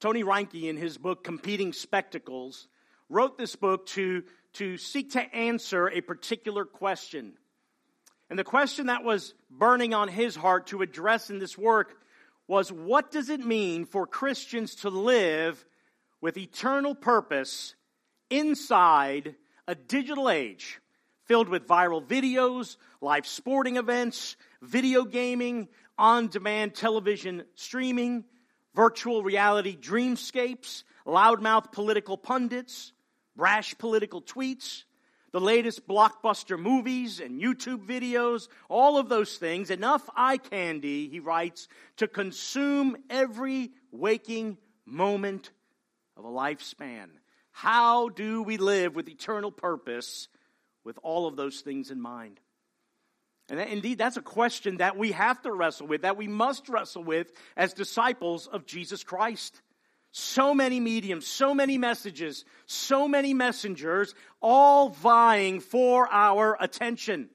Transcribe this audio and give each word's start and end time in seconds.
Tony 0.00 0.22
Reinke, 0.22 0.68
in 0.68 0.76
his 0.76 0.96
book 0.96 1.24
Competing 1.24 1.72
Spectacles, 1.72 2.68
wrote 3.08 3.36
this 3.36 3.56
book 3.56 3.86
to, 3.86 4.22
to 4.54 4.76
seek 4.76 5.12
to 5.12 5.34
answer 5.34 5.88
a 5.88 6.00
particular 6.00 6.64
question. 6.64 7.32
And 8.30 8.38
the 8.38 8.44
question 8.44 8.86
that 8.86 9.02
was 9.02 9.34
burning 9.50 9.94
on 9.94 10.06
his 10.08 10.36
heart 10.36 10.68
to 10.68 10.82
address 10.82 11.30
in 11.30 11.40
this 11.40 11.58
work 11.58 11.96
was 12.46 12.70
what 12.70 13.10
does 13.10 13.28
it 13.28 13.40
mean 13.40 13.86
for 13.86 14.06
Christians 14.06 14.76
to 14.76 14.90
live 14.90 15.64
with 16.20 16.36
eternal 16.36 16.94
purpose 16.94 17.74
inside 18.30 19.34
a 19.66 19.74
digital 19.74 20.30
age 20.30 20.80
filled 21.24 21.48
with 21.48 21.66
viral 21.66 22.02
videos, 22.02 22.76
live 23.00 23.26
sporting 23.26 23.76
events, 23.76 24.36
video 24.62 25.04
gaming, 25.04 25.68
on 25.98 26.28
demand 26.28 26.74
television 26.74 27.42
streaming, 27.56 28.24
virtual 28.74 29.22
reality 29.22 29.76
dreamscapes, 29.76 30.84
loudmouth 31.06 31.72
political 31.72 32.16
pundits, 32.16 32.92
brash 33.36 33.76
political 33.78 34.22
tweets, 34.22 34.84
the 35.32 35.40
latest 35.40 35.86
blockbuster 35.86 36.58
movies 36.58 37.20
and 37.20 37.40
YouTube 37.40 37.86
videos, 37.86 38.48
all 38.68 38.98
of 38.98 39.08
those 39.08 39.36
things, 39.36 39.70
enough 39.70 40.08
eye 40.16 40.38
candy, 40.38 41.08
he 41.08 41.20
writes, 41.20 41.68
to 41.96 42.08
consume 42.08 42.96
every 43.10 43.70
waking 43.92 44.56
moment 44.86 45.50
of 46.16 46.24
a 46.24 46.28
lifespan. 46.28 47.08
How 47.50 48.08
do 48.08 48.42
we 48.42 48.56
live 48.56 48.94
with 48.94 49.08
eternal 49.08 49.52
purpose 49.52 50.28
with 50.84 50.98
all 51.02 51.26
of 51.26 51.36
those 51.36 51.60
things 51.60 51.90
in 51.90 52.00
mind? 52.00 52.40
And 53.50 53.60
indeed, 53.60 53.98
that's 53.98 54.18
a 54.18 54.22
question 54.22 54.76
that 54.76 54.96
we 54.98 55.12
have 55.12 55.40
to 55.42 55.52
wrestle 55.52 55.86
with, 55.86 56.02
that 56.02 56.16
we 56.16 56.28
must 56.28 56.68
wrestle 56.68 57.02
with 57.02 57.32
as 57.56 57.72
disciples 57.72 58.46
of 58.46 58.66
Jesus 58.66 59.02
Christ. 59.04 59.62
So 60.10 60.54
many 60.54 60.80
mediums, 60.80 61.26
so 61.26 61.54
many 61.54 61.78
messages, 61.78 62.44
so 62.66 63.08
many 63.08 63.34
messengers, 63.34 64.14
all 64.42 64.90
vying 64.90 65.60
for 65.60 66.08
our 66.10 66.56
attention. 66.60 67.30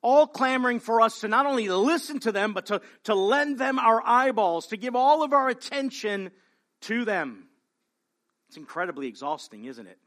All 0.00 0.26
clamoring 0.26 0.80
for 0.80 1.00
us 1.00 1.20
to 1.20 1.28
not 1.28 1.46
only 1.46 1.68
listen 1.68 2.20
to 2.20 2.32
them, 2.32 2.52
but 2.52 2.66
to, 2.66 2.80
to 3.04 3.14
lend 3.14 3.58
them 3.58 3.78
our 3.78 4.00
eyeballs, 4.04 4.68
to 4.68 4.76
give 4.76 4.94
all 4.94 5.22
of 5.22 5.32
our 5.32 5.48
attention 5.48 6.30
to 6.82 7.04
them. 7.04 7.48
It's 8.48 8.56
incredibly 8.56 9.08
exhausting, 9.08 9.64
isn't 9.64 9.86
it? 9.86 9.98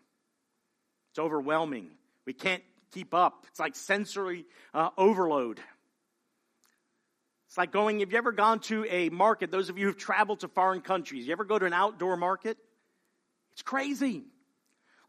It's 1.11 1.19
overwhelming. 1.19 1.89
We 2.25 2.33
can't 2.33 2.63
keep 2.91 3.13
up. 3.13 3.45
It's 3.49 3.59
like 3.59 3.75
sensory 3.75 4.45
uh, 4.73 4.89
overload. 4.97 5.59
It's 7.47 7.57
like 7.57 7.71
going, 7.71 7.99
have 7.99 8.11
you 8.11 8.17
ever 8.17 8.31
gone 8.31 8.59
to 8.61 8.85
a 8.89 9.09
market? 9.09 9.51
Those 9.51 9.69
of 9.69 9.77
you 9.77 9.87
who've 9.87 9.97
traveled 9.97 10.39
to 10.41 10.47
foreign 10.47 10.81
countries, 10.81 11.27
you 11.27 11.33
ever 11.33 11.43
go 11.43 11.59
to 11.59 11.65
an 11.65 11.73
outdoor 11.73 12.15
market? 12.15 12.57
It's 13.51 13.61
crazy. 13.61 14.23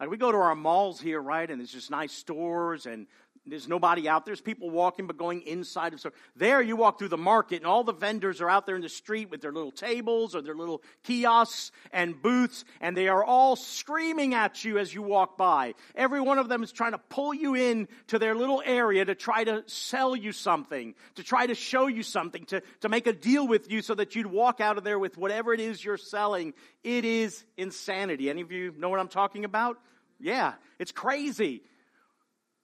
Like 0.01 0.11
we 0.11 0.17
go 0.17 0.33
to 0.33 0.39
our 0.39 0.57
malls 0.57 1.01
here, 1.01 1.21
right? 1.21 1.49
And 1.49 1.61
there's 1.61 1.71
just 1.73 1.91
nice 1.91 2.13
stores 2.13 2.87
and 2.87 3.07
there's 3.45 3.67
nobody 3.67 4.09
out. 4.09 4.25
There. 4.25 4.33
There's 4.33 4.41
people 4.41 4.71
walking, 4.71 5.09
but 5.09 5.17
going 5.17 5.43
inside 5.43 5.93
of 5.93 5.99
store. 5.99 6.13
There, 6.37 6.63
you 6.63 6.77
walk 6.77 6.99
through 6.99 7.09
the 7.09 7.19
market, 7.19 7.57
and 7.57 7.67
all 7.67 7.83
the 7.83 7.93
vendors 7.93 8.41
are 8.41 8.49
out 8.49 8.67
there 8.67 8.77
in 8.77 8.83
the 8.83 8.89
street 8.89 9.31
with 9.31 9.41
their 9.41 9.51
little 9.51 9.73
tables 9.73 10.37
or 10.37 10.43
their 10.43 10.55
little 10.55 10.81
kiosks 11.03 11.73
and 11.93 12.21
booths, 12.23 12.65
and 12.81 12.97
they 12.97 13.09
are 13.09 13.25
all 13.25 13.57
screaming 13.57 14.35
at 14.35 14.65
you 14.65 14.79
as 14.79 14.95
you 14.95 15.03
walk 15.03 15.37
by. 15.37 15.75
Every 15.97 16.21
one 16.21 16.39
of 16.39 16.49
them 16.49 16.63
is 16.63 16.71
trying 16.71 16.93
to 16.93 16.99
pull 16.99 17.35
you 17.35 17.57
in 17.57 17.89
to 18.09 18.19
their 18.21 18.37
little 18.37 18.63
area 18.65 19.05
to 19.05 19.17
try 19.17 19.43
to 19.43 19.65
sell 19.67 20.15
you 20.15 20.31
something, 20.31 20.95
to 21.17 21.25
try 21.25 21.45
to 21.45 21.57
show 21.57 21.89
you 21.89 22.05
something, 22.05 22.45
to, 22.47 22.63
to 22.83 22.89
make 22.89 23.09
a 23.09 23.13
deal 23.13 23.49
with 23.49 23.69
you 23.73 23.83
so 23.83 23.97
that 23.97 24.15
you'd 24.15 24.27
walk 24.27 24.61
out 24.61 24.79
of 24.79 24.85
there 24.85 25.01
with 25.01 25.19
whatever 25.19 25.53
it 25.53 25.59
is 25.59 25.85
you're 25.85 25.97
selling. 25.97 26.55
It 26.85 27.05
is 27.05 27.45
insanity. 27.57 28.31
Any 28.31 28.43
of 28.43 28.53
you 28.53 28.73
know 28.79 28.89
what 28.89 29.01
I'm 29.01 29.09
talking 29.09 29.45
about? 29.45 29.79
Yeah, 30.21 30.53
it's 30.79 30.93
crazy. 30.93 31.63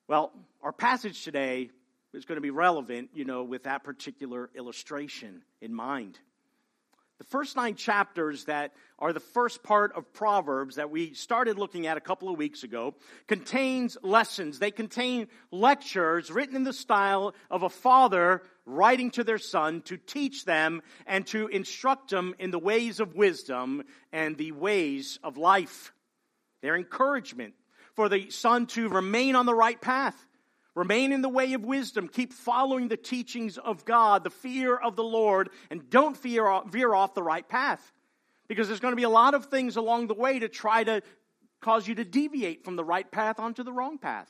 Well, 0.07 0.33
our 0.63 0.73
passage 0.73 1.23
today 1.23 1.71
is 2.13 2.25
going 2.25 2.37
to 2.37 2.43
be 2.43 2.51
relevant, 2.51 3.11
you 3.15 3.25
know, 3.25 3.45
with 3.45 3.65
that 3.65 3.85
particular 3.85 4.51
illustration 4.57 5.43
in 5.61 5.73
mind. 5.73 6.19
The 7.19 7.25
first 7.25 7.57
nine 7.57 7.75
chapters 7.75 8.45
that 8.45 8.73
are 8.99 9.13
the 9.13 9.21
first 9.21 9.65
part 9.65 9.97
of 9.97 10.13
Proverbs 10.13 10.77
that 10.77 10.91
we 10.91 11.15
started 11.15 11.59
looking 11.59 11.87
at 11.89 11.97
a 11.97 12.01
couple 12.01 12.29
of 12.29 12.39
weeks 12.39 12.63
ago 12.63 12.95
contains 13.27 13.97
lessons. 14.03 14.59
They 14.61 14.71
contain 14.71 15.27
lectures 15.51 16.31
written 16.31 16.55
in 16.55 16.63
the 16.63 16.73
style 16.73 17.35
of 17.51 17.65
a 17.65 17.69
father 17.69 18.43
writing 18.67 19.11
to 19.13 19.25
their 19.25 19.39
son 19.39 19.83
to 19.83 19.97
teach 19.97 20.45
them 20.45 20.81
and 21.07 21.27
to 21.29 21.49
instruct 21.49 22.11
them 22.11 22.35
in 22.39 22.53
the 22.53 22.59
ways 22.59 23.01
of 23.01 23.17
wisdom 23.17 23.83
and 24.13 24.37
the 24.37 24.53
ways 24.53 25.19
of 25.25 25.37
life. 25.37 25.93
Their 26.63 26.77
encouragement 26.77 27.55
for 27.95 28.09
the 28.09 28.31
son 28.31 28.67
to 28.67 28.89
remain 28.89 29.35
on 29.35 29.45
the 29.45 29.55
right 29.55 29.81
path. 29.81 30.28
Remain 30.75 31.13
in 31.13 31.23
the 31.23 31.29
way 31.29 31.55
of 31.55 31.65
wisdom. 31.65 32.09
Keep 32.09 32.33
following 32.33 32.89
the 32.89 32.97
teachings 32.97 33.59
of 33.59 33.85
God, 33.85 34.25
the 34.25 34.31
fear 34.31 34.77
of 34.77 34.97
the 34.97 35.05
Lord, 35.05 35.51
and 35.71 35.91
don't 35.91 36.17
veer 36.17 36.47
off 36.47 37.15
the 37.15 37.23
right 37.23 37.49
path. 37.49 37.93
Because 38.47 38.69
there's 38.69 38.81
going 38.81 38.93
to 38.93 38.97
be 38.97 39.03
a 39.03 39.09
lot 39.09 39.35
of 39.35 39.47
things 39.47 39.77
along 39.77 40.07
the 40.07 40.15
way 40.15 40.39
to 40.39 40.49
try 40.49 40.85
to 40.85 41.03
cause 41.61 41.89
you 41.89 41.95
to 41.97 42.05
deviate 42.05 42.65
from 42.65 42.77
the 42.77 42.85
right 42.85 43.11
path 43.11 43.41
onto 43.41 43.63
the 43.63 43.73
wrong 43.73 43.99
path. 43.99 44.29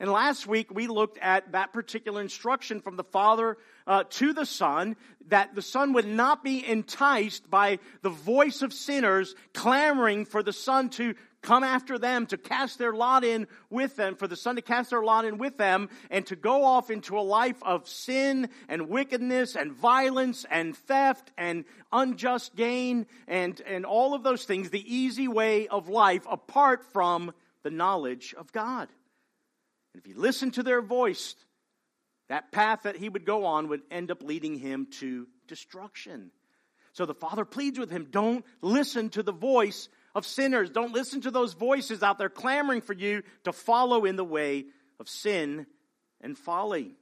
And 0.00 0.12
last 0.12 0.46
week 0.46 0.72
we 0.72 0.86
looked 0.86 1.18
at 1.18 1.52
that 1.52 1.72
particular 1.72 2.20
instruction 2.20 2.80
from 2.80 2.96
the 2.96 3.04
Father 3.04 3.56
uh, 3.86 4.04
to 4.10 4.32
the 4.32 4.46
Son 4.46 4.96
that 5.28 5.54
the 5.54 5.62
Son 5.62 5.92
would 5.94 6.06
not 6.06 6.44
be 6.44 6.64
enticed 6.64 7.50
by 7.50 7.80
the 8.02 8.10
voice 8.10 8.62
of 8.62 8.72
sinners 8.72 9.34
clamoring 9.54 10.24
for 10.24 10.42
the 10.42 10.52
Son 10.52 10.88
to 10.90 11.14
come 11.42 11.64
after 11.64 11.98
them, 11.98 12.26
to 12.26 12.36
cast 12.36 12.78
their 12.78 12.92
lot 12.92 13.24
in 13.24 13.46
with 13.70 13.96
them, 13.96 14.16
for 14.16 14.26
the 14.26 14.36
Son 14.36 14.56
to 14.56 14.62
cast 14.62 14.90
their 14.90 15.02
lot 15.02 15.24
in 15.24 15.38
with 15.38 15.56
them, 15.56 15.88
and 16.10 16.26
to 16.26 16.36
go 16.36 16.64
off 16.64 16.90
into 16.90 17.18
a 17.18 17.20
life 17.20 17.62
of 17.62 17.88
sin 17.88 18.48
and 18.68 18.88
wickedness 18.88 19.56
and 19.56 19.72
violence 19.72 20.44
and 20.50 20.76
theft 20.76 21.32
and 21.38 21.64
unjust 21.92 22.56
gain 22.56 23.06
and, 23.26 23.60
and 23.66 23.86
all 23.86 24.14
of 24.14 24.22
those 24.22 24.44
things, 24.44 24.70
the 24.70 24.94
easy 24.94 25.28
way 25.28 25.68
of 25.68 25.88
life 25.88 26.26
apart 26.30 26.84
from 26.92 27.32
the 27.62 27.70
knowledge 27.70 28.34
of 28.36 28.52
God. 28.52 28.88
And 29.94 30.00
if 30.00 30.06
he 30.06 30.14
listened 30.14 30.54
to 30.54 30.62
their 30.62 30.82
voice, 30.82 31.34
that 32.28 32.52
path 32.52 32.82
that 32.82 32.96
he 32.96 33.08
would 33.08 33.24
go 33.24 33.46
on 33.46 33.68
would 33.68 33.82
end 33.90 34.10
up 34.10 34.22
leading 34.22 34.56
him 34.56 34.86
to 34.98 35.26
destruction. 35.46 36.30
So 36.92 37.06
the 37.06 37.14
father 37.14 37.44
pleads 37.44 37.78
with 37.78 37.90
him, 37.90 38.08
don't 38.10 38.44
listen 38.60 39.08
to 39.10 39.22
the 39.22 39.32
voice 39.32 39.88
of 40.18 40.26
sinners. 40.26 40.68
Don't 40.68 40.92
listen 40.92 41.22
to 41.22 41.30
those 41.30 41.54
voices 41.54 42.02
out 42.02 42.18
there 42.18 42.28
clamoring 42.28 42.82
for 42.82 42.92
you 42.92 43.22
to 43.44 43.52
follow 43.52 44.04
in 44.04 44.16
the 44.16 44.24
way 44.24 44.66
of 45.00 45.08
sin 45.08 45.66
and 46.20 46.36
folly. 46.36 46.96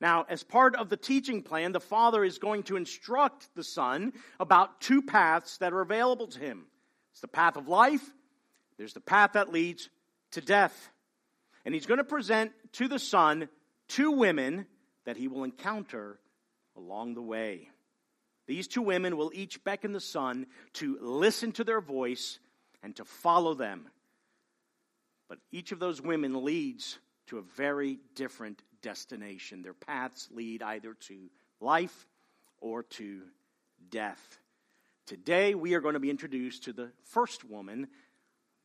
Now, 0.00 0.26
as 0.28 0.42
part 0.42 0.76
of 0.76 0.90
the 0.90 0.96
teaching 0.96 1.42
plan, 1.42 1.72
the 1.72 1.80
father 1.80 2.22
is 2.22 2.38
going 2.38 2.64
to 2.64 2.76
instruct 2.76 3.48
the 3.54 3.64
son 3.64 4.12
about 4.38 4.80
two 4.80 5.02
paths 5.02 5.58
that 5.58 5.72
are 5.72 5.80
available 5.80 6.26
to 6.28 6.38
him. 6.38 6.66
It's 7.12 7.20
the 7.20 7.28
path 7.28 7.56
of 7.56 7.68
life, 7.68 8.04
there's 8.76 8.92
the 8.92 9.00
path 9.00 9.32
that 9.32 9.52
leads 9.52 9.88
to 10.32 10.40
death. 10.40 10.90
And 11.64 11.74
he's 11.74 11.86
going 11.86 11.98
to 11.98 12.04
present 12.04 12.52
to 12.74 12.86
the 12.86 12.98
son 12.98 13.48
two 13.88 14.12
women 14.12 14.66
that 15.04 15.16
he 15.16 15.26
will 15.26 15.44
encounter 15.44 16.18
along 16.76 17.14
the 17.14 17.22
way. 17.22 17.70
These 18.46 18.68
two 18.68 18.82
women 18.82 19.16
will 19.16 19.30
each 19.34 19.62
beckon 19.64 19.92
the 19.92 20.00
son 20.00 20.46
to 20.74 20.96
listen 21.00 21.52
to 21.52 21.64
their 21.64 21.80
voice 21.80 22.38
and 22.82 22.94
to 22.96 23.04
follow 23.04 23.54
them. 23.54 23.86
But 25.28 25.38
each 25.52 25.72
of 25.72 25.78
those 25.78 26.00
women 26.00 26.44
leads 26.44 26.98
to 27.26 27.38
a 27.38 27.42
very 27.42 27.98
different 28.14 28.62
destination. 28.82 29.62
Their 29.62 29.74
paths 29.74 30.28
lead 30.30 30.62
either 30.62 30.94
to 30.94 31.30
life 31.60 32.06
or 32.60 32.82
to 32.82 33.22
death. 33.90 34.38
Today, 35.06 35.54
we 35.54 35.74
are 35.74 35.80
going 35.80 35.94
to 35.94 36.00
be 36.00 36.10
introduced 36.10 36.64
to 36.64 36.72
the 36.72 36.90
first 37.04 37.44
woman 37.44 37.88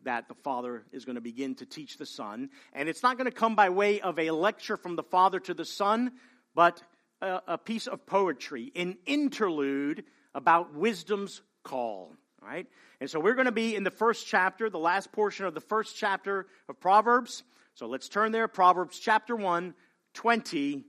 that 0.03 0.27
the 0.27 0.35
father 0.35 0.83
is 0.91 1.05
going 1.05 1.15
to 1.15 1.21
begin 1.21 1.55
to 1.55 1.65
teach 1.65 1.97
the 1.97 2.05
son. 2.05 2.49
And 2.73 2.89
it's 2.89 3.03
not 3.03 3.17
going 3.17 3.29
to 3.29 3.35
come 3.35 3.55
by 3.55 3.69
way 3.69 4.01
of 4.01 4.19
a 4.19 4.31
lecture 4.31 4.77
from 4.77 4.95
the 4.95 5.03
father 5.03 5.39
to 5.41 5.53
the 5.53 5.65
son, 5.65 6.11
but 6.53 6.81
a, 7.21 7.57
piece 7.57 7.87
of 7.87 8.05
poetry, 8.05 8.71
an 8.75 8.97
interlude 9.05 10.03
about 10.35 10.73
wisdom's 10.73 11.41
call. 11.63 12.11
Right? 12.45 12.67
And 12.99 13.09
so 13.09 13.19
we're 13.19 13.35
going 13.35 13.45
to 13.45 13.51
be 13.51 13.75
in 13.75 13.83
the 13.83 13.91
first 13.91 14.27
chapter, 14.27 14.69
the 14.69 14.77
last 14.77 15.11
portion 15.11 15.45
of 15.45 15.53
the 15.53 15.61
first 15.61 15.95
chapter 15.95 16.47
of 16.67 16.79
Proverbs. 16.79 17.43
So 17.75 17.87
let's 17.87 18.09
turn 18.09 18.31
there. 18.31 18.47
Proverbs 18.47 18.99
chapter 18.99 19.35
1, 19.35 19.73
20 20.13 20.83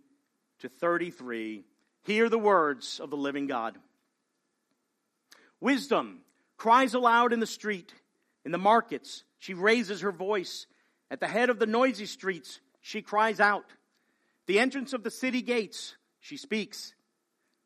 to 0.61 0.69
33. 0.69 1.65
Hear 2.03 2.29
the 2.29 2.39
words 2.39 3.01
of 3.01 3.11
the 3.11 3.17
living 3.17 3.47
God. 3.47 3.79
Wisdom 5.61 6.21
cries 6.57 6.95
aloud 6.95 7.33
in 7.33 7.41
the 7.41 7.47
street, 7.47 7.95
in 8.45 8.51
the 8.51 8.59
markets. 8.59 9.25
She 9.39 9.55
raises 9.55 10.01
her 10.01 10.13
voice. 10.13 10.67
At 11.11 11.21
the 11.21 11.29
head 11.29 11.51
of 11.51 11.59
the 11.59 11.67
noisy 11.67 12.07
streets, 12.07 12.61
she 12.81 13.01
cries 13.01 13.39
out. 13.39 13.67
The 14.47 14.59
entrance 14.59 14.93
of 14.93 15.05
the 15.05 15.11
city 15.11 15.41
gates, 15.41 15.97
she 16.21 16.37
speaks. 16.37 16.95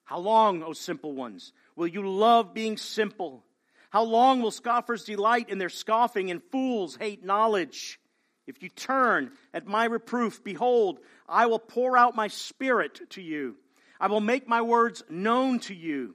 How 0.04 0.18
long, 0.18 0.62
O 0.62 0.74
simple 0.74 1.12
ones, 1.12 1.52
will 1.74 1.86
you 1.86 2.08
love 2.08 2.54
being 2.54 2.76
simple? 2.76 3.44
How 3.90 4.02
long 4.02 4.42
will 4.42 4.50
scoffers 4.50 5.04
delight 5.04 5.48
in 5.48 5.58
their 5.58 5.68
scoffing 5.68 6.30
and 6.30 6.42
fools 6.50 6.96
hate 6.96 7.24
knowledge? 7.24 7.98
If 8.46 8.62
you 8.62 8.68
turn 8.68 9.32
at 9.52 9.66
my 9.66 9.84
reproof, 9.84 10.42
behold, 10.42 11.00
I 11.28 11.46
will 11.46 11.58
pour 11.58 11.96
out 11.96 12.16
my 12.16 12.28
spirit 12.28 13.10
to 13.10 13.22
you. 13.22 13.56
I 14.00 14.08
will 14.08 14.20
make 14.20 14.48
my 14.48 14.62
words 14.62 15.02
known 15.08 15.58
to 15.60 15.74
you. 15.74 16.14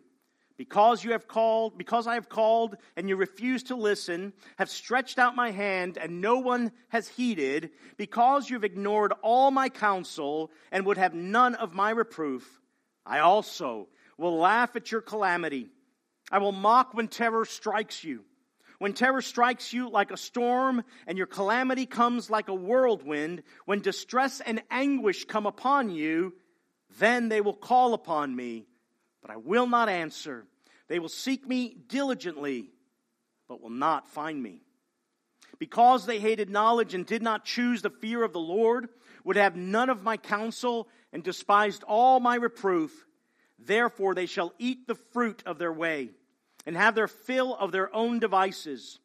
Because 0.56 1.04
you 1.04 1.14
have 1.14 1.28
called, 1.28 1.80
because 1.80 2.06
I 2.06 2.14
have 2.14 2.30
called 2.30 2.78
and 2.96 3.10
you 3.10 3.16
refuse 3.16 3.64
to 3.64 3.76
listen, 3.76 4.34
have 4.58 4.70
stretched 4.70 5.18
out 5.18 5.36
my 5.36 5.50
hand 5.50 5.98
and 5.98 6.22
no 6.22 6.40
one 6.40 6.72
has 6.90 7.08
heeded, 7.08 7.72
because 7.98 8.50
you 8.50 8.56
have 8.56 8.64
ignored 8.64 9.14
all 9.24 9.50
my 9.50 9.70
counsel 9.70 10.52
and 10.72 10.86
would 10.86 11.00
have 11.00 11.16
none 11.16 11.56
of 11.56 11.74
my 11.74 11.90
reproof, 11.90 12.62
I 13.04 13.20
also 13.20 13.88
will 14.18 14.38
laugh 14.38 14.76
at 14.76 14.92
your 14.92 15.02
calamity. 15.02 15.70
I 16.32 16.40
will 16.40 16.52
mock 16.52 16.94
when 16.94 17.08
terror 17.08 17.46
strikes 17.46 18.04
you. 18.04 18.24
When 18.80 18.94
terror 18.94 19.22
strikes 19.22 19.72
you 19.72 19.90
like 19.90 20.12
a 20.12 20.18
storm 20.18 20.84
and 21.08 21.18
your 21.18 21.28
calamity 21.28 21.86
comes 21.86 22.30
like 22.30 22.50
a 22.50 22.54
whirlwind, 22.54 23.44
when 23.66 23.80
distress 23.80 24.42
and 24.42 24.62
anguish 24.70 25.26
come 25.26 25.46
upon 25.46 25.90
you, 25.90 26.34
then 27.00 27.30
they 27.30 27.42
will 27.42 27.54
call 27.56 27.94
upon 27.94 28.36
me, 28.36 28.66
but 29.22 29.32
I 29.32 29.38
will 29.38 29.68
not 29.68 29.90
answer. 29.90 30.46
They 30.90 31.00
will 31.00 31.10
seek 31.10 31.48
me 31.48 31.76
diligently, 31.88 32.70
but 33.48 33.62
will 33.62 33.70
not 33.70 34.10
find 34.10 34.42
me. 34.42 34.62
Because 35.60 36.06
they 36.06 36.20
hated 36.20 36.50
knowledge 36.50 36.94
and 36.94 37.06
did 37.06 37.22
not 37.22 37.46
choose 37.46 37.82
the 37.82 37.90
fear 37.90 38.24
of 38.24 38.34
the 38.34 38.40
Lord, 38.40 38.90
would 39.24 39.38
have 39.38 39.56
none 39.56 39.90
of 39.90 40.04
my 40.04 40.18
counsel, 40.18 40.90
and 41.14 41.24
despised 41.24 41.84
all 41.84 42.20
my 42.20 42.36
reproof, 42.36 42.92
therefore 43.66 44.16
they 44.16 44.26
shall 44.26 44.54
eat 44.58 44.88
the 44.88 44.96
fruit 44.96 45.44
of 45.46 45.58
their 45.58 45.74
way 45.74 46.10
and 46.66 46.76
have 46.76 46.96
their 46.96 47.08
fill 47.08 47.56
of 47.56 47.72
their 47.72 47.94
own 47.96 48.20
devices. 48.20 49.00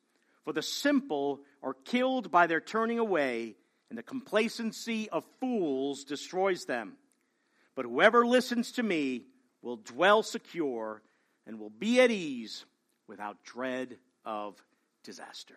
For 0.45 0.53
the 0.53 0.63
simple 0.63 1.41
are 1.63 1.75
killed 1.75 2.31
by 2.31 2.47
their 2.47 2.61
turning 2.61 2.99
away, 2.99 3.57
and 3.91 3.99
the 3.99 4.03
complacency 4.03 5.09
of 5.11 5.25
fools 5.41 6.05
destroys 6.05 6.65
them. 6.65 6.95
But 7.75 7.85
whoever 7.85 8.27
listens 8.27 8.73
to 8.73 8.83
me 8.83 9.25
will 9.63 9.77
dwell 9.77 10.23
secure 10.23 11.03
and 11.47 11.59
will 11.59 11.71
be 11.71 12.01
at 12.01 12.11
ease 12.11 12.65
without 13.07 13.43
dread 13.45 13.97
of 14.25 14.63
disaster. 15.05 15.57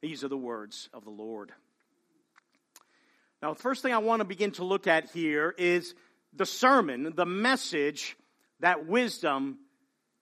These 0.00 0.24
are 0.24 0.28
the 0.28 0.36
words 0.36 0.88
of 0.92 1.04
the 1.04 1.10
Lord. 1.10 1.52
Now, 3.42 3.54
the 3.54 3.60
first 3.60 3.82
thing 3.82 3.92
I 3.92 3.98
want 3.98 4.20
to 4.20 4.24
begin 4.24 4.50
to 4.52 4.64
look 4.64 4.86
at 4.86 5.10
here 5.10 5.54
is 5.56 5.94
the 6.32 6.46
sermon, 6.46 7.12
the 7.14 7.26
message 7.26 8.16
that 8.60 8.86
wisdom 8.86 9.58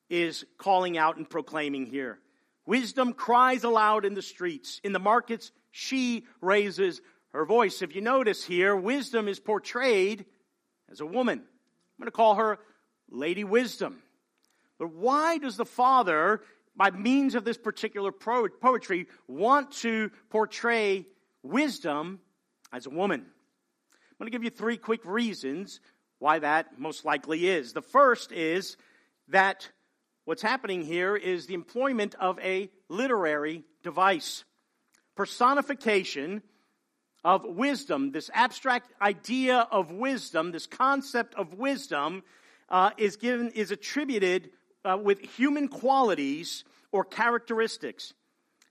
is 0.09 0.45
calling 0.57 0.97
out 0.97 1.17
and 1.17 1.29
proclaiming 1.29 1.87
here. 1.87 2.19
Wisdom 2.67 3.13
cries 3.13 3.65
aloud 3.65 4.05
in 4.05 4.15
the 4.15 4.23
streets. 4.23 4.81
In 4.85 4.93
the 4.93 4.99
markets, 4.99 5.53
she 5.71 6.27
raises 6.41 7.01
her 7.33 7.45
voice. 7.45 7.83
If 7.83 7.95
you 7.95 8.01
notice 8.01 8.45
here, 8.45 8.75
wisdom 8.75 9.29
is 9.29 9.41
portrayed 9.41 10.25
as 10.91 11.01
a 11.01 11.07
woman. 11.07 11.39
I'm 11.39 12.03
going 12.03 12.07
to 12.07 12.11
call 12.11 12.37
her 12.37 12.59
Lady 13.11 13.45
Wisdom. 13.45 14.03
But 14.79 14.93
why 14.93 15.39
does 15.39 15.57
the 15.57 15.65
Father, 15.65 16.41
by 16.77 16.91
means 16.91 17.35
of 17.35 17.45
this 17.45 17.59
particular 17.59 18.13
poetry, 18.13 19.07
want 19.27 19.73
to 19.73 20.11
portray 20.31 21.07
wisdom 21.43 22.21
as 22.73 22.87
a 22.87 22.91
woman? 22.91 23.21
I'm 23.21 24.17
going 24.19 24.31
to 24.31 24.37
give 24.37 24.45
you 24.45 24.51
three 24.51 24.77
quick 24.77 25.05
reasons 25.05 25.81
why 26.19 26.39
that 26.39 26.79
most 26.79 27.05
likely 27.05 27.49
is. 27.49 27.73
The 27.73 27.83
first 27.83 28.33
is 28.33 28.77
that 29.29 29.69
What's 30.29 30.43
happening 30.43 30.83
here 30.83 31.17
is 31.17 31.47
the 31.47 31.55
employment 31.55 32.15
of 32.17 32.39
a 32.41 32.69
literary 32.91 33.65
device. 33.83 34.45
Personification 35.17 36.43
of 37.25 37.47
wisdom, 37.47 38.13
this 38.13 38.29
abstract 38.35 38.93
idea 39.01 39.67
of 39.71 39.91
wisdom, 39.91 40.53
this 40.53 40.67
concept 40.67 41.35
of 41.37 41.55
wisdom, 41.55 42.25
uh, 42.69 42.91
is 42.99 43.17
given, 43.17 43.53
is 43.53 43.71
attributed 43.71 44.51
uh, 44.85 44.99
with 45.03 45.19
human 45.21 45.67
qualities 45.67 46.63
or 46.93 47.05
characteristics. 47.05 48.13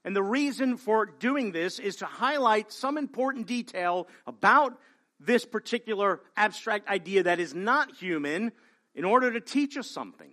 And 0.06 0.16
the 0.16 0.22
reason 0.22 0.78
for 0.78 1.08
doing 1.08 1.54
this 1.54 1.80
is 1.80 1.96
to 1.96 2.06
highlight 2.06 2.72
some 2.72 3.00
important 3.00 3.48
detail 3.48 4.08
about 4.28 4.78
this 5.19 5.46
particular 5.46 6.22
abstract 6.36 6.88
idea 6.90 7.24
that 7.24 7.40
is 7.40 7.54
not 7.54 7.96
human 7.96 8.52
in 8.94 9.06
order 9.06 9.31
to 9.31 9.42
teach 9.42 9.78
us 9.78 9.90
something. 9.90 10.31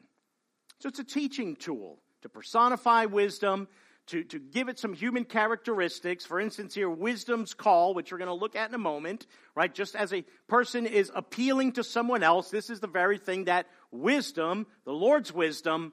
So 0.80 0.88
it's 0.88 0.98
a 0.98 1.04
teaching 1.04 1.56
tool 1.56 2.00
to 2.22 2.28
personify 2.28 3.06
wisdom, 3.06 3.68
to, 4.08 4.24
to 4.24 4.38
give 4.38 4.68
it 4.68 4.78
some 4.78 4.92
human 4.92 5.24
characteristics. 5.24 6.26
For 6.26 6.38
instance, 6.38 6.74
here, 6.74 6.90
wisdom's 6.90 7.54
call, 7.54 7.94
which 7.94 8.12
we're 8.12 8.18
going 8.18 8.28
to 8.28 8.34
look 8.34 8.56
at 8.56 8.68
in 8.68 8.74
a 8.74 8.78
moment, 8.78 9.26
right? 9.54 9.74
Just 9.74 9.96
as 9.96 10.12
a 10.12 10.24
person 10.46 10.86
is 10.86 11.10
appealing 11.14 11.72
to 11.72 11.84
someone 11.84 12.22
else, 12.22 12.50
this 12.50 12.68
is 12.68 12.80
the 12.80 12.86
very 12.86 13.18
thing 13.18 13.44
that 13.44 13.66
wisdom, 13.90 14.66
the 14.84 14.92
Lord's 14.92 15.32
wisdom, 15.32 15.92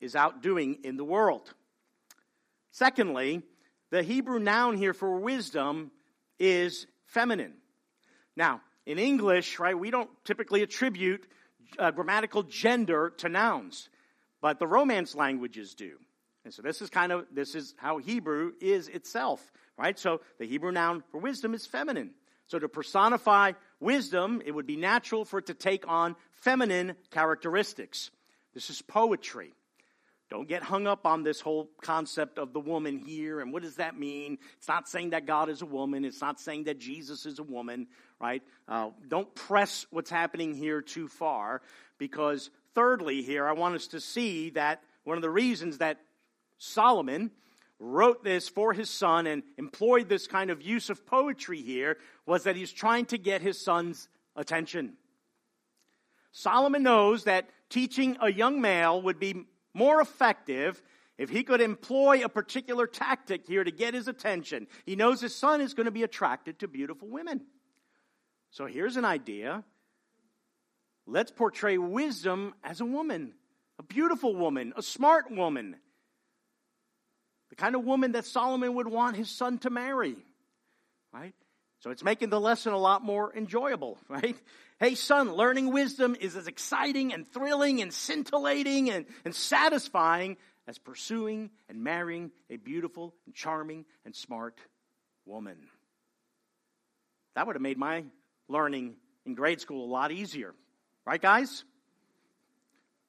is 0.00 0.16
out 0.16 0.42
doing 0.42 0.78
in 0.82 0.96
the 0.96 1.04
world. 1.04 1.52
Secondly, 2.72 3.42
the 3.90 4.02
Hebrew 4.02 4.38
noun 4.38 4.76
here 4.76 4.94
for 4.94 5.20
wisdom 5.20 5.92
is 6.38 6.86
feminine. 7.06 7.54
Now, 8.36 8.60
in 8.86 8.98
English, 8.98 9.58
right, 9.58 9.78
we 9.78 9.90
don't 9.90 10.10
typically 10.24 10.62
attribute 10.62 11.26
uh, 11.78 11.90
grammatical 11.90 12.42
gender 12.42 13.12
to 13.18 13.28
nouns 13.28 13.88
but 14.42 14.58
the 14.58 14.66
Romance 14.66 15.14
languages 15.14 15.74
do. 15.74 15.92
And 16.44 16.52
so 16.52 16.60
this 16.60 16.82
is 16.82 16.90
kind 16.90 17.12
of 17.12 17.26
this 17.32 17.54
is 17.54 17.74
how 17.78 17.98
Hebrew 17.98 18.52
is 18.60 18.88
itself, 18.88 19.40
right? 19.78 19.98
So 19.98 20.20
the 20.38 20.46
Hebrew 20.46 20.72
noun 20.72 21.04
for 21.10 21.18
wisdom 21.18 21.54
is 21.54 21.64
feminine. 21.64 22.10
So 22.48 22.58
to 22.58 22.68
personify 22.68 23.52
wisdom, 23.80 24.42
it 24.44 24.50
would 24.50 24.66
be 24.66 24.76
natural 24.76 25.24
for 25.24 25.38
it 25.38 25.46
to 25.46 25.54
take 25.54 25.88
on 25.88 26.16
feminine 26.32 26.96
characteristics. 27.10 28.10
This 28.52 28.68
is 28.68 28.82
poetry. 28.82 29.54
Don't 30.28 30.48
get 30.48 30.62
hung 30.62 30.86
up 30.86 31.06
on 31.06 31.22
this 31.22 31.40
whole 31.40 31.70
concept 31.82 32.38
of 32.38 32.52
the 32.52 32.60
woman 32.60 32.98
here 32.98 33.40
and 33.40 33.52
what 33.52 33.62
does 33.62 33.76
that 33.76 33.98
mean? 33.98 34.38
It's 34.56 34.66
not 34.66 34.88
saying 34.88 35.10
that 35.10 35.26
God 35.26 35.48
is 35.48 35.62
a 35.62 35.66
woman. 35.66 36.04
It's 36.04 36.20
not 36.20 36.40
saying 36.40 36.64
that 36.64 36.78
Jesus 36.78 37.26
is 37.26 37.38
a 37.38 37.42
woman, 37.42 37.86
right? 38.22 38.42
Uh, 38.68 38.90
don't 39.08 39.34
press 39.34 39.84
what's 39.90 40.10
happening 40.10 40.54
here 40.54 40.80
too 40.80 41.08
far 41.08 41.60
because 41.98 42.50
thirdly, 42.74 43.22
here, 43.22 43.46
I 43.46 43.52
want 43.52 43.74
us 43.74 43.88
to 43.88 44.00
see 44.00 44.50
that 44.50 44.82
one 45.04 45.18
of 45.18 45.22
the 45.22 45.30
reasons 45.30 45.78
that 45.78 45.98
Solomon 46.58 47.32
wrote 47.80 48.22
this 48.22 48.48
for 48.48 48.72
his 48.72 48.88
son 48.88 49.26
and 49.26 49.42
employed 49.58 50.08
this 50.08 50.28
kind 50.28 50.50
of 50.50 50.62
use 50.62 50.88
of 50.88 51.04
poetry 51.04 51.60
here 51.60 51.98
was 52.24 52.44
that 52.44 52.54
he's 52.54 52.72
trying 52.72 53.06
to 53.06 53.18
get 53.18 53.42
his 53.42 53.60
son's 53.60 54.08
attention. 54.36 54.92
Solomon 56.30 56.84
knows 56.84 57.24
that 57.24 57.50
teaching 57.68 58.16
a 58.20 58.32
young 58.32 58.60
male 58.60 59.02
would 59.02 59.18
be 59.18 59.46
more 59.74 60.00
effective 60.00 60.80
if 61.18 61.28
he 61.28 61.42
could 61.42 61.60
employ 61.60 62.24
a 62.24 62.28
particular 62.28 62.86
tactic 62.86 63.46
here 63.46 63.64
to 63.64 63.72
get 63.72 63.94
his 63.94 64.06
attention. 64.06 64.68
He 64.86 64.94
knows 64.94 65.20
his 65.20 65.34
son 65.34 65.60
is 65.60 65.74
going 65.74 65.86
to 65.86 65.90
be 65.90 66.04
attracted 66.04 66.60
to 66.60 66.68
beautiful 66.68 67.08
women. 67.08 67.42
So 68.52 68.66
here's 68.66 68.96
an 68.96 69.04
idea 69.04 69.64
Let's 71.06 71.32
portray 71.32 71.78
wisdom 71.78 72.54
as 72.62 72.80
a 72.80 72.84
woman, 72.84 73.34
a 73.78 73.82
beautiful 73.82 74.36
woman, 74.36 74.72
a 74.76 74.82
smart 74.82 75.30
woman, 75.32 75.74
the 77.50 77.56
kind 77.56 77.74
of 77.74 77.84
woman 77.84 78.12
that 78.12 78.24
Solomon 78.24 78.74
would 78.74 78.86
want 78.86 79.16
his 79.16 79.28
son 79.28 79.58
to 79.58 79.70
marry, 79.70 80.16
right? 81.12 81.34
So 81.80 81.90
it's 81.90 82.04
making 82.04 82.30
the 82.30 82.40
lesson 82.40 82.72
a 82.72 82.78
lot 82.78 83.02
more 83.02 83.34
enjoyable, 83.34 83.98
right? 84.08 84.36
Hey, 84.78 84.94
son, 84.94 85.32
learning 85.34 85.72
wisdom 85.72 86.16
is 86.20 86.36
as 86.36 86.46
exciting 86.46 87.12
and 87.12 87.26
thrilling 87.26 87.82
and 87.82 87.92
scintillating 87.92 88.88
and, 88.88 89.06
and 89.24 89.34
satisfying 89.34 90.36
as 90.68 90.78
pursuing 90.78 91.50
and 91.68 91.82
marrying 91.82 92.30
a 92.48 92.56
beautiful 92.56 93.12
and 93.26 93.34
charming 93.34 93.84
and 94.04 94.14
smart 94.14 94.56
woman. 95.26 95.56
That 97.34 97.48
would 97.48 97.56
have 97.56 97.62
made 97.62 97.78
my 97.78 98.04
learning 98.52 98.94
in 99.26 99.34
grade 99.34 99.60
school 99.60 99.84
a 99.84 99.90
lot 99.90 100.12
easier. 100.12 100.54
Right, 101.04 101.20
guys? 101.20 101.64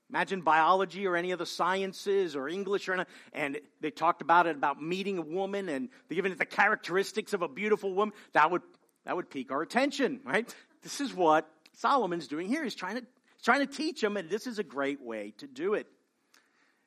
Imagine 0.10 0.42
biology 0.42 1.08
or 1.08 1.16
any 1.16 1.32
of 1.32 1.40
the 1.40 1.46
sciences 1.46 2.36
or 2.36 2.48
English 2.48 2.88
or 2.88 2.94
anything, 2.94 3.14
and 3.34 3.60
they 3.82 3.90
talked 3.90 4.22
about 4.22 4.48
it 4.48 4.56
about 4.56 4.82
meeting 4.82 5.18
a 5.18 5.22
woman 5.22 5.70
and 5.70 5.90
giving 6.10 6.32
it 6.32 6.38
the 6.38 6.46
characteristics 6.46 7.34
of 7.34 7.42
a 7.42 7.48
beautiful 7.48 7.94
woman. 7.94 8.14
That 8.34 8.52
would 8.52 8.62
that 9.06 9.16
would 9.16 9.30
pique 9.30 9.52
our 9.52 9.62
attention, 9.62 10.22
right? 10.24 10.54
This 10.82 11.02
is 11.02 11.14
what 11.14 11.50
Solomon's 11.74 12.28
doing 12.28 12.48
here. 12.48 12.64
He's 12.64 12.76
trying 12.76 12.96
to 12.98 13.02
he's 13.02 13.44
trying 13.44 13.66
to 13.66 13.74
teach 13.74 14.02
them, 14.02 14.18
and 14.18 14.30
this 14.30 14.46
is 14.46 14.60
a 14.60 14.64
great 14.64 15.02
way 15.02 15.34
to 15.40 15.48
do 15.48 15.74
it. 15.74 15.88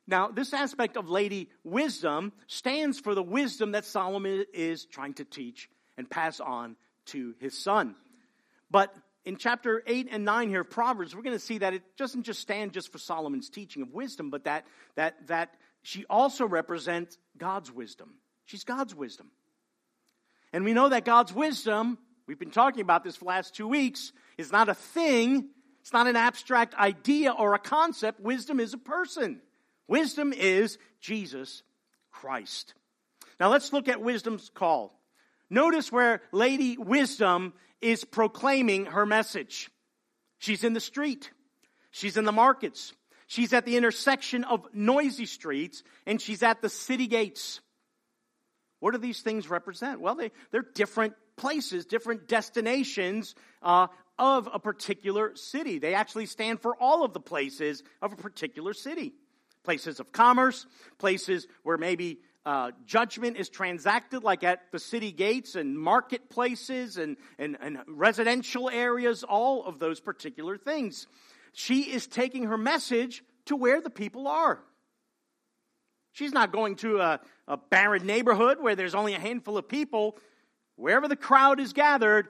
Now, 0.07 0.29
this 0.29 0.53
aspect 0.53 0.97
of 0.97 1.09
Lady 1.09 1.51
Wisdom 1.65 2.33
stands 2.47 3.01
for 3.01 3.15
the 3.15 3.25
wisdom 3.25 3.73
that 3.73 3.85
Solomon 3.85 4.45
is 4.55 4.85
trying 4.85 5.15
to 5.15 5.25
teach 5.25 5.69
and 5.99 6.09
pass 6.09 6.39
on 6.39 6.77
to 7.07 7.35
his 7.41 7.59
son. 7.59 7.97
But 8.71 8.95
in 9.25 9.37
chapter 9.37 9.83
8 9.87 10.09
and 10.11 10.25
9 10.25 10.49
here 10.49 10.61
of 10.61 10.71
Proverbs, 10.71 11.15
we're 11.15 11.23
going 11.23 11.37
to 11.37 11.45
see 11.45 11.59
that 11.59 11.75
it 11.75 11.83
doesn't 11.97 12.23
just 12.23 12.41
stand 12.41 12.73
just 12.73 12.93
for 12.93 12.99
Solomon's 12.99 13.51
teaching 13.51 13.83
of 13.83 13.93
wisdom, 13.93 14.31
but 14.31 14.45
that, 14.45 14.67
that, 14.95 15.27
that 15.27 15.55
she 15.83 16.05
also 16.07 16.47
represents 16.47 17.19
God's 17.37 17.73
wisdom. 17.73 18.15
She's 18.45 18.65
God's 18.65 18.95
wisdom. 18.95 19.31
And 20.53 20.65
we 20.65 20.73
know 20.73 20.89
that 20.89 21.05
God's 21.05 21.33
wisdom, 21.33 21.99
we've 22.27 22.39
been 22.39 22.51
talking 22.51 22.81
about 22.81 23.05
this 23.05 23.17
for 23.17 23.25
the 23.25 23.29
last 23.29 23.55
two 23.55 23.69
weeks, 23.69 24.13
is 24.39 24.53
not 24.53 24.69
a 24.69 24.75
thing, 24.75 25.49
it's 25.81 25.93
not 25.93 26.07
an 26.07 26.17
abstract 26.17 26.75
idea 26.75 27.31
or 27.31 27.55
a 27.55 27.59
concept. 27.59 28.21
Wisdom 28.21 28.59
is 28.59 28.75
a 28.75 28.79
person. 28.79 29.41
Wisdom 29.87 30.33
is 30.33 30.79
Jesus 31.01 31.63
Christ. 32.11 32.75
Now 33.39 33.51
let's 33.51 33.73
look 33.73 33.87
at 33.89 34.01
wisdom's 34.01 34.51
call. 34.53 34.96
Notice 35.49 35.93
where 35.93 36.23
Lady 36.33 36.77
Wisdom 36.77 37.53
is 37.81 38.05
proclaiming 38.05 38.87
her 38.87 39.07
message. 39.07 39.71
She's 40.39 40.65
in 40.65 40.73
the 40.73 40.81
street. 40.81 41.31
She's 41.91 42.17
in 42.17 42.25
the 42.25 42.33
markets. 42.33 42.93
She's 43.27 43.53
at 43.53 43.65
the 43.65 43.77
intersection 43.77 44.45
of 44.45 44.67
noisy 44.73 45.27
streets 45.27 45.83
and 46.07 46.21
she's 46.21 46.43
at 46.43 46.63
the 46.63 46.69
city 46.69 47.07
gates. 47.07 47.61
What 48.81 48.93
do 48.93 48.99
these 48.99 49.23
things 49.23 49.49
represent? 49.49 50.01
Well, 50.01 50.15
they, 50.15 50.31
they're 50.51 50.67
different 50.75 51.15
places, 51.37 51.87
different 51.87 52.29
destinations 52.29 53.35
uh, 53.63 53.89
of 54.19 54.49
a 54.53 54.59
particular 54.59 55.35
city. 55.35 55.79
They 55.79 55.95
actually 55.95 56.27
stand 56.27 56.61
for 56.61 56.77
all 56.77 57.05
of 57.05 57.13
the 57.13 57.21
places 57.21 57.83
of 58.01 58.13
a 58.13 58.17
particular 58.17 58.75
city. 58.75 59.15
Places 59.65 59.99
of 59.99 60.13
commerce, 60.13 60.67
places 60.99 61.47
where 61.63 61.77
maybe 61.77 62.19
uh, 62.47 62.71
judgment 62.87 63.37
is 63.37 63.49
transacted, 63.49 64.23
like 64.23 64.45
at 64.45 64.71
the 64.71 64.79
city 64.79 65.11
gates 65.11 65.57
and 65.57 65.77
marketplaces 65.77 66.97
and, 66.97 67.17
and, 67.41 67.59
and 67.61 67.79
residential 67.89 68.71
areas, 68.71 69.25
all 69.25 69.65
of 69.67 69.81
those 69.81 69.99
particular 69.99 70.57
things. 70.57 71.09
She 71.53 71.83
is 71.83 72.07
taking 72.07 72.45
her 72.45 72.57
message 72.57 73.25
to 73.47 73.57
where 73.57 73.81
the 73.81 73.91
people 73.91 74.29
are. 74.29 74.61
She's 76.13 76.33
not 76.33 76.53
going 76.53 76.77
to 76.77 77.01
a, 77.01 77.21
a 77.49 77.57
barren 77.57 78.07
neighborhood 78.07 78.59
where 78.61 78.77
there's 78.77 78.95
only 78.95 79.15
a 79.15 79.21
handful 79.21 79.59
of 79.59 79.69
people. 79.69 80.17
Wherever 80.77 81.09
the 81.09 81.17
crowd 81.17 81.59
is 81.59 81.73
gathered, 81.73 82.29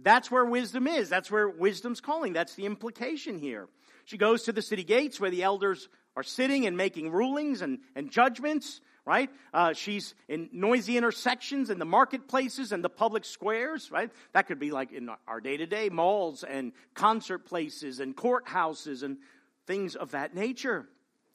that's 0.00 0.30
where 0.30 0.46
wisdom 0.46 0.86
is. 0.86 1.10
That's 1.10 1.30
where 1.30 1.46
wisdom's 1.46 2.00
calling. 2.00 2.32
That's 2.32 2.54
the 2.54 2.64
implication 2.64 3.38
here. 3.38 3.68
She 4.06 4.16
goes 4.16 4.44
to 4.44 4.52
the 4.52 4.62
city 4.62 4.82
gates 4.82 5.20
where 5.20 5.30
the 5.30 5.42
elders 5.42 5.90
are 6.16 6.22
sitting 6.22 6.66
and 6.66 6.76
making 6.76 7.10
rulings 7.10 7.60
and, 7.60 7.80
and 7.94 8.10
judgments, 8.10 8.80
right? 9.08 9.30
Uh, 9.54 9.72
she's 9.72 10.14
in 10.28 10.50
noisy 10.52 10.98
intersections 10.98 11.70
in 11.70 11.78
the 11.78 11.86
marketplaces 11.86 12.72
and 12.72 12.84
the 12.84 12.90
public 12.90 13.24
squares, 13.24 13.90
right? 13.90 14.10
That 14.34 14.46
could 14.46 14.58
be 14.58 14.70
like 14.70 14.92
in 14.92 15.08
our 15.26 15.40
day 15.40 15.56
to 15.56 15.64
day 15.64 15.88
malls 15.88 16.44
and 16.44 16.72
concert 16.92 17.46
places 17.46 18.00
and 18.00 18.14
courthouses 18.14 19.02
and 19.02 19.16
things 19.66 19.96
of 19.96 20.10
that 20.10 20.34
nature. 20.34 20.86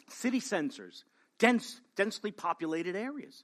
City 0.08 0.39
centers, 0.39 1.03
dense, 1.39 1.82
densely 1.96 2.32
populated 2.32 2.96
areas. 2.96 3.44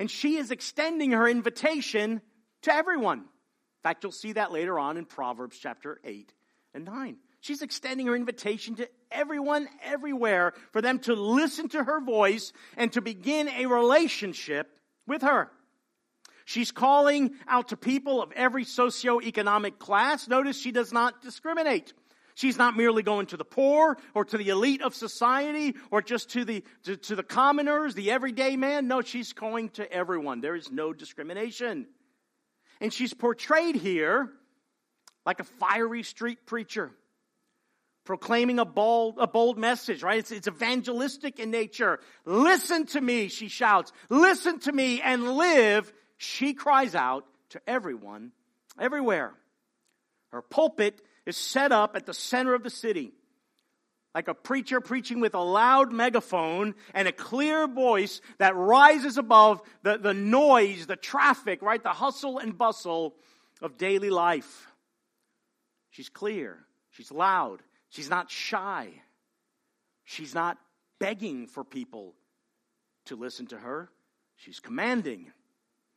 And 0.00 0.10
she 0.10 0.36
is 0.36 0.50
extending 0.50 1.12
her 1.12 1.28
invitation 1.28 2.20
to 2.62 2.74
everyone. 2.74 3.20
In 3.20 3.82
fact, 3.84 4.02
you'll 4.02 4.10
see 4.10 4.32
that 4.32 4.50
later 4.50 4.80
on 4.80 4.96
in 4.96 5.04
Proverbs 5.04 5.56
chapter 5.56 6.00
8 6.02 6.32
and 6.74 6.84
9. 6.84 7.16
She's 7.40 7.62
extending 7.62 8.06
her 8.06 8.16
invitation 8.16 8.74
to 8.76 8.88
everyone, 9.10 9.68
everywhere, 9.82 10.54
for 10.72 10.82
them 10.82 10.98
to 11.00 11.14
listen 11.14 11.68
to 11.70 11.84
her 11.84 12.00
voice 12.00 12.52
and 12.76 12.92
to 12.92 13.00
begin 13.00 13.48
a 13.48 13.66
relationship 13.66 14.78
with 15.06 15.22
her. 15.22 15.50
She's 16.44 16.72
calling 16.72 17.34
out 17.46 17.68
to 17.68 17.76
people 17.76 18.22
of 18.22 18.32
every 18.32 18.64
socioeconomic 18.64 19.78
class. 19.78 20.28
Notice 20.28 20.58
she 20.58 20.72
does 20.72 20.92
not 20.92 21.20
discriminate. 21.22 21.92
She's 22.34 22.56
not 22.56 22.76
merely 22.76 23.02
going 23.02 23.26
to 23.26 23.36
the 23.36 23.44
poor 23.44 23.98
or 24.14 24.24
to 24.24 24.38
the 24.38 24.48
elite 24.48 24.80
of 24.80 24.94
society 24.94 25.74
or 25.90 26.02
just 26.02 26.30
to 26.30 26.44
the, 26.44 26.64
to, 26.84 26.96
to 26.96 27.16
the 27.16 27.22
commoners, 27.22 27.94
the 27.94 28.12
everyday 28.12 28.56
man. 28.56 28.88
No, 28.88 29.02
she's 29.02 29.32
going 29.32 29.70
to 29.70 29.92
everyone. 29.92 30.40
There 30.40 30.54
is 30.54 30.70
no 30.70 30.92
discrimination. 30.92 31.86
And 32.80 32.92
she's 32.92 33.12
portrayed 33.12 33.74
here 33.74 34.30
like 35.26 35.40
a 35.40 35.44
fiery 35.44 36.02
street 36.02 36.46
preacher 36.46 36.92
proclaiming 38.08 38.58
a 38.58 38.64
bold, 38.64 39.16
a 39.18 39.26
bold 39.26 39.58
message, 39.58 40.02
right? 40.02 40.20
It's, 40.20 40.30
it's 40.30 40.48
evangelistic 40.48 41.38
in 41.38 41.50
nature. 41.50 42.00
Listen 42.24 42.86
to 42.86 43.00
me, 43.02 43.28
she 43.28 43.48
shouts. 43.48 43.92
Listen 44.08 44.58
to 44.60 44.72
me 44.72 45.02
and 45.02 45.36
live, 45.36 45.92
she 46.16 46.54
cries 46.54 46.94
out 46.94 47.26
to 47.50 47.60
everyone, 47.66 48.32
everywhere. 48.80 49.34
Her 50.32 50.40
pulpit 50.40 51.02
is 51.26 51.36
set 51.36 51.70
up 51.70 51.96
at 51.96 52.06
the 52.06 52.14
center 52.14 52.54
of 52.54 52.62
the 52.62 52.70
city. 52.70 53.12
Like 54.14 54.28
a 54.28 54.34
preacher 54.34 54.80
preaching 54.80 55.20
with 55.20 55.34
a 55.34 55.44
loud 55.44 55.92
megaphone 55.92 56.76
and 56.94 57.08
a 57.08 57.12
clear 57.12 57.68
voice 57.68 58.22
that 58.38 58.56
rises 58.56 59.18
above 59.18 59.60
the, 59.82 59.98
the 59.98 60.14
noise, 60.14 60.86
the 60.86 60.96
traffic, 60.96 61.60
right? 61.60 61.82
The 61.82 61.90
hustle 61.90 62.38
and 62.38 62.56
bustle 62.56 63.16
of 63.60 63.76
daily 63.76 64.08
life. 64.08 64.66
She's 65.90 66.08
clear. 66.08 66.56
She's 66.92 67.12
loud. 67.12 67.62
She's 67.88 68.10
not 68.10 68.30
shy. 68.30 68.90
She's 70.04 70.34
not 70.34 70.58
begging 70.98 71.46
for 71.46 71.64
people 71.64 72.14
to 73.06 73.16
listen 73.16 73.46
to 73.46 73.58
her. 73.58 73.90
She's 74.36 74.60
commanding. 74.60 75.32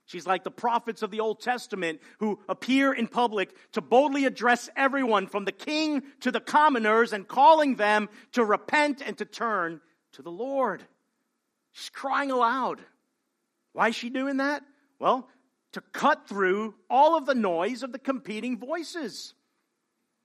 She's 0.05 0.27
like 0.27 0.43
the 0.43 0.51
prophets 0.51 1.03
of 1.03 1.11
the 1.11 1.19
Old 1.19 1.39
Testament 1.39 2.01
who 2.19 2.39
appear 2.49 2.91
in 2.91 3.07
public 3.07 3.55
to 3.73 3.81
boldly 3.81 4.25
address 4.25 4.69
everyone 4.75 5.27
from 5.27 5.45
the 5.45 5.51
king 5.51 6.03
to 6.21 6.31
the 6.31 6.41
commoners 6.41 7.13
and 7.13 7.27
calling 7.27 7.75
them 7.75 8.09
to 8.33 8.43
repent 8.43 9.01
and 9.05 9.17
to 9.19 9.25
turn 9.25 9.79
to 10.13 10.21
the 10.21 10.31
Lord. 10.31 10.83
She's 11.71 11.89
crying 11.89 12.31
aloud. 12.31 12.81
Why 13.73 13.89
is 13.89 13.95
she 13.95 14.09
doing 14.09 14.37
that? 14.37 14.63
Well, 14.99 15.29
to 15.71 15.81
cut 15.93 16.27
through 16.27 16.75
all 16.89 17.15
of 17.15 17.25
the 17.25 17.35
noise 17.35 17.83
of 17.83 17.93
the 17.93 17.99
competing 17.99 18.57
voices. 18.57 19.33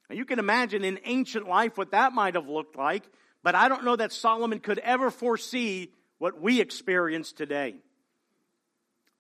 Now, 0.08 0.16
you 0.16 0.24
can 0.24 0.38
imagine 0.38 0.84
in 0.84 1.00
ancient 1.04 1.48
life 1.48 1.76
what 1.76 1.90
that 1.90 2.12
might 2.12 2.34
have 2.34 2.48
looked 2.48 2.76
like, 2.76 3.02
but 3.42 3.54
I 3.54 3.68
don't 3.68 3.84
know 3.84 3.96
that 3.96 4.12
Solomon 4.12 4.60
could 4.60 4.78
ever 4.78 5.10
foresee 5.10 5.90
what 6.18 6.40
we 6.40 6.60
experience 6.60 7.32
today. 7.32 7.74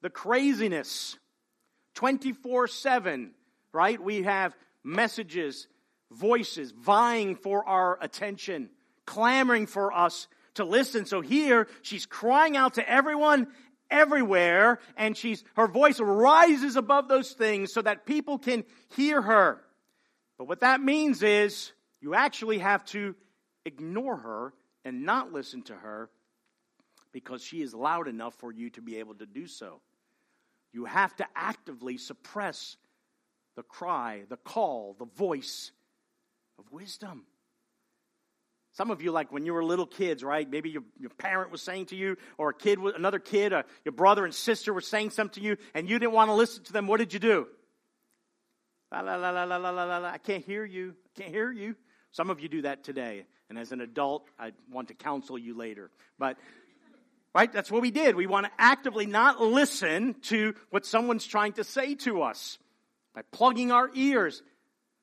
The 0.02 0.10
craziness, 0.10 1.18
24 1.94 2.68
7, 2.68 3.32
right? 3.72 4.00
We 4.00 4.22
have 4.22 4.56
messages, 4.84 5.66
voices 6.10 6.70
vying 6.70 7.36
for 7.36 7.66
our 7.66 7.98
attention, 8.00 8.70
clamoring 9.04 9.66
for 9.66 9.92
us 9.92 10.28
to 10.54 10.64
listen. 10.64 11.06
So 11.06 11.20
here 11.20 11.66
she's 11.82 12.06
crying 12.06 12.56
out 12.56 12.74
to 12.74 12.88
everyone 12.88 13.48
everywhere 13.90 14.80
and 14.96 15.16
she's 15.16 15.44
her 15.54 15.66
voice 15.66 16.00
rises 16.00 16.76
above 16.76 17.08
those 17.08 17.32
things 17.32 17.72
so 17.72 17.82
that 17.82 18.06
people 18.06 18.38
can 18.38 18.64
hear 18.96 19.22
her. 19.22 19.60
But 20.38 20.48
what 20.48 20.60
that 20.60 20.80
means 20.80 21.22
is 21.22 21.72
you 22.00 22.14
actually 22.14 22.58
have 22.58 22.84
to 22.86 23.14
ignore 23.64 24.16
her 24.16 24.52
and 24.84 25.04
not 25.04 25.32
listen 25.32 25.62
to 25.62 25.74
her 25.74 26.10
because 27.12 27.42
she 27.42 27.62
is 27.62 27.74
loud 27.74 28.08
enough 28.08 28.34
for 28.34 28.52
you 28.52 28.70
to 28.70 28.82
be 28.82 28.98
able 28.98 29.14
to 29.14 29.26
do 29.26 29.46
so. 29.46 29.80
You 30.72 30.84
have 30.84 31.16
to 31.16 31.26
actively 31.34 31.96
suppress 31.96 32.76
the 33.56 33.62
cry, 33.62 34.24
the 34.28 34.36
call, 34.36 34.94
the 34.98 35.06
voice 35.06 35.72
of 36.58 36.70
wisdom. 36.70 37.24
Some 38.74 38.90
of 38.90 39.00
you, 39.00 39.10
like 39.10 39.32
when 39.32 39.46
you 39.46 39.54
were 39.54 39.64
little 39.64 39.86
kids, 39.86 40.22
right? 40.22 40.48
Maybe 40.48 40.68
your, 40.68 40.82
your 41.00 41.08
parent 41.08 41.50
was 41.50 41.62
saying 41.62 41.86
to 41.86 41.96
you, 41.96 42.18
or 42.36 42.50
a 42.50 42.54
kid, 42.54 42.78
another 42.78 43.18
kid, 43.18 43.54
or 43.54 43.64
your 43.86 43.92
brother 43.92 44.26
and 44.26 44.34
sister 44.34 44.74
were 44.74 44.82
saying 44.82 45.10
something 45.10 45.42
to 45.42 45.48
you, 45.48 45.56
and 45.72 45.88
you 45.88 45.98
didn't 45.98 46.12
want 46.12 46.28
to 46.28 46.34
listen 46.34 46.62
to 46.64 46.72
them. 46.74 46.86
What 46.86 46.98
did 46.98 47.14
you 47.14 47.18
do? 47.18 47.48
La, 48.92 49.00
la, 49.00 49.16
la, 49.16 49.30
la, 49.30 49.44
la, 49.44 49.56
la, 49.56 49.70
la, 49.70 49.98
la. 49.98 50.08
I 50.08 50.18
can't 50.18 50.44
hear 50.44 50.64
you. 50.64 50.94
I 51.16 51.20
can't 51.20 51.34
hear 51.34 51.50
you. 51.50 51.74
Some 52.12 52.30
of 52.30 52.40
you 52.40 52.48
do 52.48 52.62
that 52.62 52.84
today. 52.84 53.26
And 53.48 53.58
as 53.58 53.72
an 53.72 53.80
adult, 53.80 54.28
I 54.38 54.52
want 54.70 54.88
to 54.88 54.94
counsel 54.94 55.38
you 55.38 55.56
later. 55.56 55.90
But, 56.18 56.38
right, 57.34 57.52
that's 57.52 57.70
what 57.70 57.82
we 57.82 57.90
did. 57.90 58.16
We 58.16 58.26
want 58.26 58.46
to 58.46 58.52
actively 58.58 59.06
not 59.06 59.40
listen 59.40 60.14
to 60.22 60.54
what 60.70 60.86
someone's 60.86 61.26
trying 61.26 61.54
to 61.54 61.64
say 61.64 61.94
to 61.96 62.22
us 62.22 62.58
by 63.14 63.22
plugging 63.32 63.72
our 63.72 63.90
ears. 63.94 64.42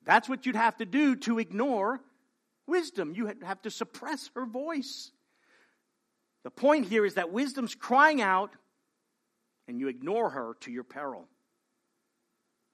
That's 0.04 0.28
what 0.28 0.46
you'd 0.46 0.56
have 0.56 0.76
to 0.78 0.86
do 0.86 1.16
to 1.16 1.38
ignore 1.38 2.00
wisdom. 2.66 3.12
You 3.14 3.32
have 3.42 3.62
to 3.62 3.70
suppress 3.70 4.30
her 4.34 4.46
voice. 4.46 5.10
The 6.44 6.50
point 6.50 6.86
here 6.86 7.06
is 7.06 7.14
that 7.14 7.32
wisdom's 7.32 7.74
crying 7.74 8.20
out 8.20 8.50
and 9.66 9.80
you 9.80 9.88
ignore 9.88 10.30
her 10.30 10.56
to 10.60 10.70
your 10.70 10.84
peril. 10.84 11.26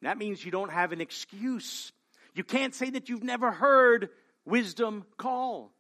That 0.03 0.19
means 0.19 0.45
you 0.45 0.51
don't 0.51 0.73
have 0.73 0.93
an 0.93 1.01
excuse. 1.01 1.93
You 2.35 2.45
can't 2.45 2.75
say 2.75 2.91
that 2.91 3.09
you've 3.09 3.23
never 3.23 3.51
heard 3.51 4.09
wisdom 4.45 5.05
call. 5.17 5.73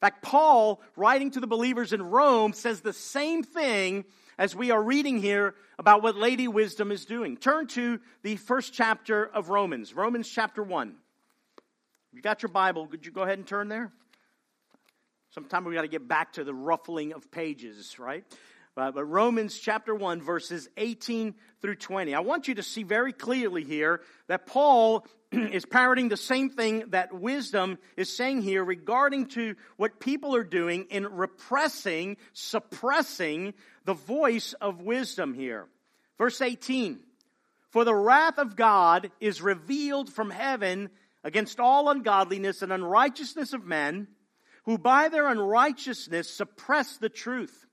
In 0.00 0.06
fact, 0.06 0.22
Paul, 0.22 0.82
writing 0.96 1.30
to 1.32 1.40
the 1.40 1.46
believers 1.46 1.92
in 1.92 2.02
Rome, 2.02 2.52
says 2.52 2.80
the 2.80 2.92
same 2.92 3.42
thing 3.42 4.04
as 4.38 4.54
we 4.54 4.70
are 4.70 4.82
reading 4.82 5.20
here 5.20 5.54
about 5.78 6.02
what 6.02 6.16
Lady 6.16 6.46
Wisdom 6.46 6.92
is 6.92 7.04
doing. 7.04 7.36
Turn 7.36 7.66
to 7.68 8.00
the 8.22 8.36
first 8.36 8.74
chapter 8.74 9.24
of 9.24 9.48
Romans, 9.48 9.94
Romans 9.94 10.28
chapter 10.28 10.62
1. 10.62 10.94
You 12.12 12.20
got 12.20 12.42
your 12.42 12.50
Bible, 12.50 12.86
could 12.86 13.06
you 13.06 13.12
go 13.12 13.22
ahead 13.22 13.38
and 13.38 13.46
turn 13.46 13.68
there? 13.68 13.92
Sometime 15.30 15.64
we 15.64 15.74
got 15.74 15.82
to 15.82 15.88
get 15.88 16.06
back 16.06 16.34
to 16.34 16.44
the 16.44 16.54
ruffling 16.54 17.12
of 17.12 17.30
pages, 17.30 17.98
right? 17.98 18.24
Uh, 18.76 18.90
but 18.90 19.04
Romans 19.04 19.56
chapter 19.56 19.94
1, 19.94 20.20
verses 20.20 20.68
18 20.76 21.34
through 21.62 21.76
20. 21.76 22.12
I 22.12 22.20
want 22.20 22.48
you 22.48 22.56
to 22.56 22.62
see 22.64 22.82
very 22.82 23.12
clearly 23.12 23.62
here 23.62 24.00
that 24.26 24.46
Paul 24.46 25.06
is 25.32 25.64
parroting 25.64 26.08
the 26.08 26.16
same 26.16 26.50
thing 26.50 26.86
that 26.88 27.12
wisdom 27.12 27.78
is 27.96 28.16
saying 28.16 28.42
here 28.42 28.64
regarding 28.64 29.26
to 29.28 29.54
what 29.76 30.00
people 30.00 30.34
are 30.34 30.42
doing 30.42 30.86
in 30.90 31.06
repressing, 31.06 32.16
suppressing 32.32 33.54
the 33.84 33.94
voice 33.94 34.54
of 34.54 34.82
wisdom 34.82 35.34
here. 35.34 35.68
Verse 36.18 36.40
18. 36.40 36.98
For 37.70 37.84
the 37.84 37.94
wrath 37.94 38.38
of 38.38 38.56
God 38.56 39.12
is 39.20 39.40
revealed 39.40 40.12
from 40.12 40.30
heaven 40.30 40.90
against 41.22 41.60
all 41.60 41.90
ungodliness 41.90 42.60
and 42.60 42.72
unrighteousness 42.72 43.52
of 43.52 43.64
men, 43.64 44.08
who 44.64 44.78
by 44.78 45.08
their 45.10 45.28
unrighteousness 45.28 46.28
suppress 46.28 46.96
the 46.96 47.08
truth. 47.08 47.66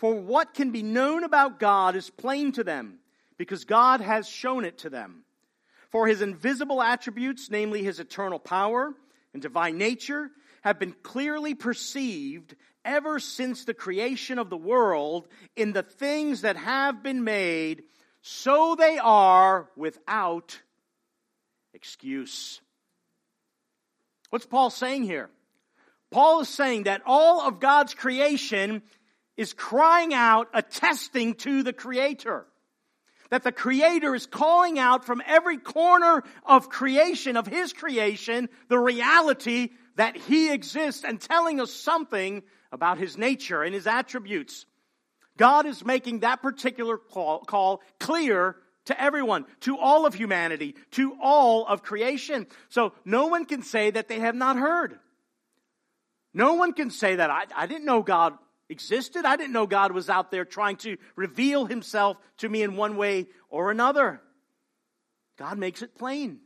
For 0.00 0.14
what 0.14 0.54
can 0.54 0.70
be 0.70 0.82
known 0.82 1.24
about 1.24 1.60
God 1.60 1.94
is 1.94 2.08
plain 2.08 2.52
to 2.52 2.64
them, 2.64 3.00
because 3.36 3.66
God 3.66 4.00
has 4.00 4.26
shown 4.26 4.64
it 4.64 4.78
to 4.78 4.88
them. 4.88 5.24
For 5.90 6.06
his 6.06 6.22
invisible 6.22 6.80
attributes, 6.80 7.50
namely 7.50 7.82
his 7.82 8.00
eternal 8.00 8.38
power 8.38 8.94
and 9.34 9.42
divine 9.42 9.76
nature, 9.76 10.30
have 10.62 10.78
been 10.78 10.94
clearly 11.02 11.54
perceived 11.54 12.56
ever 12.82 13.20
since 13.20 13.66
the 13.66 13.74
creation 13.74 14.38
of 14.38 14.48
the 14.48 14.56
world 14.56 15.28
in 15.54 15.72
the 15.74 15.82
things 15.82 16.40
that 16.42 16.56
have 16.56 17.02
been 17.02 17.22
made, 17.22 17.82
so 18.22 18.76
they 18.76 18.96
are 18.96 19.68
without 19.76 20.58
excuse. 21.74 22.62
What's 24.30 24.46
Paul 24.46 24.70
saying 24.70 25.02
here? 25.02 25.28
Paul 26.10 26.40
is 26.40 26.48
saying 26.48 26.84
that 26.84 27.02
all 27.04 27.46
of 27.46 27.60
God's 27.60 27.92
creation 27.92 28.82
is 29.36 29.52
crying 29.52 30.12
out, 30.14 30.48
attesting 30.52 31.34
to 31.34 31.62
the 31.62 31.72
Creator. 31.72 32.46
That 33.30 33.44
the 33.44 33.52
Creator 33.52 34.14
is 34.14 34.26
calling 34.26 34.78
out 34.78 35.04
from 35.04 35.22
every 35.26 35.56
corner 35.56 36.24
of 36.44 36.68
creation, 36.68 37.36
of 37.36 37.46
His 37.46 37.72
creation, 37.72 38.48
the 38.68 38.78
reality 38.78 39.70
that 39.96 40.16
He 40.16 40.52
exists 40.52 41.04
and 41.04 41.20
telling 41.20 41.60
us 41.60 41.72
something 41.72 42.42
about 42.72 42.98
His 42.98 43.16
nature 43.16 43.62
and 43.62 43.74
His 43.74 43.86
attributes. 43.86 44.66
God 45.36 45.64
is 45.64 45.84
making 45.84 46.20
that 46.20 46.42
particular 46.42 46.98
call, 46.98 47.40
call 47.40 47.82
clear 47.98 48.56
to 48.86 49.00
everyone, 49.00 49.46
to 49.60 49.78
all 49.78 50.06
of 50.06 50.14
humanity, 50.14 50.74
to 50.92 51.16
all 51.22 51.66
of 51.66 51.82
creation. 51.82 52.46
So 52.68 52.92
no 53.04 53.28
one 53.28 53.44
can 53.44 53.62
say 53.62 53.90
that 53.90 54.08
they 54.08 54.18
have 54.18 54.34
not 54.34 54.56
heard. 54.56 54.98
No 56.34 56.54
one 56.54 56.72
can 56.72 56.90
say 56.90 57.16
that 57.16 57.30
I, 57.30 57.44
I 57.56 57.66
didn't 57.66 57.84
know 57.84 58.02
God 58.02 58.34
existed. 58.70 59.24
I 59.26 59.36
didn't 59.36 59.52
know 59.52 59.66
God 59.66 59.92
was 59.92 60.08
out 60.08 60.30
there 60.30 60.44
trying 60.44 60.76
to 60.78 60.96
reveal 61.16 61.66
himself 61.66 62.16
to 62.38 62.48
me 62.48 62.62
in 62.62 62.76
one 62.76 62.96
way 62.96 63.26
or 63.50 63.70
another. 63.70 64.22
God 65.36 65.58
makes 65.58 65.82
it 65.82 65.98
plain. 65.98 66.38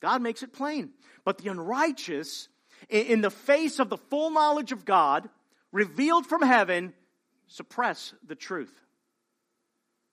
God 0.00 0.22
makes 0.22 0.42
it 0.42 0.52
plain. 0.52 0.90
But 1.24 1.38
the 1.38 1.50
unrighteous, 1.50 2.48
in 2.88 3.20
the 3.20 3.30
face 3.30 3.78
of 3.78 3.88
the 3.88 3.96
full 3.96 4.30
knowledge 4.30 4.72
of 4.72 4.84
God, 4.84 5.28
revealed 5.72 6.26
from 6.26 6.42
heaven, 6.42 6.92
suppress 7.46 8.14
the 8.26 8.34
truth. 8.34 8.72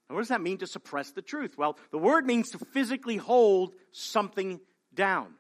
And 0.09 0.15
what 0.15 0.21
does 0.21 0.29
that 0.29 0.41
mean 0.41 0.57
to 0.57 0.67
suppress 0.67 1.11
the 1.11 1.21
truth? 1.21 1.57
Well, 1.57 1.77
the 1.91 1.97
word 1.97 2.25
means 2.25 2.51
to 2.51 2.59
physically 2.59 3.17
hold 3.17 3.73
something 3.91 4.59
down, 4.93 5.33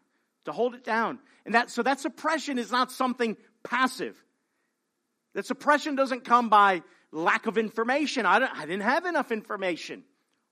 to 0.45 0.53
hold 0.53 0.75
it 0.75 0.83
down. 0.83 1.19
And 1.45 1.55
that, 1.55 1.69
so 1.69 1.83
that 1.83 1.99
suppression 1.99 2.57
is 2.57 2.71
not 2.71 2.91
something 2.91 3.35
passive. 3.63 4.23
That 5.33 5.45
suppression 5.45 5.95
doesn't 5.95 6.25
come 6.25 6.49
by 6.49 6.83
lack 7.11 7.47
of 7.47 7.57
information. 7.57 8.25
I, 8.25 8.47
I 8.53 8.65
didn't 8.65 8.81
have 8.81 9.05
enough 9.05 9.31
information. 9.31 10.03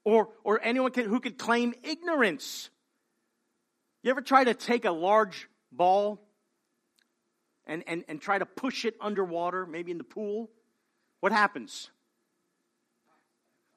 Or, 0.06 0.30
or 0.44 0.60
anyone 0.64 0.92
can, 0.92 1.06
who 1.06 1.20
could 1.20 1.38
claim 1.38 1.74
ignorance. 1.84 2.70
You 4.02 4.12
ever 4.12 4.22
try 4.22 4.44
to 4.46 4.54
take 4.54 4.86
a 4.86 4.92
large 4.92 5.50
ball 5.72 6.22
and, 7.66 7.84
and, 7.86 8.06
and 8.08 8.22
try 8.22 8.40
to 8.40 8.46
push 8.46 8.86
it 8.86 8.96
underwater, 9.02 9.66
maybe 9.66 9.92
in 9.92 9.98
the 9.98 10.04
pool? 10.06 10.50
What 11.20 11.32
happens? 11.32 11.90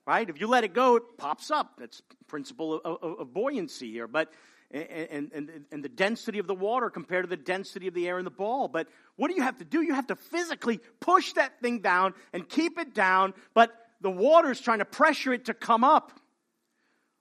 Right? 0.06 0.28
If 0.28 0.40
you 0.40 0.46
let 0.46 0.64
it 0.64 0.74
go, 0.74 0.96
it 0.96 1.02
pops 1.18 1.50
up. 1.50 1.74
That's 1.78 2.00
principle 2.28 2.74
of, 2.74 2.98
of, 3.02 3.20
of 3.20 3.34
buoyancy 3.34 3.90
here. 3.90 4.08
But 4.08 4.32
and, 4.72 5.30
and, 5.34 5.64
and 5.70 5.84
the 5.84 5.88
density 5.88 6.38
of 6.38 6.46
the 6.46 6.54
water 6.54 6.88
compared 6.88 7.24
to 7.24 7.28
the 7.28 7.36
density 7.36 7.88
of 7.88 7.94
the 7.94 8.08
air 8.08 8.18
in 8.18 8.24
the 8.24 8.30
ball. 8.30 8.68
But 8.68 8.88
what 9.16 9.28
do 9.28 9.34
you 9.34 9.42
have 9.42 9.58
to 9.58 9.64
do? 9.64 9.82
You 9.82 9.94
have 9.94 10.06
to 10.06 10.16
physically 10.16 10.80
push 11.00 11.34
that 11.34 11.60
thing 11.60 11.80
down 11.80 12.14
and 12.32 12.48
keep 12.48 12.78
it 12.78 12.94
down, 12.94 13.34
but 13.54 13.70
the 14.00 14.10
water 14.10 14.50
is 14.50 14.60
trying 14.60 14.78
to 14.78 14.84
pressure 14.84 15.32
it 15.32 15.46
to 15.46 15.54
come 15.54 15.84
up. 15.84 16.12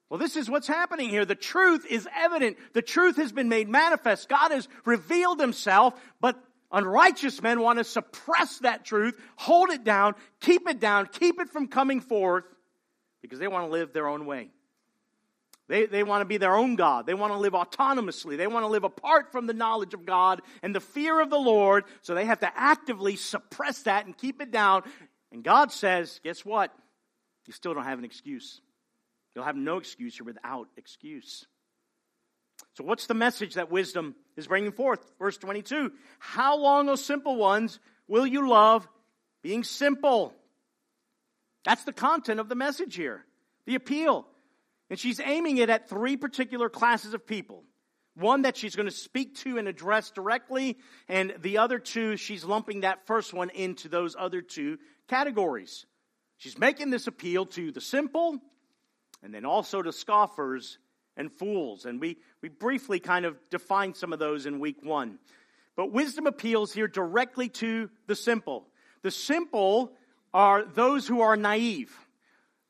Well, 0.09 0.17
this 0.17 0.35
is 0.35 0.49
what's 0.49 0.67
happening 0.67 1.09
here. 1.09 1.23
The 1.23 1.35
truth 1.35 1.85
is 1.89 2.07
evident. 2.17 2.57
The 2.73 2.81
truth 2.81 3.15
has 3.17 3.31
been 3.31 3.47
made 3.47 3.69
manifest. 3.69 4.27
God 4.27 4.51
has 4.51 4.67
revealed 4.83 5.39
himself, 5.39 5.93
but 6.19 6.41
unrighteous 6.71 7.41
men 7.41 7.61
want 7.61 7.79
to 7.79 7.83
suppress 7.83 8.59
that 8.59 8.83
truth, 8.83 9.19
hold 9.35 9.69
it 9.69 9.83
down, 9.83 10.15
keep 10.39 10.67
it 10.69 10.79
down, 10.79 11.07
keep 11.07 11.39
it 11.39 11.49
from 11.49 11.67
coming 11.67 12.01
forth 12.01 12.43
because 13.21 13.39
they 13.39 13.47
want 13.47 13.67
to 13.67 13.71
live 13.71 13.93
their 13.93 14.07
own 14.07 14.25
way. 14.25 14.49
They, 15.71 15.85
they 15.85 16.03
want 16.03 16.19
to 16.19 16.25
be 16.25 16.35
their 16.35 16.53
own 16.53 16.75
God. 16.75 17.05
They 17.05 17.13
want 17.13 17.31
to 17.31 17.39
live 17.39 17.53
autonomously. 17.53 18.35
They 18.35 18.45
want 18.45 18.65
to 18.65 18.67
live 18.67 18.83
apart 18.83 19.31
from 19.31 19.47
the 19.47 19.53
knowledge 19.53 19.93
of 19.93 20.05
God 20.05 20.41
and 20.61 20.75
the 20.75 20.81
fear 20.81 21.21
of 21.21 21.29
the 21.29 21.39
Lord. 21.39 21.85
So 22.01 22.13
they 22.13 22.25
have 22.25 22.41
to 22.41 22.51
actively 22.53 23.15
suppress 23.15 23.83
that 23.83 24.05
and 24.05 24.17
keep 24.17 24.41
it 24.41 24.51
down. 24.51 24.83
And 25.31 25.45
God 25.45 25.71
says, 25.71 26.19
guess 26.25 26.43
what? 26.43 26.73
You 27.47 27.53
still 27.53 27.73
don't 27.73 27.85
have 27.85 27.99
an 27.99 28.03
excuse. 28.03 28.59
You'll 29.33 29.45
have 29.45 29.55
no 29.55 29.77
excuse. 29.77 30.19
You're 30.19 30.25
without 30.25 30.67
excuse. 30.75 31.45
So, 32.73 32.83
what's 32.83 33.07
the 33.07 33.13
message 33.13 33.53
that 33.53 33.71
wisdom 33.71 34.15
is 34.35 34.47
bringing 34.47 34.73
forth? 34.73 34.99
Verse 35.19 35.37
22 35.37 35.93
How 36.19 36.57
long, 36.57 36.89
O 36.89 36.95
simple 36.95 37.37
ones, 37.37 37.79
will 38.09 38.27
you 38.27 38.49
love 38.49 38.87
being 39.41 39.63
simple? 39.63 40.33
That's 41.63 41.85
the 41.85 41.93
content 41.93 42.41
of 42.41 42.49
the 42.49 42.55
message 42.55 42.95
here, 42.95 43.23
the 43.65 43.75
appeal. 43.75 44.27
And 44.91 44.99
she's 44.99 45.21
aiming 45.21 45.57
it 45.57 45.69
at 45.69 45.87
three 45.87 46.17
particular 46.17 46.69
classes 46.69 47.13
of 47.13 47.25
people. 47.25 47.63
One 48.15 48.41
that 48.41 48.57
she's 48.57 48.75
going 48.75 48.89
to 48.89 48.95
speak 48.95 49.37
to 49.37 49.57
and 49.57 49.69
address 49.69 50.11
directly, 50.11 50.77
and 51.07 51.33
the 51.39 51.59
other 51.59 51.79
two, 51.79 52.17
she's 52.17 52.43
lumping 52.43 52.81
that 52.81 53.07
first 53.07 53.33
one 53.33 53.49
into 53.51 53.87
those 53.87 54.17
other 54.19 54.41
two 54.41 54.79
categories. 55.07 55.85
She's 56.37 56.57
making 56.57 56.89
this 56.89 57.07
appeal 57.07 57.45
to 57.45 57.71
the 57.71 57.79
simple, 57.79 58.37
and 59.23 59.33
then 59.33 59.45
also 59.45 59.81
to 59.81 59.93
scoffers 59.93 60.77
and 61.15 61.31
fools. 61.31 61.85
And 61.85 62.01
we, 62.01 62.17
we 62.41 62.49
briefly 62.49 62.99
kind 62.99 63.23
of 63.23 63.37
defined 63.49 63.95
some 63.95 64.11
of 64.11 64.19
those 64.19 64.45
in 64.45 64.59
week 64.59 64.83
one. 64.83 65.19
But 65.77 65.93
wisdom 65.93 66.27
appeals 66.27 66.73
here 66.73 66.89
directly 66.89 67.47
to 67.47 67.89
the 68.07 68.15
simple. 68.15 68.67
The 69.03 69.11
simple 69.11 69.93
are 70.33 70.65
those 70.65 71.07
who 71.07 71.21
are 71.21 71.37
naive 71.37 71.95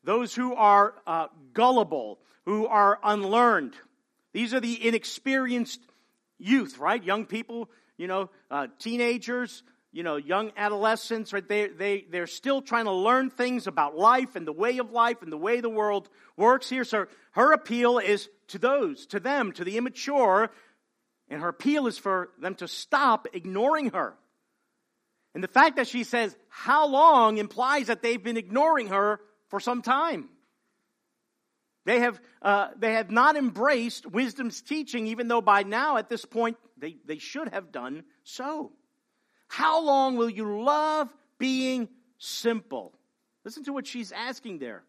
those 0.04 0.34
who 0.34 0.54
are 0.54 0.94
uh, 1.06 1.26
gullible, 1.52 2.18
who 2.44 2.66
are 2.66 2.98
unlearned. 3.02 3.74
These 4.32 4.54
are 4.54 4.60
the 4.60 4.86
inexperienced 4.86 5.80
youth, 6.38 6.78
right? 6.78 7.02
Young 7.02 7.26
people, 7.26 7.70
you 7.96 8.06
know, 8.06 8.30
uh, 8.50 8.68
teenagers, 8.78 9.62
you 9.92 10.02
know, 10.02 10.16
young 10.16 10.52
adolescents, 10.56 11.32
right? 11.32 11.46
They, 11.46 11.68
they, 11.68 12.06
they're 12.10 12.26
still 12.26 12.62
trying 12.62 12.86
to 12.86 12.92
learn 12.92 13.30
things 13.30 13.66
about 13.66 13.96
life 13.96 14.36
and 14.36 14.46
the 14.46 14.52
way 14.52 14.78
of 14.78 14.90
life 14.90 15.22
and 15.22 15.30
the 15.30 15.36
way 15.36 15.60
the 15.60 15.68
world 15.68 16.08
works 16.36 16.68
here. 16.68 16.84
So 16.84 17.06
her 17.32 17.52
appeal 17.52 17.98
is 17.98 18.28
to 18.48 18.58
those, 18.58 19.06
to 19.06 19.20
them, 19.20 19.52
to 19.52 19.64
the 19.64 19.76
immature, 19.76 20.50
and 21.28 21.40
her 21.40 21.48
appeal 21.48 21.86
is 21.86 21.98
for 21.98 22.30
them 22.40 22.54
to 22.56 22.68
stop 22.68 23.28
ignoring 23.32 23.90
her. 23.90 24.14
And 25.34 25.44
the 25.44 25.48
fact 25.48 25.76
that 25.76 25.88
she 25.88 26.04
says, 26.04 26.36
how 26.48 26.86
long 26.88 27.38
implies 27.38 27.86
that 27.86 28.02
they've 28.02 28.22
been 28.22 28.36
ignoring 28.36 28.88
her 28.88 29.20
for 29.52 29.60
some 29.60 29.82
time. 29.82 30.30
They 31.84 32.00
have, 32.00 32.18
uh, 32.40 32.68
they 32.78 32.94
have 32.94 33.10
not 33.10 33.36
embraced 33.36 34.06
wisdom's 34.06 34.62
teaching, 34.62 35.08
even 35.08 35.28
though 35.28 35.42
by 35.42 35.62
now, 35.62 35.98
at 35.98 36.08
this 36.08 36.24
point, 36.24 36.56
they, 36.78 36.96
they 37.04 37.18
should 37.18 37.50
have 37.50 37.70
done 37.70 38.04
so. 38.24 38.72
How 39.48 39.84
long 39.84 40.16
will 40.16 40.30
you 40.30 40.62
love 40.64 41.14
being 41.38 41.90
simple? 42.16 42.94
Listen 43.44 43.62
to 43.64 43.74
what 43.74 43.86
she's 43.86 44.10
asking 44.10 44.58
there. 44.58 44.84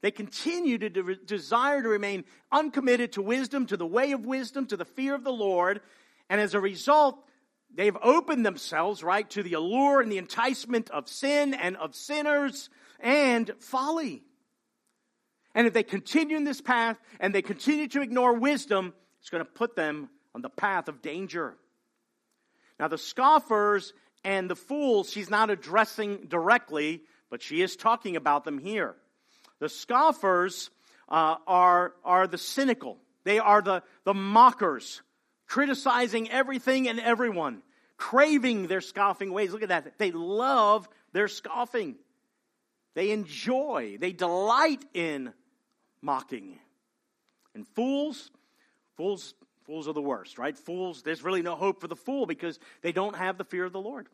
They 0.00 0.10
continue 0.10 0.78
to 0.78 0.90
de- 0.90 1.14
desire 1.14 1.84
to 1.84 1.88
remain 1.88 2.24
uncommitted 2.50 3.12
to 3.12 3.22
wisdom, 3.22 3.66
to 3.66 3.76
the 3.76 3.86
way 3.86 4.10
of 4.10 4.26
wisdom, 4.26 4.66
to 4.66 4.76
the 4.76 4.84
fear 4.84 5.14
of 5.14 5.22
the 5.22 5.30
Lord. 5.32 5.82
And 6.28 6.40
as 6.40 6.54
a 6.54 6.60
result, 6.60 7.16
they've 7.72 7.96
opened 8.02 8.44
themselves, 8.44 9.04
right, 9.04 9.30
to 9.30 9.44
the 9.44 9.52
allure 9.52 10.00
and 10.00 10.10
the 10.10 10.18
enticement 10.18 10.90
of 10.90 11.08
sin 11.08 11.54
and 11.54 11.76
of 11.76 11.94
sinners 11.94 12.68
and 13.02 13.50
folly. 13.60 14.22
And 15.54 15.66
if 15.66 15.74
they 15.74 15.82
continue 15.82 16.36
in 16.36 16.44
this 16.44 16.62
path 16.62 16.96
and 17.20 17.34
they 17.34 17.42
continue 17.42 17.88
to 17.88 18.00
ignore 18.00 18.32
wisdom, 18.32 18.94
it's 19.20 19.28
going 19.28 19.44
to 19.44 19.50
put 19.50 19.76
them 19.76 20.08
on 20.34 20.40
the 20.40 20.48
path 20.48 20.88
of 20.88 21.02
danger. 21.02 21.56
Now, 22.80 22.88
the 22.88 22.96
scoffers 22.96 23.92
And 24.24 24.48
the 24.48 24.56
fools, 24.56 25.10
she's 25.10 25.30
not 25.30 25.50
addressing 25.50 26.26
directly, 26.28 27.02
but 27.28 27.42
she 27.42 27.60
is 27.60 27.74
talking 27.76 28.16
about 28.16 28.44
them 28.44 28.58
here. 28.58 28.94
The 29.58 29.68
scoffers 29.68 30.70
uh, 31.08 31.36
are, 31.46 31.92
are 32.04 32.26
the 32.28 32.38
cynical, 32.38 32.98
they 33.24 33.38
are 33.40 33.62
the, 33.62 33.82
the 34.04 34.14
mockers, 34.14 35.02
criticizing 35.46 36.30
everything 36.30 36.88
and 36.88 37.00
everyone, 37.00 37.62
craving 37.96 38.68
their 38.68 38.80
scoffing 38.80 39.32
ways. 39.32 39.52
Look 39.52 39.62
at 39.62 39.70
that. 39.70 39.98
They 39.98 40.12
love 40.12 40.88
their 41.12 41.28
scoffing, 41.28 41.96
they 42.94 43.10
enjoy, 43.10 43.96
they 44.00 44.12
delight 44.12 44.84
in 44.94 45.32
mocking. 46.00 46.58
And 47.54 47.66
fools, 47.68 48.30
fools 48.96 49.34
Fools 49.64 49.86
are 49.86 49.92
the 49.92 50.02
worst, 50.02 50.38
right? 50.38 50.56
Fools, 50.56 51.02
there's 51.02 51.22
really 51.22 51.42
no 51.42 51.54
hope 51.54 51.80
for 51.80 51.88
the 51.88 51.96
fool 51.96 52.26
because 52.26 52.58
they 52.82 52.92
don't 52.92 53.16
have 53.16 53.38
the 53.38 53.44
fear 53.44 53.64
of 53.64 53.72
the 53.72 53.80
Lord. 53.80 54.08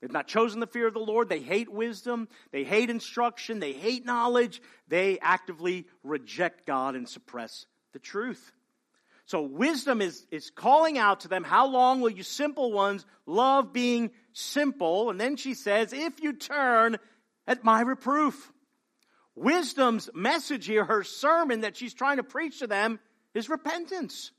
They've 0.00 0.10
not 0.10 0.26
chosen 0.26 0.60
the 0.60 0.66
fear 0.66 0.86
of 0.86 0.94
the 0.94 1.00
Lord. 1.00 1.28
They 1.28 1.40
hate 1.40 1.68
wisdom. 1.68 2.28
They 2.52 2.64
hate 2.64 2.90
instruction. 2.90 3.60
They 3.60 3.72
hate 3.72 4.04
knowledge. 4.04 4.60
They 4.88 5.18
actively 5.20 5.86
reject 6.02 6.66
God 6.66 6.96
and 6.96 7.08
suppress 7.08 7.66
the 7.92 7.98
truth. 7.98 8.52
So 9.26 9.42
wisdom 9.42 10.00
is, 10.00 10.26
is 10.32 10.50
calling 10.50 10.98
out 10.98 11.20
to 11.20 11.28
them, 11.28 11.44
how 11.44 11.68
long 11.68 12.00
will 12.00 12.10
you 12.10 12.24
simple 12.24 12.72
ones 12.72 13.06
love 13.26 13.72
being 13.72 14.10
simple? 14.32 15.10
And 15.10 15.20
then 15.20 15.36
she 15.36 15.54
says, 15.54 15.92
if 15.92 16.20
you 16.20 16.32
turn 16.32 16.96
at 17.46 17.64
my 17.64 17.80
reproof. 17.80 18.52
Wisdom's 19.34 20.10
message 20.14 20.66
here, 20.66 20.84
her 20.84 21.02
sermon 21.04 21.62
that 21.62 21.76
she's 21.76 21.94
trying 21.94 22.18
to 22.18 22.22
preach 22.22 22.58
to 22.58 22.66
them 22.66 23.00
is 23.34 23.48
repentance. 23.48 24.32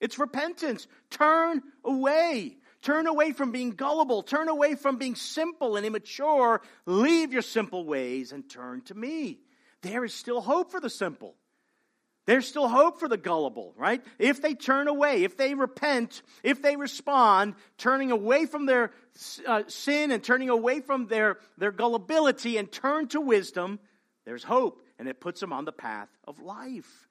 It's 0.00 0.18
repentance. 0.18 0.86
Turn 1.10 1.62
away. 1.84 2.56
Turn 2.82 3.06
away 3.06 3.32
from 3.32 3.52
being 3.52 3.70
gullible. 3.70 4.22
Turn 4.22 4.48
away 4.48 4.74
from 4.74 4.96
being 4.96 5.14
simple 5.14 5.76
and 5.76 5.86
immature. 5.86 6.60
Leave 6.84 7.32
your 7.32 7.42
simple 7.42 7.86
ways 7.86 8.32
and 8.32 8.48
turn 8.48 8.82
to 8.82 8.94
me. 8.94 9.40
There 9.82 10.04
is 10.04 10.12
still 10.12 10.40
hope 10.40 10.70
for 10.70 10.80
the 10.80 10.90
simple. 10.90 11.36
There's 12.26 12.48
still 12.48 12.68
hope 12.68 13.00
for 13.00 13.08
the 13.08 13.18
gullible, 13.18 13.74
right? 13.76 14.02
If 14.18 14.40
they 14.40 14.54
turn 14.54 14.88
away, 14.88 15.24
if 15.24 15.36
they 15.36 15.54
repent, 15.54 16.22
if 16.42 16.62
they 16.62 16.76
respond, 16.76 17.54
turning 17.76 18.10
away 18.10 18.46
from 18.46 18.64
their 18.64 18.92
uh, 19.46 19.64
sin 19.66 20.10
and 20.10 20.24
turning 20.24 20.48
away 20.48 20.80
from 20.80 21.06
their, 21.06 21.38
their 21.58 21.72
gullibility 21.72 22.56
and 22.56 22.72
turn 22.72 23.08
to 23.08 23.20
wisdom, 23.20 23.78
there's 24.24 24.42
hope 24.42 24.80
and 24.98 25.06
it 25.06 25.20
puts 25.20 25.40
them 25.40 25.52
on 25.52 25.66
the 25.66 25.72
path 25.72 26.08
of 26.26 26.40
life. 26.40 27.08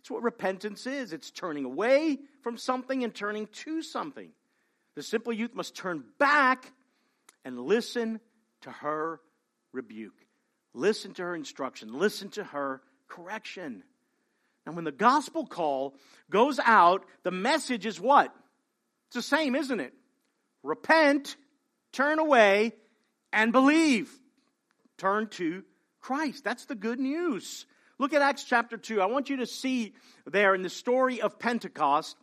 It's 0.00 0.10
what 0.10 0.22
repentance 0.22 0.86
is 0.86 1.12
it's 1.12 1.30
turning 1.30 1.64
away 1.64 2.18
from 2.42 2.58
something 2.58 3.04
and 3.04 3.14
turning 3.14 3.46
to 3.46 3.82
something. 3.82 4.30
The 4.96 5.02
simple 5.02 5.32
youth 5.32 5.54
must 5.54 5.74
turn 5.74 6.04
back 6.18 6.72
and 7.44 7.60
listen 7.60 8.20
to 8.62 8.70
her 8.70 9.20
rebuke. 9.72 10.26
Listen 10.74 11.14
to 11.14 11.22
her 11.22 11.34
instruction. 11.34 11.98
Listen 11.98 12.28
to 12.30 12.44
her 12.44 12.82
correction. 13.08 13.82
And 14.66 14.74
when 14.74 14.84
the 14.84 14.92
gospel 14.92 15.46
call 15.46 15.94
goes 16.28 16.58
out, 16.58 17.06
the 17.22 17.30
message 17.30 17.86
is 17.86 18.00
what? 18.00 18.34
It's 19.08 19.16
the 19.16 19.22
same, 19.22 19.54
isn't 19.54 19.80
it? 19.80 19.94
Repent, 20.62 21.36
turn 21.92 22.18
away, 22.18 22.72
and 23.32 23.52
believe. 23.52 24.10
Turn 24.98 25.28
to 25.28 25.62
Christ. 26.00 26.42
That's 26.42 26.64
the 26.64 26.74
good 26.74 26.98
news. 26.98 27.66
Look 27.98 28.12
at 28.12 28.22
Acts 28.22 28.44
chapter 28.44 28.76
2. 28.76 29.00
I 29.00 29.06
want 29.06 29.30
you 29.30 29.38
to 29.38 29.46
see 29.46 29.94
there 30.26 30.54
in 30.54 30.62
the 30.62 30.68
story 30.68 31.20
of 31.20 31.38
Pentecost, 31.38 32.16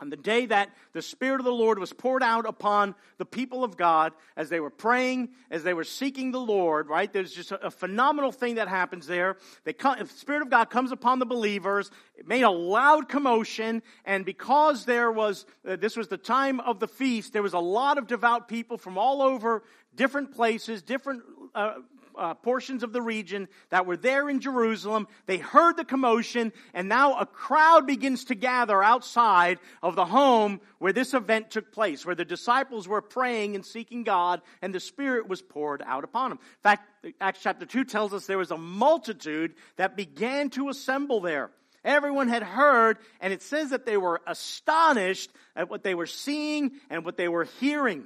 on 0.00 0.10
the 0.10 0.16
day 0.16 0.46
that 0.46 0.70
the 0.92 1.02
Spirit 1.02 1.40
of 1.40 1.44
the 1.44 1.52
Lord 1.52 1.78
was 1.78 1.92
poured 1.92 2.22
out 2.22 2.46
upon 2.46 2.94
the 3.18 3.26
people 3.26 3.62
of 3.62 3.76
God 3.76 4.12
as 4.36 4.48
they 4.48 4.58
were 4.58 4.70
praying, 4.70 5.28
as 5.50 5.62
they 5.62 5.74
were 5.74 5.84
seeking 5.84 6.30
the 6.30 6.40
Lord, 6.40 6.88
right? 6.88 7.12
There's 7.12 7.32
just 7.32 7.52
a, 7.52 7.70
phenomenal 7.70 8.32
thing 8.32 8.56
that 8.56 8.68
happens 8.68 9.06
there. 9.06 9.36
Come, 9.78 9.98
the 9.98 10.06
Spirit 10.06 10.42
of 10.42 10.50
God 10.50 10.70
comes 10.70 10.90
upon 10.90 11.18
the 11.18 11.26
believers. 11.26 11.90
It 12.16 12.26
made 12.26 12.42
a 12.42 12.50
loud 12.50 13.08
commotion, 13.08 13.82
and 14.04 14.24
because 14.24 14.84
there 14.84 15.12
was, 15.12 15.44
uh, 15.68 15.76
this 15.76 15.96
was 15.96 16.08
the 16.08 16.18
time 16.18 16.60
of 16.60 16.80
the 16.80 16.88
feast, 16.88 17.32
there 17.32 17.42
was 17.42 17.52
a 17.52 17.58
lot 17.58 17.98
of 17.98 18.06
devout 18.06 18.48
people 18.48 18.78
from 18.78 18.96
all 18.96 19.22
over 19.22 19.62
different 19.94 20.34
places, 20.34 20.82
different 20.82 21.22
uh, 21.54 21.74
uh, 22.16 22.34
portions 22.34 22.82
of 22.82 22.92
the 22.92 23.02
region 23.02 23.48
that 23.70 23.86
were 23.86 23.96
there 23.96 24.28
in 24.28 24.40
Jerusalem. 24.40 25.08
They 25.26 25.38
heard 25.38 25.76
the 25.76 25.84
commotion, 25.84 26.52
and 26.74 26.88
now 26.88 27.18
a 27.18 27.26
crowd 27.26 27.86
begins 27.86 28.26
to 28.26 28.34
gather 28.34 28.82
outside 28.82 29.58
of 29.82 29.96
the 29.96 30.04
home 30.04 30.60
where 30.78 30.92
this 30.92 31.14
event 31.14 31.50
took 31.50 31.72
place, 31.72 32.04
where 32.04 32.14
the 32.14 32.24
disciples 32.24 32.86
were 32.86 33.02
praying 33.02 33.54
and 33.54 33.64
seeking 33.64 34.04
God, 34.04 34.42
and 34.62 34.74
the 34.74 34.80
Spirit 34.80 35.28
was 35.28 35.42
poured 35.42 35.82
out 35.84 36.04
upon 36.04 36.30
them. 36.30 36.38
In 36.40 36.62
fact, 36.62 36.88
Acts 37.20 37.40
chapter 37.42 37.66
2 37.66 37.84
tells 37.84 38.12
us 38.12 38.26
there 38.26 38.38
was 38.38 38.50
a 38.50 38.58
multitude 38.58 39.54
that 39.76 39.96
began 39.96 40.50
to 40.50 40.68
assemble 40.68 41.20
there. 41.20 41.50
Everyone 41.84 42.28
had 42.28 42.42
heard, 42.42 42.98
and 43.20 43.32
it 43.32 43.42
says 43.42 43.70
that 43.70 43.86
they 43.86 43.96
were 43.96 44.20
astonished 44.26 45.30
at 45.56 45.70
what 45.70 45.82
they 45.82 45.94
were 45.94 46.06
seeing 46.06 46.72
and 46.90 47.04
what 47.04 47.16
they 47.16 47.28
were 47.28 47.44
hearing. 47.58 48.04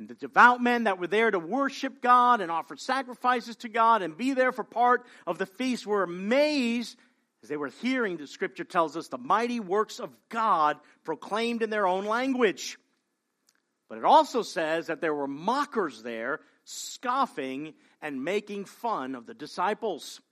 And 0.00 0.08
the 0.08 0.14
devout 0.14 0.62
men 0.62 0.84
that 0.84 0.98
were 0.98 1.06
there 1.06 1.30
to 1.30 1.38
worship 1.38 2.00
God 2.00 2.40
and 2.40 2.50
offer 2.50 2.74
sacrifices 2.74 3.56
to 3.56 3.68
God 3.68 4.00
and 4.00 4.16
be 4.16 4.32
there 4.32 4.50
for 4.50 4.64
part 4.64 5.04
of 5.26 5.36
the 5.36 5.44
feast 5.44 5.86
were 5.86 6.02
amazed 6.02 6.96
as 7.42 7.50
they 7.50 7.58
were 7.58 7.68
hearing, 7.82 8.16
the 8.16 8.26
scripture 8.26 8.64
tells 8.64 8.96
us, 8.96 9.08
the 9.08 9.18
mighty 9.18 9.60
works 9.60 10.00
of 10.00 10.10
God 10.30 10.78
proclaimed 11.04 11.62
in 11.62 11.68
their 11.68 11.86
own 11.86 12.06
language. 12.06 12.78
But 13.90 13.98
it 13.98 14.04
also 14.06 14.40
says 14.40 14.86
that 14.86 15.02
there 15.02 15.14
were 15.14 15.28
mockers 15.28 16.02
there, 16.02 16.40
scoffing 16.64 17.74
and 18.00 18.24
making 18.24 18.64
fun 18.64 19.14
of 19.14 19.26
the 19.26 19.34
disciples. 19.34 20.22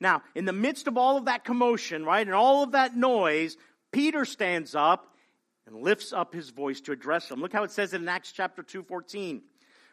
Now, 0.00 0.22
in 0.34 0.46
the 0.46 0.54
midst 0.54 0.86
of 0.86 0.96
all 0.96 1.18
of 1.18 1.26
that 1.26 1.44
commotion, 1.44 2.06
right, 2.06 2.26
and 2.26 2.34
all 2.34 2.62
of 2.62 2.72
that 2.72 2.96
noise, 2.96 3.58
Peter 3.92 4.24
stands 4.24 4.74
up 4.74 5.09
and 5.70 5.82
lifts 5.82 6.12
up 6.12 6.34
his 6.34 6.50
voice 6.50 6.80
to 6.82 6.92
address 6.92 7.28
them. 7.28 7.40
Look 7.40 7.52
how 7.52 7.62
it 7.62 7.70
says 7.70 7.94
it 7.94 8.00
in 8.00 8.08
Acts 8.08 8.32
chapter 8.32 8.62
2, 8.62 8.82
14. 8.82 9.42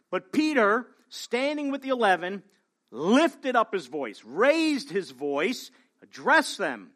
But 0.09 0.31
Peter, 0.31 0.87
standing 1.09 1.71
with 1.71 1.81
the 1.81 1.89
eleven, 1.89 2.43
lifted 2.91 3.55
up 3.55 3.73
his 3.73 3.87
voice, 3.87 4.23
raised 4.25 4.89
his 4.89 5.11
voice, 5.11 5.71
addressed 6.01 6.57
them. 6.57 6.91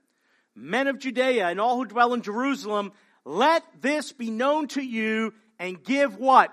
Men 0.55 0.87
of 0.87 0.99
Judea 0.99 1.47
and 1.47 1.61
all 1.61 1.77
who 1.77 1.85
dwell 1.85 2.13
in 2.13 2.21
Jerusalem, 2.21 2.91
let 3.23 3.63
this 3.79 4.11
be 4.11 4.31
known 4.31 4.67
to 4.69 4.81
you 4.81 5.33
and 5.59 5.83
give 5.83 6.17
what? 6.17 6.51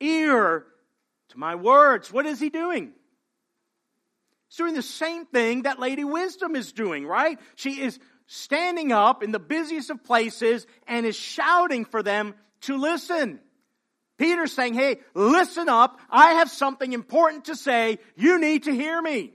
Ear 0.00 0.64
to 1.30 1.38
my 1.38 1.54
words. 1.54 2.12
What 2.12 2.26
is 2.26 2.40
he 2.40 2.50
doing? 2.50 2.92
He's 4.48 4.56
doing 4.58 4.74
the 4.74 4.82
same 4.82 5.26
thing 5.26 5.62
that 5.62 5.80
Lady 5.80 6.04
Wisdom 6.04 6.54
is 6.54 6.72
doing, 6.72 7.06
right? 7.06 7.38
She 7.56 7.80
is 7.80 7.98
standing 8.26 8.92
up 8.92 9.22
in 9.22 9.32
the 9.32 9.38
busiest 9.38 9.90
of 9.90 10.04
places 10.04 10.66
and 10.86 11.06
is 11.06 11.16
shouting 11.16 11.84
for 11.84 12.02
them 12.02 12.34
to 12.62 12.76
listen. 12.76 13.40
Peter's 14.16 14.52
saying, 14.52 14.74
Hey, 14.74 14.98
listen 15.14 15.68
up. 15.68 15.98
I 16.10 16.34
have 16.34 16.50
something 16.50 16.92
important 16.92 17.46
to 17.46 17.56
say. 17.56 17.98
You 18.16 18.40
need 18.40 18.64
to 18.64 18.72
hear 18.72 19.00
me. 19.00 19.32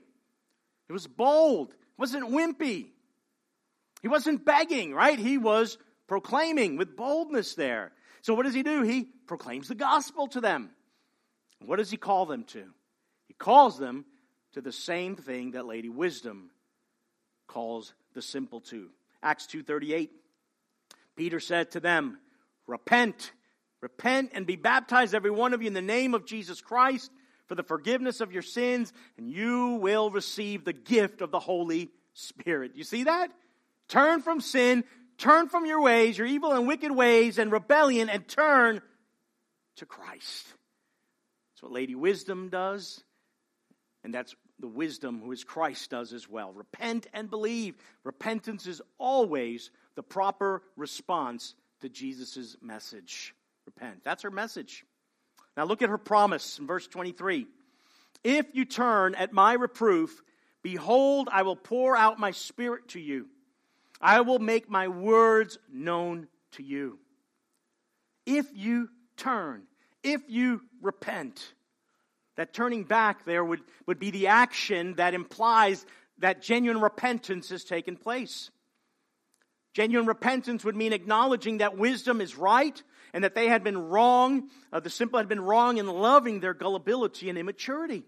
It 0.87 0.93
was 0.93 1.07
bold. 1.07 1.69
It 1.69 1.77
wasn't 1.97 2.29
wimpy. 2.29 2.87
He 4.01 4.07
wasn't 4.07 4.45
begging, 4.45 4.93
right? 4.93 5.19
He 5.19 5.37
was 5.37 5.77
proclaiming 6.07 6.77
with 6.77 6.95
boldness 6.95 7.55
there. 7.55 7.91
So 8.21 8.33
what 8.33 8.43
does 8.43 8.53
he 8.53 8.63
do? 8.63 8.81
He 8.83 9.03
proclaims 9.27 9.67
the 9.67 9.75
gospel 9.75 10.27
to 10.29 10.41
them. 10.41 10.71
What 11.65 11.77
does 11.77 11.91
he 11.91 11.97
call 11.97 12.25
them 12.25 12.45
to? 12.45 12.63
He 13.27 13.33
calls 13.33 13.77
them 13.77 14.05
to 14.53 14.61
the 14.61 14.71
same 14.71 15.15
thing 15.15 15.51
that 15.51 15.65
Lady 15.65 15.89
Wisdom 15.89 16.49
calls 17.47 17.93
the 18.19 18.23
simple 18.23 18.59
to. 18.59 18.89
Acts 19.23 19.47
2:38. 19.47 20.11
Peter 21.15 21.39
said 21.39 21.71
to 21.71 21.79
them, 21.79 22.19
"Repent, 22.67 23.31
repent 23.79 24.31
and 24.33 24.45
be 24.45 24.57
baptized 24.57 25.15
every 25.15 25.31
one 25.31 25.53
of 25.53 25.61
you 25.61 25.67
in 25.67 25.73
the 25.73 25.81
name 25.81 26.13
of 26.13 26.25
Jesus 26.25 26.59
Christ 26.59 27.13
for 27.47 27.55
the 27.55 27.63
forgiveness 27.63 28.19
of 28.19 28.33
your 28.33 28.41
sins, 28.41 28.91
and 29.15 29.31
you 29.31 29.75
will 29.75 30.11
receive 30.11 30.65
the 30.65 30.73
gift 30.73 31.21
of 31.21 31.31
the 31.31 31.39
Holy 31.39 31.93
Spirit." 32.11 32.75
You 32.75 32.83
see 32.83 33.05
that? 33.05 33.31
Turn 33.87 34.21
from 34.21 34.41
sin, 34.41 34.83
turn 35.17 35.47
from 35.47 35.65
your 35.65 35.81
ways, 35.81 36.17
your 36.17 36.27
evil 36.27 36.51
and 36.51 36.67
wicked 36.67 36.91
ways 36.91 37.37
and 37.39 37.53
rebellion 37.53 38.09
and 38.09 38.27
turn 38.27 38.81
to 39.77 39.85
Christ. 39.85 40.45
That's 41.53 41.63
what 41.63 41.71
Lady 41.71 41.95
Wisdom 41.95 42.49
does, 42.49 43.01
and 44.03 44.13
that's 44.13 44.35
the 44.59 44.67
wisdom 44.67 45.21
who 45.23 45.31
is 45.31 45.43
Christ 45.43 45.89
does 45.89 46.13
as 46.13 46.29
well. 46.29 46.51
Repent 46.51 47.07
and 47.13 47.29
believe. 47.29 47.75
Repentance 48.03 48.67
is 48.67 48.81
always 48.97 49.71
the 49.95 50.03
proper 50.03 50.61
response 50.75 51.55
to 51.81 51.89
Jesus' 51.89 52.57
message. 52.61 53.33
Repent. 53.65 54.03
That's 54.03 54.23
her 54.23 54.31
message. 54.31 54.85
Now 55.55 55.65
look 55.65 55.81
at 55.81 55.89
her 55.89 55.97
promise 55.97 56.59
in 56.59 56.67
verse 56.67 56.87
23. 56.87 57.47
If 58.23 58.47
you 58.53 58.65
turn 58.65 59.15
at 59.15 59.33
my 59.33 59.53
reproof, 59.53 60.21
behold, 60.61 61.29
I 61.31 61.43
will 61.43 61.55
pour 61.55 61.95
out 61.95 62.19
my 62.19 62.31
spirit 62.31 62.89
to 62.89 62.99
you. 62.99 63.27
I 64.01 64.21
will 64.21 64.39
make 64.39 64.69
my 64.69 64.87
words 64.87 65.57
known 65.71 66.27
to 66.53 66.63
you. 66.63 66.99
If 68.25 68.47
you 68.53 68.89
turn 69.17 69.63
if 70.03 70.21
you 70.27 70.61
repent. 70.81 71.53
That 72.39 72.53
turning 72.53 72.85
back 72.85 73.25
there 73.25 73.43
would, 73.43 73.59
would 73.85 73.99
be 73.99 74.11
the 74.11 74.27
action 74.27 74.93
that 74.93 75.13
implies 75.13 75.85
that 76.19 76.41
genuine 76.41 76.79
repentance 76.79 77.49
has 77.49 77.65
taken 77.65 77.97
place. 77.97 78.49
Genuine 79.73 80.07
repentance 80.07 80.63
would 80.63 80.77
mean 80.77 80.93
acknowledging 80.93 81.57
that 81.57 81.77
wisdom 81.77 82.21
is 82.21 82.37
right 82.37 82.81
and 83.13 83.25
that 83.25 83.35
they 83.35 83.49
had 83.49 83.61
been 83.61 83.89
wrong, 83.89 84.47
uh, 84.71 84.79
the 84.79 84.89
simple 84.89 85.19
had 85.19 85.27
been 85.27 85.41
wrong 85.41 85.79
in 85.79 85.87
loving 85.87 86.39
their 86.39 86.53
gullibility 86.53 87.27
and 87.27 87.37
immaturity. 87.37 88.05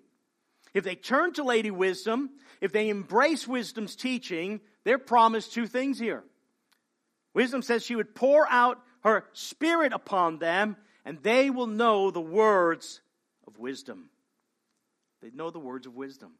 If 0.74 0.86
they 0.86 0.96
turn 0.96 1.34
to 1.34 1.44
Lady 1.44 1.70
Wisdom, 1.70 2.30
if 2.62 2.72
they 2.72 2.88
embrace 2.88 3.46
wisdom's 3.46 3.98
teaching, 3.98 4.62
they're 4.86 4.98
promised 4.98 5.52
two 5.52 5.68
things 5.68 6.00
here. 6.00 6.24
Wisdom 7.34 7.64
says 7.64 7.84
she 7.84 7.98
would 7.98 8.16
pour 8.16 8.50
out 8.50 8.82
her 9.04 9.26
spirit 9.34 9.92
upon 9.92 10.40
them, 10.40 10.78
and 11.04 11.22
they 11.22 11.50
will 11.50 11.68
know 11.68 12.12
the 12.12 12.22
words 12.22 13.02
of 13.46 13.60
wisdom. 13.60 14.08
They 15.22 15.32
know 15.32 15.50
the 15.50 15.60
words 15.60 15.88
of 15.88 15.96
wisdom. 15.96 16.34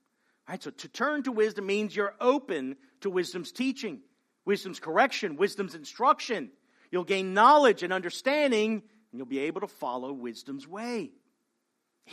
Right? 0.50 0.62
So 0.62 0.72
to 0.72 0.88
turn 0.88 1.24
to 1.24 1.32
wisdom 1.32 1.66
means 1.66 1.96
you're 1.96 2.16
open 2.20 2.76
to 3.02 3.10
wisdom's 3.10 3.52
teaching, 3.52 4.02
wisdom's 4.46 4.80
correction, 4.80 5.38
wisdom's 5.38 5.76
instruction. 5.76 6.52
You'll 6.92 7.04
gain 7.04 7.34
knowledge 7.34 7.84
and 7.84 7.94
understanding, 7.94 8.74
and 8.74 9.18
you'll 9.18 9.26
be 9.26 9.40
able 9.40 9.62
to 9.62 9.68
follow 9.68 10.12
wisdom's 10.12 10.68
way. 10.68 11.12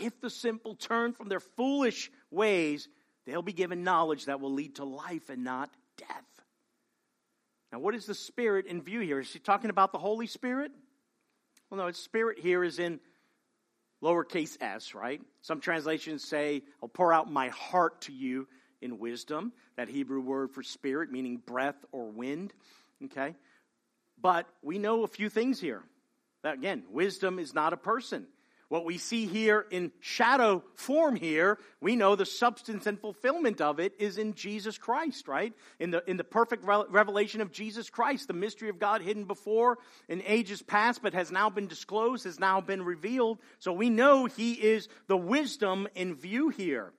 If 0.00 0.20
the 0.20 0.30
simple 0.30 0.74
turn 0.74 1.12
from 1.12 1.28
their 1.28 1.40
foolish 1.40 2.10
ways, 2.30 2.88
they'll 3.26 3.42
be 3.42 3.52
given 3.52 3.82
knowledge 3.82 4.26
that 4.26 4.40
will 4.40 4.52
lead 4.52 4.76
to 4.76 4.84
life 4.84 5.30
and 5.30 5.42
not 5.42 5.70
death. 5.96 6.08
Now, 7.72 7.80
what 7.80 7.94
is 7.94 8.06
the 8.06 8.14
Spirit 8.14 8.66
in 8.66 8.82
view 8.82 9.00
here? 9.00 9.20
Is 9.20 9.32
he 9.32 9.38
talking 9.38 9.70
about 9.70 9.92
the 9.92 9.98
Holy 9.98 10.26
Spirit? 10.26 10.72
Well, 11.68 11.78
no, 11.78 11.86
His 11.86 11.98
Spirit 11.98 12.38
here 12.38 12.64
is 12.64 12.78
in 12.78 13.00
lowercase 14.02 14.56
s, 14.60 14.94
right? 14.94 15.20
Some 15.42 15.60
translations 15.60 16.24
say, 16.24 16.62
I'll 16.82 16.88
pour 16.88 17.12
out 17.12 17.30
my 17.30 17.48
heart 17.48 18.02
to 18.02 18.12
you 18.12 18.46
in 18.80 18.98
wisdom. 18.98 19.52
That 19.76 19.88
Hebrew 19.88 20.20
word 20.20 20.52
for 20.52 20.62
spirit, 20.62 21.10
meaning 21.10 21.40
breath 21.44 21.84
or 21.92 22.10
wind. 22.10 22.52
Okay? 23.04 23.34
But 24.20 24.46
we 24.62 24.78
know 24.78 25.02
a 25.02 25.08
few 25.08 25.28
things 25.28 25.60
here. 25.60 25.82
That, 26.42 26.54
Again, 26.54 26.84
wisdom 26.90 27.38
is 27.38 27.54
not 27.54 27.72
a 27.72 27.76
person. 27.76 28.26
What 28.68 28.84
we 28.84 28.98
see 28.98 29.26
here 29.26 29.64
in 29.70 29.92
shadow 30.00 30.62
form 30.74 31.16
here, 31.16 31.58
we 31.80 31.96
know 31.96 32.16
the 32.16 32.26
substance 32.26 32.86
and 32.86 33.00
fulfillment 33.00 33.62
of 33.62 33.80
it 33.80 33.94
is 33.98 34.18
in 34.18 34.34
Jesus 34.34 34.76
Christ, 34.76 35.26
right? 35.26 35.54
In 35.80 35.90
the, 35.90 36.08
in 36.08 36.18
the 36.18 36.24
perfect 36.24 36.64
revelation 36.64 37.40
of 37.40 37.50
Jesus 37.50 37.88
Christ, 37.88 38.28
the 38.28 38.34
mystery 38.34 38.68
of 38.68 38.78
God 38.78 39.00
hidden 39.00 39.24
before 39.24 39.78
in 40.06 40.22
ages 40.26 40.60
past, 40.60 41.00
but 41.02 41.14
has 41.14 41.32
now 41.32 41.48
been 41.48 41.66
disclosed, 41.66 42.24
has 42.24 42.38
now 42.38 42.60
been 42.60 42.82
revealed. 42.82 43.38
So 43.58 43.72
we 43.72 43.88
know 43.88 44.26
he 44.26 44.52
is 44.52 44.88
the 45.06 45.16
wisdom 45.16 45.88
in 45.94 46.14
view 46.14 46.50
here. 46.50 46.92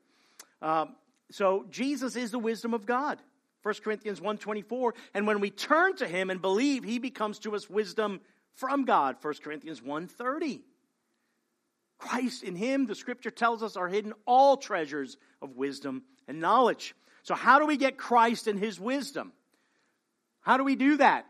Um, 0.64 0.96
so 1.30 1.68
Jesus 1.70 2.16
is 2.16 2.32
the 2.32 2.40
wisdom 2.40 2.74
of 2.74 2.88
God. 2.88 3.20
1 3.62 3.76
Corinthians 3.84 4.22
1.24, 4.22 4.94
and 5.14 5.28
when 5.28 5.40
we 5.42 5.52
turn 5.52 5.96
to 5.98 6.08
him 6.08 6.30
and 6.30 6.42
believe, 6.42 6.84
he 6.84 6.98
becomes 6.98 7.40
to 7.40 7.56
us 7.56 7.70
wisdom 7.70 8.22
from 8.54 8.86
God. 8.86 9.18
1 9.22 9.34
Corinthians 9.44 9.82
1.30. 9.82 10.62
Christ 12.00 12.44
in 12.44 12.56
him, 12.56 12.86
the 12.86 12.96
scripture 12.96 13.30
tells 13.30 13.62
us, 13.62 13.76
are 13.76 13.90
hidden 13.90 14.14
all 14.26 14.58
treasures 14.58 15.18
of 15.42 15.58
wisdom 15.58 16.04
and 16.28 16.40
knowledge. 16.40 16.96
So, 17.24 17.36
how 17.36 17.60
do 17.60 17.66
we 17.66 17.78
get 17.78 17.98
Christ 17.98 18.48
and 18.48 18.58
his 18.58 18.80
wisdom? 18.80 19.34
How 20.42 20.58
do 20.58 20.64
we 20.64 20.76
do 20.76 20.98
that? 20.98 21.26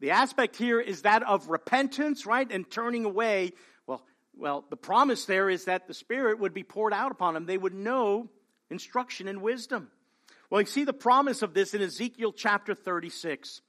The 0.00 0.12
aspect 0.12 0.56
here 0.56 0.80
is 0.80 1.02
that 1.02 1.22
of 1.24 1.48
repentance, 1.48 2.24
right? 2.24 2.50
And 2.50 2.70
turning 2.70 3.04
away. 3.04 3.52
Well, 3.86 4.02
well, 4.36 4.64
the 4.70 4.76
promise 4.76 5.26
there 5.26 5.50
is 5.50 5.66
that 5.66 5.88
the 5.88 5.94
Spirit 5.94 6.38
would 6.38 6.54
be 6.54 6.62
poured 6.62 6.92
out 6.92 7.12
upon 7.12 7.34
them. 7.34 7.46
They 7.46 7.58
would 7.58 7.74
know 7.74 8.28
instruction 8.70 9.28
and 9.28 9.42
wisdom. 9.42 9.90
Well, 10.50 10.60
you 10.60 10.66
see 10.66 10.84
the 10.84 10.92
promise 10.92 11.42
of 11.42 11.54
this 11.54 11.74
in 11.74 11.82
Ezekiel 11.82 12.32
chapter 12.32 12.74
36, 12.74 13.60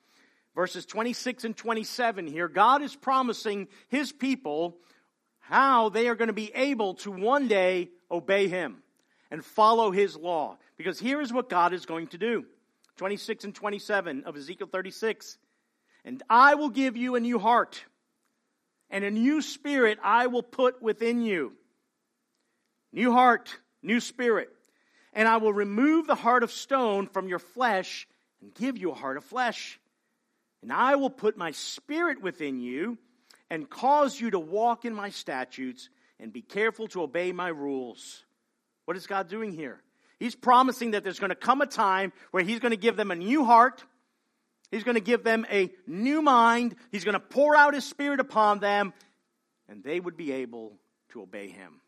verses 0.55 0.85
26 0.85 1.45
and 1.45 1.57
27 1.57 2.27
here. 2.27 2.47
God 2.47 2.81
is 2.81 2.95
promising 2.95 3.67
his 3.87 4.11
people 4.11 4.77
how 5.43 5.89
they 5.89 6.07
are 6.07 6.15
going 6.15 6.27
to 6.27 6.33
be 6.33 6.51
able 6.55 6.95
to 6.95 7.11
one 7.11 7.47
day 7.47 7.89
obey 8.09 8.47
him 8.47 8.77
and 9.29 9.43
follow 9.43 9.91
his 9.91 10.15
law. 10.15 10.57
Because 10.77 10.99
here 10.99 11.19
is 11.21 11.33
what 11.33 11.49
God 11.49 11.73
is 11.73 11.85
going 11.85 12.07
to 12.07 12.17
do 12.17 12.45
26 12.97 13.43
and 13.43 13.55
27 13.55 14.23
of 14.23 14.37
Ezekiel 14.37 14.67
36. 14.71 15.37
And 16.05 16.23
I 16.29 16.55
will 16.55 16.69
give 16.69 16.97
you 16.97 17.15
a 17.15 17.19
new 17.19 17.39
heart, 17.39 17.83
and 18.89 19.03
a 19.03 19.11
new 19.11 19.41
spirit 19.41 19.99
I 20.03 20.27
will 20.27 20.43
put 20.43 20.81
within 20.81 21.21
you. 21.21 21.53
New 22.91 23.11
heart, 23.11 23.57
new 23.81 23.99
spirit. 23.99 24.49
And 25.13 25.27
I 25.27 25.37
will 25.37 25.53
remove 25.53 26.07
the 26.07 26.15
heart 26.15 26.43
of 26.43 26.51
stone 26.51 27.07
from 27.07 27.27
your 27.27 27.39
flesh 27.39 28.07
and 28.41 28.53
give 28.53 28.77
you 28.77 28.91
a 28.91 28.95
heart 28.95 29.17
of 29.17 29.23
flesh. 29.23 29.79
And 30.61 30.71
I 30.71 30.95
will 30.95 31.09
put 31.09 31.37
my 31.37 31.51
spirit 31.51 32.21
within 32.21 32.59
you 32.59 32.97
and 33.53 33.69
cause 33.69 34.19
you 34.19 34.31
to 34.31 34.39
walk 34.39 34.83
in 34.83 34.95
my 34.95 35.11
statutes 35.11 35.87
and 36.19 36.33
be 36.33 36.41
careful 36.41 36.87
to 36.87 37.03
obey 37.03 37.31
my 37.31 37.49
rules. 37.49 38.23
What 38.85 38.97
is 38.97 39.05
God 39.05 39.29
doing 39.29 39.51
here? 39.51 39.79
He's 40.17 40.33
promising 40.33 40.91
that 40.91 41.03
there's 41.03 41.19
going 41.19 41.29
to 41.29 41.35
come 41.35 41.61
a 41.61 41.67
time 41.67 42.13
where 42.31 42.43
He's 42.43 42.59
going 42.59 42.71
to 42.71 42.77
give 42.77 42.97
them 42.97 43.11
a 43.11 43.15
new 43.15 43.45
heart. 43.45 43.83
He's 44.71 44.83
going 44.83 44.95
to 44.95 45.01
give 45.01 45.23
them 45.23 45.45
a 45.51 45.69
new 45.85 46.23
mind. 46.23 46.75
He's 46.91 47.03
going 47.03 47.13
to 47.13 47.19
pour 47.19 47.55
out 47.55 47.75
His 47.75 47.85
Spirit 47.85 48.19
upon 48.19 48.57
them, 48.57 48.91
and 49.69 49.83
they 49.83 49.99
would 49.99 50.17
be 50.17 50.31
able 50.31 50.79
to 51.09 51.21
obey 51.21 51.49
Him. 51.49 51.79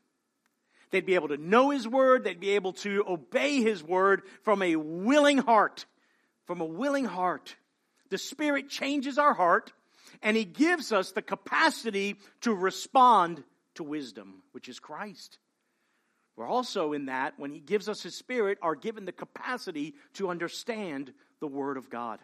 They'd 0.92 1.08
be 1.08 1.16
able 1.16 1.30
to 1.30 1.38
know 1.38 1.72
His 1.72 1.88
Word. 1.88 2.26
They'd 2.26 2.40
be 2.40 2.52
able 2.52 2.74
to 2.74 3.04
obey 3.08 3.64
His 3.64 3.84
Word 3.84 4.22
from 4.44 4.62
a 4.62 4.76
willing 4.76 5.40
heart. 5.40 5.88
From 6.46 6.62
a 6.62 6.66
willing 6.66 7.06
heart. 7.06 7.56
The 8.12 8.20
Spirit 8.20 8.70
changes 8.70 9.18
our 9.18 9.34
heart 9.34 9.74
and 10.22 10.36
He 10.38 10.46
gives 10.46 10.92
us 10.92 11.12
the 11.12 11.22
capacity 11.22 12.18
to 12.42 12.54
respond 12.54 13.44
to 13.76 13.84
wisdom, 13.84 14.42
which 14.52 14.70
is 14.70 14.80
Christ. 14.80 15.38
We're 16.36 16.48
also 16.48 16.94
in 16.94 17.06
that, 17.06 17.36
when 17.38 17.52
He 17.52 17.60
gives 17.60 17.88
us 17.88 18.04
His 18.04 18.16
Spirit, 18.16 18.58
are 18.62 18.76
given 18.76 19.06
the 19.06 19.12
capacity 19.12 19.96
to 20.14 20.30
understand 20.30 21.14
the 21.40 21.48
Word 21.48 21.78
of 21.78 21.90
God. 21.90 22.20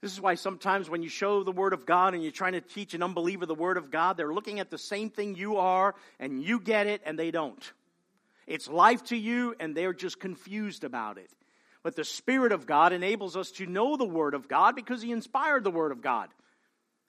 This 0.00 0.12
is 0.12 0.20
why 0.20 0.36
sometimes 0.36 0.88
when 0.88 1.02
you 1.02 1.08
show 1.08 1.42
the 1.42 1.50
Word 1.50 1.72
of 1.72 1.84
God 1.84 2.14
and 2.14 2.22
you're 2.22 2.30
trying 2.30 2.52
to 2.52 2.60
teach 2.60 2.94
an 2.94 3.02
unbeliever 3.02 3.46
the 3.46 3.54
Word 3.54 3.76
of 3.76 3.90
God, 3.90 4.16
they're 4.16 4.32
looking 4.32 4.60
at 4.60 4.70
the 4.70 4.78
same 4.78 5.10
thing 5.10 5.34
you 5.34 5.56
are, 5.56 5.94
and 6.20 6.42
you 6.42 6.60
get 6.60 6.86
it, 6.86 7.02
and 7.04 7.18
they 7.18 7.30
don't. 7.30 7.72
It's 8.46 8.68
life 8.68 9.02
to 9.06 9.16
you, 9.16 9.54
and 9.58 9.74
they're 9.74 9.92
just 9.92 10.20
confused 10.20 10.84
about 10.84 11.18
it. 11.18 11.30
But 11.82 11.96
the 11.96 12.04
Spirit 12.04 12.52
of 12.52 12.66
God 12.66 12.92
enables 12.92 13.36
us 13.36 13.50
to 13.52 13.66
know 13.66 13.96
the 13.96 14.04
Word 14.04 14.34
of 14.34 14.48
God 14.48 14.74
because 14.74 15.02
He 15.02 15.12
inspired 15.12 15.64
the 15.64 15.70
Word 15.70 15.92
of 15.92 16.02
God. 16.02 16.28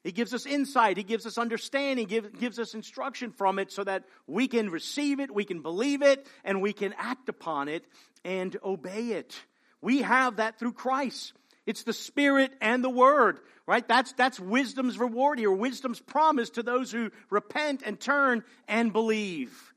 He 0.03 0.11
gives 0.11 0.33
us 0.33 0.45
insight, 0.45 0.97
He 0.97 1.03
gives 1.03 1.25
us 1.25 1.37
understanding, 1.37 2.07
give, 2.07 2.39
gives 2.39 2.59
us 2.59 2.73
instruction 2.73 3.31
from 3.31 3.59
it 3.59 3.71
so 3.71 3.83
that 3.83 4.05
we 4.27 4.47
can 4.47 4.69
receive 4.69 5.19
it, 5.19 5.33
we 5.33 5.43
can 5.43 5.61
believe 5.61 6.01
it, 6.01 6.25
and 6.43 6.61
we 6.61 6.71
can 6.71 6.93
act 6.97 7.29
upon 7.29 7.67
it 7.67 7.83
and 8.23 8.55
obey 8.63 9.07
it. 9.09 9.35
We 9.81 10.01
have 10.01 10.37
that 10.37 10.59
through 10.59 10.73
Christ. 10.73 11.33
It's 11.65 11.83
the 11.83 11.93
Spirit 11.93 12.51
and 12.61 12.83
the 12.83 12.89
Word, 12.89 13.39
right? 13.67 13.87
That's, 13.87 14.13
that's 14.13 14.39
wisdom's 14.39 14.97
reward 14.97 15.39
here, 15.39 15.51
wisdom's 15.51 15.99
promise 15.99 16.51
to 16.51 16.63
those 16.63 16.91
who 16.91 17.11
repent 17.29 17.83
and 17.85 17.99
turn 17.99 18.43
and 18.67 18.93
believe. 18.93 19.73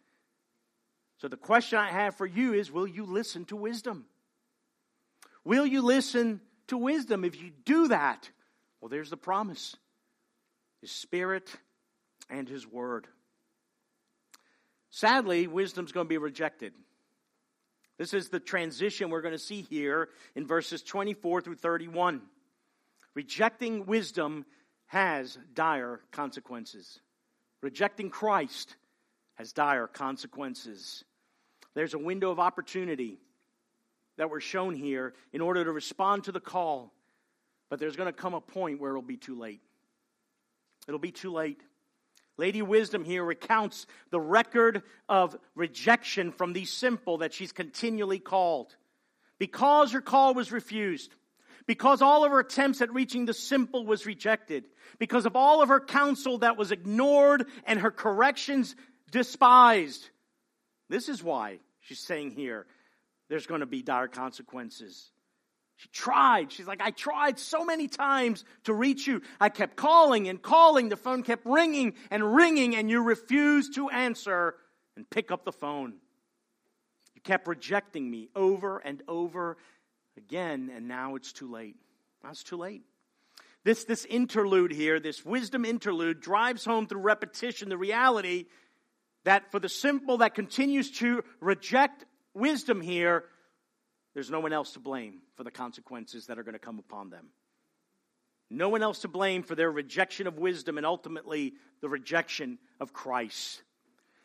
So 1.19 1.29
the 1.29 1.37
question 1.37 1.79
I 1.79 1.91
have 1.91 2.17
for 2.17 2.27
you 2.27 2.53
is 2.55 2.71
will 2.71 2.87
you 2.87 3.05
listen 3.05 3.45
to 3.47 3.57
wisdom? 3.57 4.07
Will 5.45 5.67
you 5.67 5.83
listen 5.83 6.41
to 6.69 6.77
wisdom? 6.77 7.25
If 7.25 7.41
you 7.41 7.51
do 7.65 7.89
that, 7.89 8.31
well, 8.81 8.89
there's 8.89 9.11
the 9.11 9.17
promise 9.17 9.77
His 10.81 10.91
Spirit 10.91 11.51
and 12.31 12.49
His 12.49 12.67
Word. 12.67 13.07
Sadly, 14.91 15.47
wisdom's 15.47 15.93
going 15.93 16.07
to 16.07 16.09
be 16.09 16.19
rejected. 16.19 16.75
This 17.99 18.15
is 18.15 18.29
the 18.29 18.41
transition 18.41 19.11
we're 19.11 19.23
going 19.23 19.33
to 19.33 19.39
see 19.39 19.63
here 19.63 20.09
in 20.35 20.47
verses 20.47 20.83
24 20.83 21.41
through 21.41 21.57
31. 21.57 22.21
Rejecting 23.15 23.87
wisdom 23.87 24.45
has 24.87 25.39
dire 25.55 26.01
consequences. 26.11 27.01
Rejecting 27.63 28.11
Christ 28.11 28.77
has 29.35 29.53
dire 29.53 29.87
consequences. 29.87 31.05
There's 31.75 31.95
a 31.95 31.99
window 31.99 32.31
of 32.31 32.39
opportunity 32.39 33.19
that 34.17 34.31
were 34.31 34.41
shown 34.41 34.75
here 34.75 35.15
in 35.33 35.41
order 35.41 35.65
to 35.65 35.73
respond 35.73 36.25
to 36.25 36.33
the 36.33 36.41
call. 36.41 36.93
But 37.71 37.79
there's 37.79 37.97
going 37.97 38.13
to 38.13 38.13
come 38.13 38.35
a 38.35 38.41
point 38.41 38.81
where 38.81 38.91
it'll 38.91 39.03
be 39.03 39.17
too 39.17 39.39
late. 39.39 39.63
It'll 40.87 41.01
be 41.01 41.13
too 41.13 41.33
late. 41.33 41.61
Lady 42.37 42.63
Wisdom 42.63 43.05
here 43.05 43.25
recounts 43.25 43.87
the 44.11 44.21
record 44.21 44.83
of 45.09 45.37
rejection 45.55 46.33
from 46.33 46.53
the 46.53 46.65
simple 46.65 47.19
that 47.19 47.35
she's 47.35 47.53
continually 47.53 48.19
called. 48.19 48.75
Because 49.39 49.93
her 49.93 50.01
call 50.01 50.35
was 50.35 50.53
refused, 50.53 51.15
because 51.67 52.01
all 52.01 52.25
of 52.25 52.33
her 52.33 52.41
attempts 52.41 52.81
at 52.81 52.93
reaching 52.93 53.27
the 53.27 53.35
simple 53.35 53.85
was 53.85 54.07
rejected, 54.07 54.65
because 54.99 55.27
of 55.27 55.37
all 55.37 55.63
of 55.63 55.69
her 55.69 55.81
counsel 55.81 56.39
that 56.39 56.57
was 56.57 56.73
ignored 56.73 57.47
and 57.65 57.81
her 57.81 57.91
corrections 57.91 58.75
despised. 59.11 60.09
This 60.89 61.09
is 61.09 61.23
why 61.23 61.59
she's 61.81 62.01
saying 62.01 62.33
here 62.33 62.67
there's 63.33 63.47
going 63.47 63.61
to 63.61 63.67
be 63.67 63.81
dire 63.81 64.09
consequences. 64.09 65.11
She 65.77 65.89
tried. 65.89 66.53
She's 66.53 66.67
like, 66.67 66.83
I 66.83 66.91
tried 66.91 67.39
so 67.39 67.65
many 67.65 67.89
times 67.89 68.45
to 68.65 68.75
reach 68.75 69.07
you. 69.07 69.23
I 69.41 69.49
kept 69.49 69.75
calling 69.75 70.29
and 70.29 70.43
calling. 70.43 70.91
The 70.91 70.99
phone 70.99 71.23
kept 71.23 71.47
ringing 71.47 71.95
and 72.11 72.37
ringing, 72.37 72.77
and 72.77 72.91
you 72.91 73.03
refused 73.03 73.77
to 73.77 73.89
answer 73.89 74.57
and 74.97 75.09
pick 75.09 75.31
up 75.31 75.47
the 75.47 75.51
phone. 75.51 75.95
You 77.15 77.23
kept 77.23 77.49
rejecting 77.49 78.11
me 78.11 78.29
over 78.37 78.77
and 78.77 79.03
over 79.09 79.57
again, 80.19 80.71
and 80.77 80.87
now 80.87 81.15
it's 81.15 81.33
too 81.33 81.51
late. 81.51 81.77
Now 82.23 82.33
it's 82.33 82.43
too 82.43 82.59
late. 82.59 82.83
This, 83.65 83.85
this 83.85 84.05
interlude 84.05 84.73
here, 84.73 85.01
this 85.01 85.25
wisdom 85.25 85.65
interlude, 85.65 86.21
drives 86.21 86.67
home 86.67 86.87
through 86.87 87.01
repetition 87.01 87.71
the 87.71 87.79
reality 87.79 88.45
that 89.25 89.51
for 89.51 89.59
the 89.59 89.71
simple 89.71 90.19
that 90.19 90.35
continues 90.35 90.91
to 90.99 91.25
reject 91.41 92.05
wisdom 92.35 92.81
here, 92.81 93.25
there's 94.15 94.31
no 94.31 94.41
one 94.41 94.53
else 94.53 94.73
to 94.73 94.81
blame 94.81 95.21
for 95.37 95.45
the 95.45 95.51
consequences 95.51 96.27
that 96.27 96.39
are 96.39 96.43
going 96.43 96.55
to 96.55 96.59
come 96.59 96.79
upon 96.79 97.11
them. 97.11 97.29
No 98.51 98.69
one 98.69 98.83
else 98.83 99.01
to 99.01 99.09
blame 99.09 99.43
for 99.43 99.55
their 99.55 99.71
rejection 99.71 100.27
of 100.27 100.39
wisdom 100.39 100.77
and 100.77 100.85
ultimately 100.85 101.55
the 101.81 101.89
rejection 101.89 102.59
of 102.81 102.93
Christ. 102.93 103.63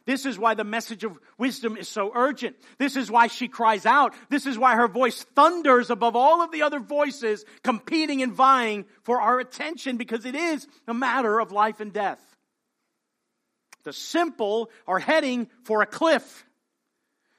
This 0.05 0.25
is 0.25 0.39
why 0.39 0.53
the 0.53 0.63
message 0.63 1.03
of 1.03 1.19
wisdom 1.37 1.75
is 1.75 1.89
so 1.89 2.11
urgent. 2.15 2.55
This 2.77 2.95
is 2.95 3.11
why 3.11 3.27
she 3.27 3.49
cries 3.49 3.85
out. 3.85 4.13
This 4.29 4.45
is 4.45 4.57
why 4.57 4.75
her 4.75 4.87
voice 4.87 5.23
thunders 5.35 5.89
above 5.89 6.15
all 6.15 6.41
of 6.41 6.51
the 6.51 6.61
other 6.61 6.79
voices 6.79 7.43
competing 7.61 8.21
and 8.21 8.31
vying 8.31 8.85
for 9.03 9.19
our 9.19 9.39
attention 9.39 9.97
because 9.97 10.25
it 10.25 10.33
is 10.33 10.65
a 10.87 10.93
matter 10.93 11.39
of 11.39 11.51
life 11.51 11.81
and 11.81 11.91
death. 11.91 12.21
The 13.83 13.91
simple 13.91 14.69
are 14.87 14.99
heading 14.99 15.49
for 15.63 15.81
a 15.81 15.85
cliff. 15.85 16.45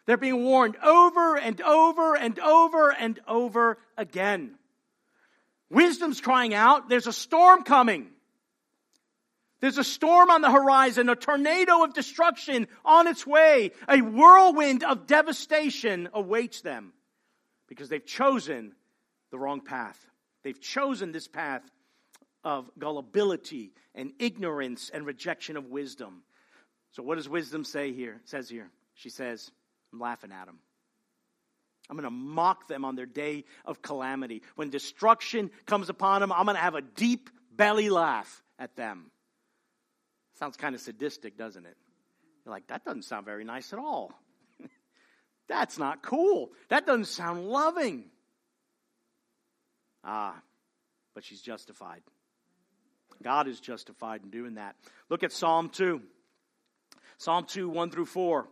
They're 0.09 0.16
being 0.16 0.42
warned 0.42 0.79
over 0.83 1.37
and 1.37 1.61
over 1.61 2.16
and 2.16 2.38
over 2.38 2.90
and 2.90 3.21
over 3.29 3.77
again. 3.99 4.55
Wisdom's 5.68 6.23
crying 6.23 6.55
out, 6.55 6.88
there's 6.88 7.07
a 7.07 7.12
storm 7.12 7.62
coming. 7.62 8.09
There's 9.61 9.77
a 9.77 9.85
storm 9.85 10.31
on 10.31 10.40
the 10.40 10.51
horizon, 10.51 11.11
a 11.11 11.14
tornado 11.14 11.85
of 11.85 11.92
destruction 11.92 12.68
on 12.87 13.07
its 13.07 13.27
way. 13.27 13.73
A 13.87 14.01
whirlwind 14.01 14.83
of 14.83 15.07
devastation 15.07 16.09
awaits 16.14 16.62
them 16.62 16.94
because 17.68 17.90
they've 17.90 18.07
chosen 18.07 18.73
the 19.31 19.38
wrong 19.38 19.61
path. 19.61 20.03
They've 20.42 20.59
chosen 20.59 21.12
this 21.12 21.29
path 21.29 21.71
of 22.42 22.71
gullibility 22.79 23.75
and 23.94 24.14
ignorance 24.18 24.88
and 24.88 25.05
rejection 25.05 25.59
of 25.59 25.66
wisdom. 25.66 26.23
So 26.92 27.03
what 27.03 27.16
does 27.16 27.29
wisdom 27.29 27.62
say 27.62 27.92
here? 27.92 28.23
It 28.25 28.31
says 28.31 28.49
here. 28.49 28.71
She 28.94 29.11
says, 29.11 29.51
I'm 29.92 30.01
laughing 30.01 30.33
at 30.33 30.46
them. 30.46 30.59
I'm 31.90 31.96
going 31.96 32.05
to 32.05 32.11
mock 32.11 32.68
them 32.68 32.85
on 32.85 32.96
their 32.96 33.07
day 33.07 33.44
of 33.64 33.81
calamity. 33.81 34.42
When 34.57 34.68
destruction 34.68 35.51
comes 35.66 35.88
upon 35.88 36.20
them, 36.20 36.33
I'm 36.33 36.44
going 36.44 36.57
to 36.57 36.62
have 36.62 36.74
a 36.74 36.83
deep 36.83 37.31
belly 37.51 37.88
laugh 37.88 38.42
at 38.59 38.77
them. 38.77 39.11
Sounds 40.38 40.57
kind 40.57 40.74
of 40.74 40.81
sadistic, 40.81 41.38
doesn't 41.38 41.64
it? 41.64 41.77
You're 42.44 42.55
like, 42.55 42.66
that 42.68 42.85
doesn't 42.85 43.05
sound 43.05 43.24
very 43.24 43.44
nice 43.44 43.72
at 43.72 43.79
all. 43.79 44.12
That's 45.48 45.79
not 45.79 46.03
cool. 46.03 46.51
That 46.68 46.87
doesn't 46.87 47.07
sound 47.07 47.48
loving. 47.48 48.05
Ah, 50.05 50.40
but 51.14 51.24
she's 51.24 51.40
justified. 51.40 52.03
God 53.22 53.48
is 53.48 53.59
justified 53.59 54.22
in 54.22 54.31
doing 54.31 54.55
that. 54.55 54.77
Look 55.09 55.22
at 55.22 55.33
Psalm 55.33 55.70
2. 55.70 56.01
Psalm 57.16 57.44
2, 57.44 57.68
1 57.68 57.90
through 57.90 58.07
4. 58.07 58.48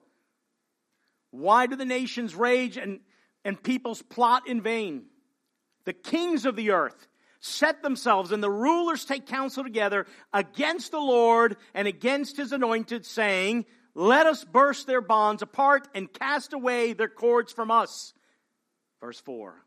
Why 1.37 1.67
do 1.67 1.77
the 1.77 1.85
nations 1.85 2.35
rage 2.35 2.79
and, 2.79 3.01
and 3.45 3.63
peoples 3.63 4.01
plot 4.01 4.49
in 4.49 4.63
vain? 4.63 5.05
The 5.85 5.93
kings 5.93 6.47
of 6.47 6.57
the 6.57 6.71
earth 6.71 7.07
set 7.41 7.83
themselves 7.83 8.33
and 8.33 8.43
the 8.43 8.51
rulers 8.51 9.05
take 9.05 9.27
counsel 9.27 9.63
together 9.63 10.07
against 10.33 10.93
the 10.93 11.01
Lord 11.01 11.59
and 11.75 11.87
against 11.87 12.39
his 12.39 12.53
anointed, 12.53 13.05
saying, 13.05 13.67
Let 13.95 14.27
us 14.27 14.45
burst 14.45 14.87
their 14.87 15.03
bonds 15.03 15.43
apart 15.43 15.89
and 15.95 16.13
cast 16.13 16.55
away 16.55 16.95
their 16.95 17.09
cords 17.09 17.53
from 17.53 17.71
us. 17.71 18.15
Verse 19.01 19.21
4 19.21 19.63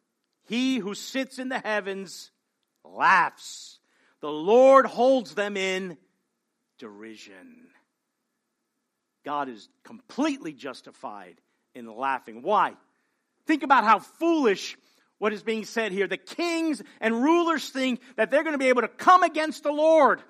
He 0.47 0.77
who 0.77 0.95
sits 0.95 1.38
in 1.38 1.49
the 1.49 1.60
heavens 1.60 2.32
laughs, 2.84 3.79
the 4.21 4.32
Lord 4.32 4.88
holds 4.88 5.36
them 5.36 5.55
in 5.55 5.97
derision. 6.79 7.67
God 9.23 9.49
is 9.49 9.69
completely 9.84 10.53
justified 10.53 11.39
in 11.75 11.86
laughing. 11.93 12.41
Why? 12.41 12.73
Think 13.47 13.63
about 13.63 13.84
how 13.84 13.99
foolish 13.99 14.77
what 15.17 15.34
is 15.34 15.43
being 15.43 15.65
said 15.65 15.91
here. 15.91 16.08
The 16.08 16.17
kings 16.17 16.82
and 16.99 17.23
rulers 17.23 17.69
think 17.69 18.01
that 18.15 18.32
they're 18.32 18.43
going 18.43 18.53
to 18.53 18.60
be 18.60 18.69
able 18.69 18.82
to 18.82 18.88
come 18.88 19.23
against 19.23 19.63
the 19.63 19.71
Lord. 19.71 20.21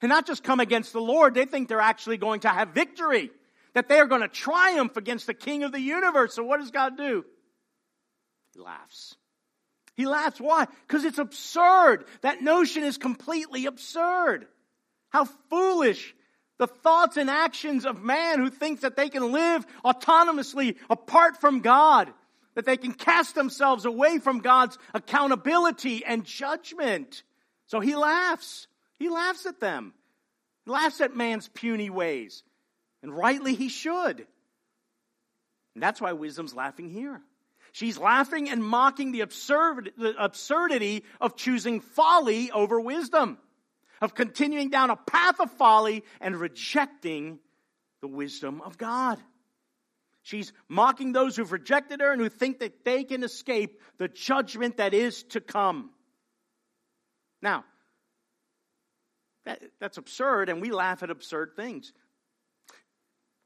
And 0.00 0.08
not 0.08 0.26
just 0.26 0.44
come 0.44 0.60
against 0.60 0.92
the 0.92 1.00
Lord, 1.00 1.34
they 1.34 1.44
think 1.44 1.68
they're 1.68 1.80
actually 1.80 2.16
going 2.16 2.40
to 2.40 2.48
have 2.48 2.70
victory. 2.70 3.30
That 3.74 3.88
they 3.88 3.98
are 3.98 4.06
going 4.06 4.22
to 4.22 4.28
triumph 4.28 4.96
against 4.96 5.26
the 5.26 5.34
king 5.34 5.62
of 5.62 5.72
the 5.72 5.80
universe. 5.80 6.34
So 6.34 6.44
what 6.44 6.60
does 6.60 6.70
God 6.70 6.96
do? 6.96 7.24
He 8.54 8.60
laughs. 8.60 9.16
He 9.94 10.06
laughs. 10.06 10.40
Why? 10.40 10.66
Because 10.86 11.04
it's 11.04 11.18
absurd. 11.18 12.04
That 12.22 12.40
notion 12.40 12.84
is 12.84 12.98
completely 12.98 13.66
absurd. 13.66 14.46
How 15.10 15.24
foolish 15.50 16.14
the 16.58 16.66
thoughts 16.66 17.16
and 17.16 17.30
actions 17.30 17.86
of 17.86 18.02
man 18.02 18.40
who 18.40 18.50
thinks 18.50 18.82
that 18.82 18.96
they 18.96 19.08
can 19.08 19.32
live 19.32 19.66
autonomously 19.84 20.76
apart 20.90 21.40
from 21.40 21.60
God, 21.60 22.12
that 22.54 22.66
they 22.66 22.76
can 22.76 22.92
cast 22.92 23.34
themselves 23.34 23.84
away 23.84 24.18
from 24.18 24.40
God's 24.40 24.76
accountability 24.92 26.04
and 26.04 26.24
judgment. 26.24 27.22
So 27.66 27.80
he 27.80 27.94
laughs. 27.94 28.66
He 28.98 29.08
laughs 29.08 29.46
at 29.46 29.60
them. 29.60 29.94
He 30.64 30.72
laughs 30.72 31.00
at 31.00 31.16
man's 31.16 31.48
puny 31.48 31.90
ways. 31.90 32.42
And 33.02 33.16
rightly 33.16 33.54
he 33.54 33.68
should. 33.68 34.26
And 35.74 35.82
that's 35.82 36.00
why 36.00 36.12
wisdom's 36.12 36.54
laughing 36.54 36.90
here. 36.90 37.22
She's 37.70 37.98
laughing 37.98 38.50
and 38.50 38.64
mocking 38.64 39.12
the, 39.12 39.20
absurd, 39.20 39.92
the 39.96 40.14
absurdity 40.18 41.04
of 41.20 41.36
choosing 41.36 41.80
folly 41.80 42.50
over 42.50 42.80
wisdom 42.80 43.38
of 44.00 44.14
continuing 44.14 44.70
down 44.70 44.90
a 44.90 44.96
path 44.96 45.40
of 45.40 45.50
folly 45.52 46.04
and 46.20 46.36
rejecting 46.36 47.38
the 48.00 48.08
wisdom 48.08 48.60
of 48.60 48.78
God. 48.78 49.18
She's 50.22 50.52
mocking 50.68 51.12
those 51.12 51.36
who've 51.36 51.50
rejected 51.50 52.00
her 52.00 52.12
and 52.12 52.20
who 52.20 52.28
think 52.28 52.58
that 52.58 52.84
they 52.84 53.04
can 53.04 53.22
escape 53.22 53.80
the 53.98 54.08
judgment 54.08 54.76
that 54.76 54.92
is 54.92 55.22
to 55.30 55.40
come. 55.40 55.90
Now, 57.40 57.64
that, 59.46 59.62
that's 59.80 59.96
absurd, 59.96 60.50
and 60.50 60.60
we 60.60 60.70
laugh 60.70 61.02
at 61.02 61.10
absurd 61.10 61.52
things. 61.56 61.92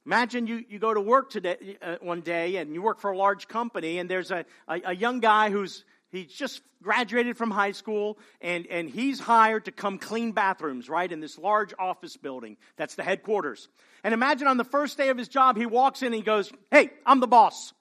Imagine 0.04 0.48
you, 0.48 0.64
you 0.68 0.80
go 0.80 0.92
to 0.92 1.00
work 1.00 1.30
today, 1.30 1.76
uh, 1.80 1.96
one 2.00 2.22
day 2.22 2.56
and 2.56 2.74
you 2.74 2.82
work 2.82 3.00
for 3.00 3.12
a 3.12 3.16
large 3.16 3.46
company, 3.46 3.98
and 3.98 4.10
there's 4.10 4.32
a, 4.32 4.44
a, 4.66 4.80
a 4.86 4.94
young 4.94 5.20
guy 5.20 5.50
who's 5.50 5.84
He's 6.12 6.30
just 6.30 6.60
graduated 6.82 7.38
from 7.38 7.50
high 7.50 7.72
school 7.72 8.18
and, 8.42 8.66
and 8.66 8.88
he's 8.88 9.18
hired 9.18 9.64
to 9.64 9.72
come 9.72 9.98
clean 9.98 10.32
bathrooms, 10.32 10.90
right, 10.90 11.10
in 11.10 11.20
this 11.20 11.38
large 11.38 11.72
office 11.78 12.18
building. 12.18 12.58
That's 12.76 12.96
the 12.96 13.02
headquarters. 13.02 13.68
And 14.04 14.12
imagine 14.12 14.46
on 14.46 14.58
the 14.58 14.64
first 14.64 14.98
day 14.98 15.08
of 15.08 15.16
his 15.16 15.28
job, 15.28 15.56
he 15.56 15.64
walks 15.64 16.02
in 16.02 16.06
and 16.06 16.14
he 16.14 16.20
goes, 16.20 16.52
Hey, 16.70 16.90
I'm 17.06 17.20
the 17.20 17.26
boss. 17.26 17.72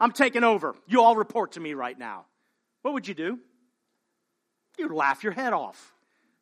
I'm 0.00 0.10
taking 0.10 0.42
over. 0.42 0.74
You 0.88 1.02
all 1.02 1.14
report 1.14 1.52
to 1.52 1.60
me 1.60 1.74
right 1.74 1.96
now. 1.96 2.24
What 2.82 2.94
would 2.94 3.06
you 3.06 3.14
do? 3.14 3.38
You'd 4.76 4.90
laugh 4.90 5.22
your 5.22 5.32
head 5.32 5.52
off. 5.52 5.94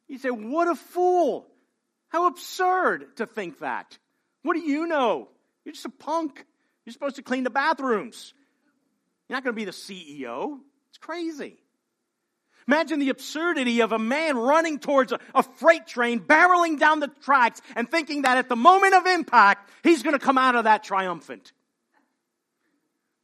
You'd 0.08 0.22
say, 0.22 0.30
What 0.30 0.68
a 0.68 0.74
fool. 0.74 1.46
How 2.08 2.28
absurd 2.28 3.16
to 3.16 3.26
think 3.26 3.58
that. 3.58 3.98
What 4.42 4.54
do 4.54 4.60
you 4.60 4.86
know? 4.86 5.28
You're 5.66 5.74
just 5.74 5.84
a 5.84 5.90
punk. 5.90 6.46
You're 6.86 6.94
supposed 6.94 7.16
to 7.16 7.22
clean 7.22 7.44
the 7.44 7.50
bathrooms. 7.50 8.32
You're 9.28 9.36
not 9.36 9.44
going 9.44 9.54
to 9.54 9.60
be 9.60 9.66
the 9.66 9.70
CEO. 9.70 10.60
Crazy. 11.00 11.58
Imagine 12.68 13.00
the 13.00 13.08
absurdity 13.08 13.80
of 13.80 13.92
a 13.92 13.98
man 13.98 14.36
running 14.36 14.78
towards 14.78 15.12
a, 15.12 15.18
a, 15.34 15.42
freight 15.42 15.86
train, 15.86 16.20
barreling 16.20 16.78
down 16.78 17.00
the 17.00 17.08
tracks, 17.22 17.60
and 17.74 17.90
thinking 17.90 18.22
that 18.22 18.38
at 18.38 18.48
the 18.48 18.56
moment 18.56 18.94
of 18.94 19.06
impact, 19.06 19.70
he's 19.82 20.02
going 20.02 20.16
to 20.16 20.24
come 20.24 20.38
out 20.38 20.54
of 20.54 20.64
that 20.64 20.84
triumphant. 20.84 21.52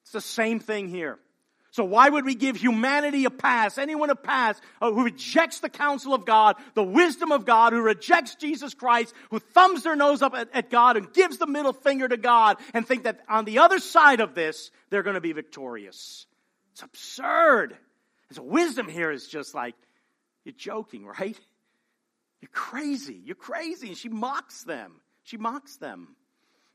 It's 0.03 0.13
the 0.13 0.21
same 0.21 0.59
thing 0.59 0.89
here. 0.89 1.19
So 1.71 1.85
why 1.85 2.09
would 2.09 2.25
we 2.25 2.35
give 2.35 2.57
humanity 2.57 3.27
a 3.27 3.31
pass, 3.31 3.77
anyone 3.77 4.09
a 4.09 4.17
pass, 4.17 4.59
uh, 4.81 4.91
who 4.91 5.05
rejects 5.05 5.61
the 5.61 5.69
counsel 5.69 6.15
of 6.15 6.25
God, 6.25 6.57
the 6.73 6.83
wisdom 6.83 7.31
of 7.31 7.45
God, 7.45 7.75
who 7.75 7.83
rejects 7.83 8.35
Jesus 8.35 8.73
Christ, 8.73 9.15
who 9.31 9.39
thumbs 9.39 9.83
their 9.83 9.95
nose 9.95 10.23
up 10.23 10.35
at, 10.35 10.49
at 10.55 10.71
God 10.71 10.97
and 10.97 11.13
gives 11.13 11.37
the 11.37 11.47
middle 11.47 11.75
finger 11.75 12.09
to 12.09 12.17
God 12.17 12.57
and 12.73 12.87
think 12.87 13.05
that 13.05 13.21
on 13.29 13.45
the 13.45 13.59
other 13.59 13.79
side 13.79 14.21
of 14.21 14.35
this, 14.35 14.71
they're 14.89 15.03
going 15.03 15.15
to 15.15 15.21
be 15.21 15.33
victorious? 15.33 16.27
It's 16.77 16.83
absurd. 16.83 17.75
so 18.33 18.43
wisdom 18.43 18.87
here 18.87 19.11
is 19.11 19.27
just 19.27 19.55
like, 19.55 19.75
you're 20.45 20.53
joking, 20.53 21.07
right? 21.07 21.39
You're 22.43 22.51
crazy. 22.53 23.19
You're 23.25 23.35
crazy. 23.35 23.89
And 23.89 23.97
she 23.97 24.11
mocks 24.11 24.63
them. 24.65 25.01
She 25.23 25.39
mocks 25.39 25.79
them. 25.79 26.17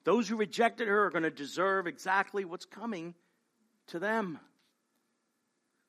Those 0.03 0.27
who 0.27 0.37
rejected 0.37 0.87
her 0.87 1.05
are 1.05 1.11
going 1.11 1.21
to 1.21 1.29
deserve 1.29 1.85
exactly 1.85 2.45
what's 2.45 2.65
coming 2.65 3.13
to 3.89 3.99
them. 3.99 4.39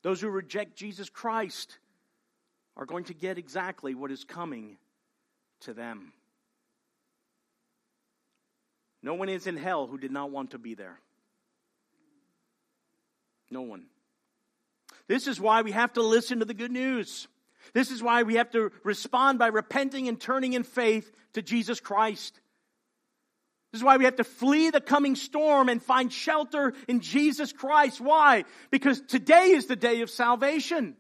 Those 0.02 0.20
who 0.20 0.28
reject 0.28 0.76
Jesus 0.76 1.08
Christ 1.08 1.78
are 2.76 2.84
going 2.84 3.04
to 3.04 3.14
get 3.14 3.38
exactly 3.38 3.94
what 3.94 4.10
is 4.10 4.24
coming 4.24 4.76
to 5.60 5.72
them. 5.72 6.12
No 9.02 9.14
one 9.14 9.30
is 9.30 9.46
in 9.46 9.56
hell 9.56 9.86
who 9.86 9.96
did 9.96 10.12
not 10.12 10.30
want 10.30 10.50
to 10.50 10.58
be 10.58 10.74
there. 10.74 11.00
No 13.50 13.62
one. 13.62 13.86
This 15.08 15.26
is 15.26 15.40
why 15.40 15.62
we 15.62 15.72
have 15.72 15.92
to 15.94 16.02
listen 16.02 16.38
to 16.38 16.44
the 16.44 16.54
good 16.54 16.72
news. 16.72 17.28
This 17.74 17.90
is 17.90 18.02
why 18.02 18.22
we 18.22 18.36
have 18.36 18.50
to 18.50 18.70
respond 18.84 19.38
by 19.38 19.48
repenting 19.48 20.08
and 20.08 20.20
turning 20.20 20.52
in 20.52 20.64
faith 20.64 21.10
to 21.34 21.42
Jesus 21.42 21.80
Christ. 21.80 22.40
This 23.72 23.80
is 23.80 23.84
why 23.84 23.96
we 23.96 24.04
have 24.04 24.16
to 24.16 24.24
flee 24.24 24.70
the 24.70 24.80
coming 24.80 25.16
storm 25.16 25.70
and 25.70 25.82
find 25.82 26.12
shelter 26.12 26.74
in 26.88 27.00
Jesus 27.00 27.52
Christ. 27.52 28.00
Why? 28.00 28.44
Because 28.70 29.00
today 29.00 29.52
is 29.52 29.66
the 29.66 29.76
day 29.76 30.02
of 30.02 30.10
salvation. 30.10 30.96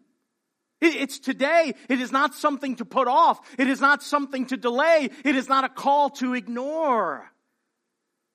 It's 0.80 1.18
today. 1.18 1.74
It 1.88 2.00
is 2.00 2.10
not 2.10 2.34
something 2.34 2.76
to 2.76 2.84
put 2.84 3.08
off. 3.08 3.40
It 3.58 3.68
is 3.68 3.80
not 3.80 4.02
something 4.02 4.46
to 4.46 4.56
delay. 4.56 5.10
It 5.24 5.36
is 5.36 5.48
not 5.48 5.64
a 5.64 5.68
call 5.68 6.10
to 6.10 6.34
ignore. 6.34 7.30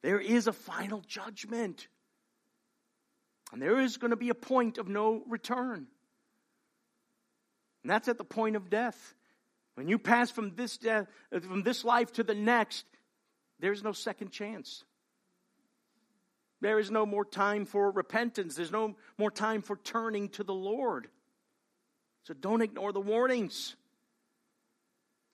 There 0.04 0.20
is 0.20 0.48
a 0.48 0.54
final 0.54 1.02
judgment. 1.02 1.88
And 3.52 3.62
there 3.62 3.80
is 3.80 3.98
going 3.98 4.12
to 4.12 4.18
be 4.18 4.30
a 4.30 4.36
point 4.36 4.78
of 4.78 4.88
no 4.88 5.24
return. 5.28 5.88
And 7.84 7.92
that's 7.92 8.08
at 8.08 8.18
the 8.18 8.26
point 8.26 8.56
of 8.56 8.70
death. 8.70 9.14
When 9.76 9.88
you 9.88 9.98
pass 10.00 10.32
from 10.32 10.56
this 10.56 10.78
death, 10.78 11.08
uh, 11.32 11.40
from 11.40 11.64
this 11.64 11.86
life 11.86 12.12
to 12.14 12.24
the 12.24 12.36
next, 12.36 12.86
there's 13.60 13.84
no 13.84 13.92
second 13.92 14.32
chance. 14.32 14.84
There 16.62 16.80
is 16.80 16.90
no 16.90 17.06
more 17.06 17.24
time 17.24 17.66
for 17.66 17.92
repentance. 17.92 18.56
There's 18.56 18.72
no 18.72 18.96
more 19.18 19.32
time 19.32 19.62
for 19.62 19.78
turning 19.78 20.30
to 20.30 20.44
the 20.44 20.54
Lord. 20.54 21.08
So 22.24 22.34
don't 22.34 22.62
ignore 22.62 22.92
the 22.92 23.00
warnings. 23.00 23.76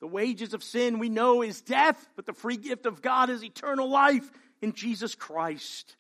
The 0.01 0.07
wages 0.07 0.53
of 0.53 0.63
sin 0.63 0.99
we 0.99 1.07
know 1.07 1.41
is 1.41 1.61
death, 1.61 2.09
but 2.17 2.25
the 2.25 2.33
free 2.33 2.57
gift 2.57 2.85
of 2.85 3.01
God 3.01 3.29
is 3.29 3.43
eternal 3.43 3.89
life 3.89 4.29
in 4.61 4.73
Jesus 4.73 5.15
Christ. 5.15 5.95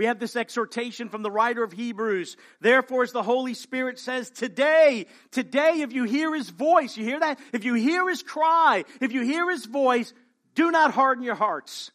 We 0.00 0.06
have 0.06 0.18
this 0.18 0.34
exhortation 0.34 1.10
from 1.10 1.22
the 1.22 1.30
writer 1.30 1.62
of 1.62 1.72
Hebrews. 1.72 2.38
Therefore, 2.58 3.02
as 3.02 3.12
the 3.12 3.22
Holy 3.22 3.52
Spirit 3.52 3.98
says, 3.98 4.30
today, 4.30 5.04
today, 5.30 5.82
if 5.82 5.92
you 5.92 6.04
hear 6.04 6.34
his 6.34 6.48
voice, 6.48 6.96
you 6.96 7.04
hear 7.04 7.20
that? 7.20 7.38
If 7.52 7.64
you 7.64 7.74
hear 7.74 8.08
his 8.08 8.22
cry, 8.22 8.86
if 9.02 9.12
you 9.12 9.20
hear 9.20 9.50
his 9.50 9.66
voice, 9.66 10.14
do 10.54 10.70
not 10.70 10.94
harden 10.94 11.22
your 11.22 11.34
hearts. 11.34 11.90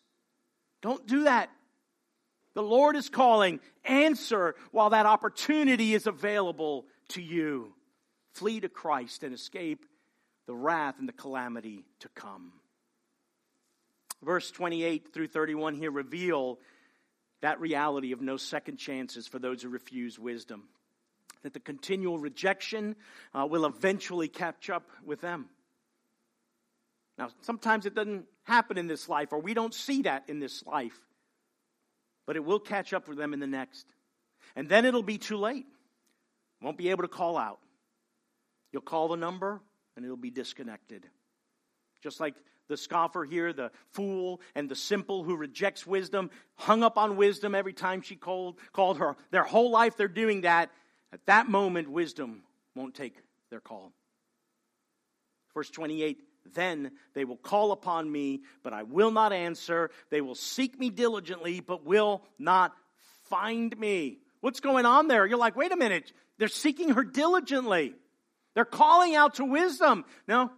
Don't 0.83 1.07
do 1.07 1.23
that. 1.23 1.49
The 2.53 2.61
Lord 2.61 2.95
is 2.95 3.09
calling. 3.09 3.59
Answer 3.85 4.53
while 4.69 4.91
that 4.91 5.07
opportunity 5.07 5.95
is 5.95 6.05
available 6.05 6.85
to 7.09 7.23
you. 7.23 7.73
Flee 8.33 8.59
to 8.59 8.69
Christ 8.69 9.23
and 9.23 9.33
escape 9.33 9.83
the 10.45 10.53
wrath 10.53 10.99
and 10.99 11.09
the 11.09 11.13
calamity 11.13 11.85
to 12.01 12.09
come. 12.09 12.51
Verse 14.21 14.51
28 14.51 15.11
through 15.11 15.29
31 15.29 15.73
here 15.73 15.89
reveal 15.89 16.59
that 17.45 17.61
reality 17.61 18.11
of 18.11 18.21
no 18.21 18.37
second 18.37 18.77
chances 18.77 19.27
for 19.27 19.37
those 19.37 19.61
who 19.61 19.69
refuse 19.69 20.17
wisdom. 20.17 20.63
That 21.43 21.53
the 21.53 21.59
continual 21.59 22.17
rejection 22.17 22.95
uh, 23.35 23.45
will 23.45 23.65
eventually 23.65 24.27
catch 24.27 24.71
up 24.71 24.89
with 25.05 25.21
them. 25.21 25.45
Now, 27.19 27.29
sometimes 27.41 27.85
it 27.85 27.93
doesn't 27.93 28.25
happen 28.45 28.79
in 28.79 28.87
this 28.87 29.07
life, 29.07 29.31
or 29.31 29.39
we 29.39 29.53
don't 29.53 29.75
see 29.75 30.01
that 30.01 30.23
in 30.27 30.39
this 30.39 30.65
life, 30.65 30.99
but 32.25 32.35
it 32.35 32.43
will 32.43 32.59
catch 32.59 32.93
up 32.93 33.07
with 33.07 33.19
them 33.19 33.31
in 33.31 33.39
the 33.39 33.45
next. 33.45 33.85
And 34.55 34.67
then 34.67 34.83
it'll 34.83 35.03
be 35.03 35.19
too 35.19 35.37
late. 35.37 35.67
Won't 36.63 36.77
be 36.77 36.89
able 36.89 37.03
to 37.03 37.07
call 37.07 37.37
out. 37.37 37.59
You'll 38.73 38.81
call 38.81 39.09
the 39.09 39.17
number, 39.17 39.61
and 39.95 40.03
it'll 40.03 40.17
be 40.17 40.31
disconnected. 40.31 41.05
Just 42.01 42.19
like 42.19 42.33
the 42.67 42.77
scoffer 42.77 43.23
here, 43.23 43.53
the 43.53 43.71
fool, 43.91 44.41
and 44.55 44.69
the 44.69 44.75
simple 44.75 45.23
who 45.23 45.35
rejects 45.35 45.85
wisdom, 45.85 46.29
hung 46.55 46.83
up 46.83 46.97
on 46.97 47.17
wisdom 47.17 47.55
every 47.55 47.73
time 47.73 48.01
she 48.01 48.15
called, 48.15 48.59
called 48.71 48.97
her. 48.99 49.15
Their 49.31 49.43
whole 49.43 49.71
life 49.71 49.97
they're 49.97 50.07
doing 50.07 50.41
that. 50.41 50.71
At 51.13 51.25
that 51.27 51.47
moment, 51.47 51.89
wisdom 51.89 52.43
won't 52.75 52.95
take 52.95 53.15
their 53.49 53.61
call. 53.61 53.93
Verse 55.53 55.69
28 55.69 56.19
then 56.53 56.91
they 57.13 57.25
will 57.25 57.37
call 57.37 57.71
upon 57.71 58.11
me, 58.11 58.41
but 58.63 58.73
I 58.73 58.83
will 58.83 59.11
not 59.11 59.33
answer. 59.33 59.89
They 60.11 60.21
will 60.21 60.35
seek 60.35 60.79
me 60.79 60.89
diligently, 60.89 61.59
but 61.59 61.85
will 61.85 62.23
not 62.37 62.73
find 63.23 63.75
me. 63.77 64.19
What's 64.41 64.59
going 64.59 64.85
on 64.85 65.07
there? 65.07 65.25
You're 65.25 65.39
like, 65.39 65.55
wait 65.55 65.71
a 65.71 65.77
minute. 65.77 66.11
They're 66.37 66.47
seeking 66.47 66.89
her 66.89 67.03
diligently. 67.03 67.95
They're 68.53 68.65
calling 68.65 69.15
out 69.15 69.35
to 69.35 69.45
wisdom. 69.45 70.05
No, 70.27 70.51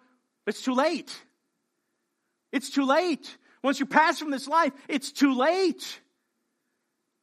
it's 0.46 0.62
too 0.62 0.74
late. 0.74 1.16
It's 2.58 2.72
too 2.72 2.86
late. 2.86 3.38
Once 3.62 3.80
you 3.80 3.86
pass 3.86 4.18
from 4.18 4.32
this 4.32 4.48
life, 4.48 4.74
it's 4.88 5.12
too 5.12 5.36
late. 5.36 6.02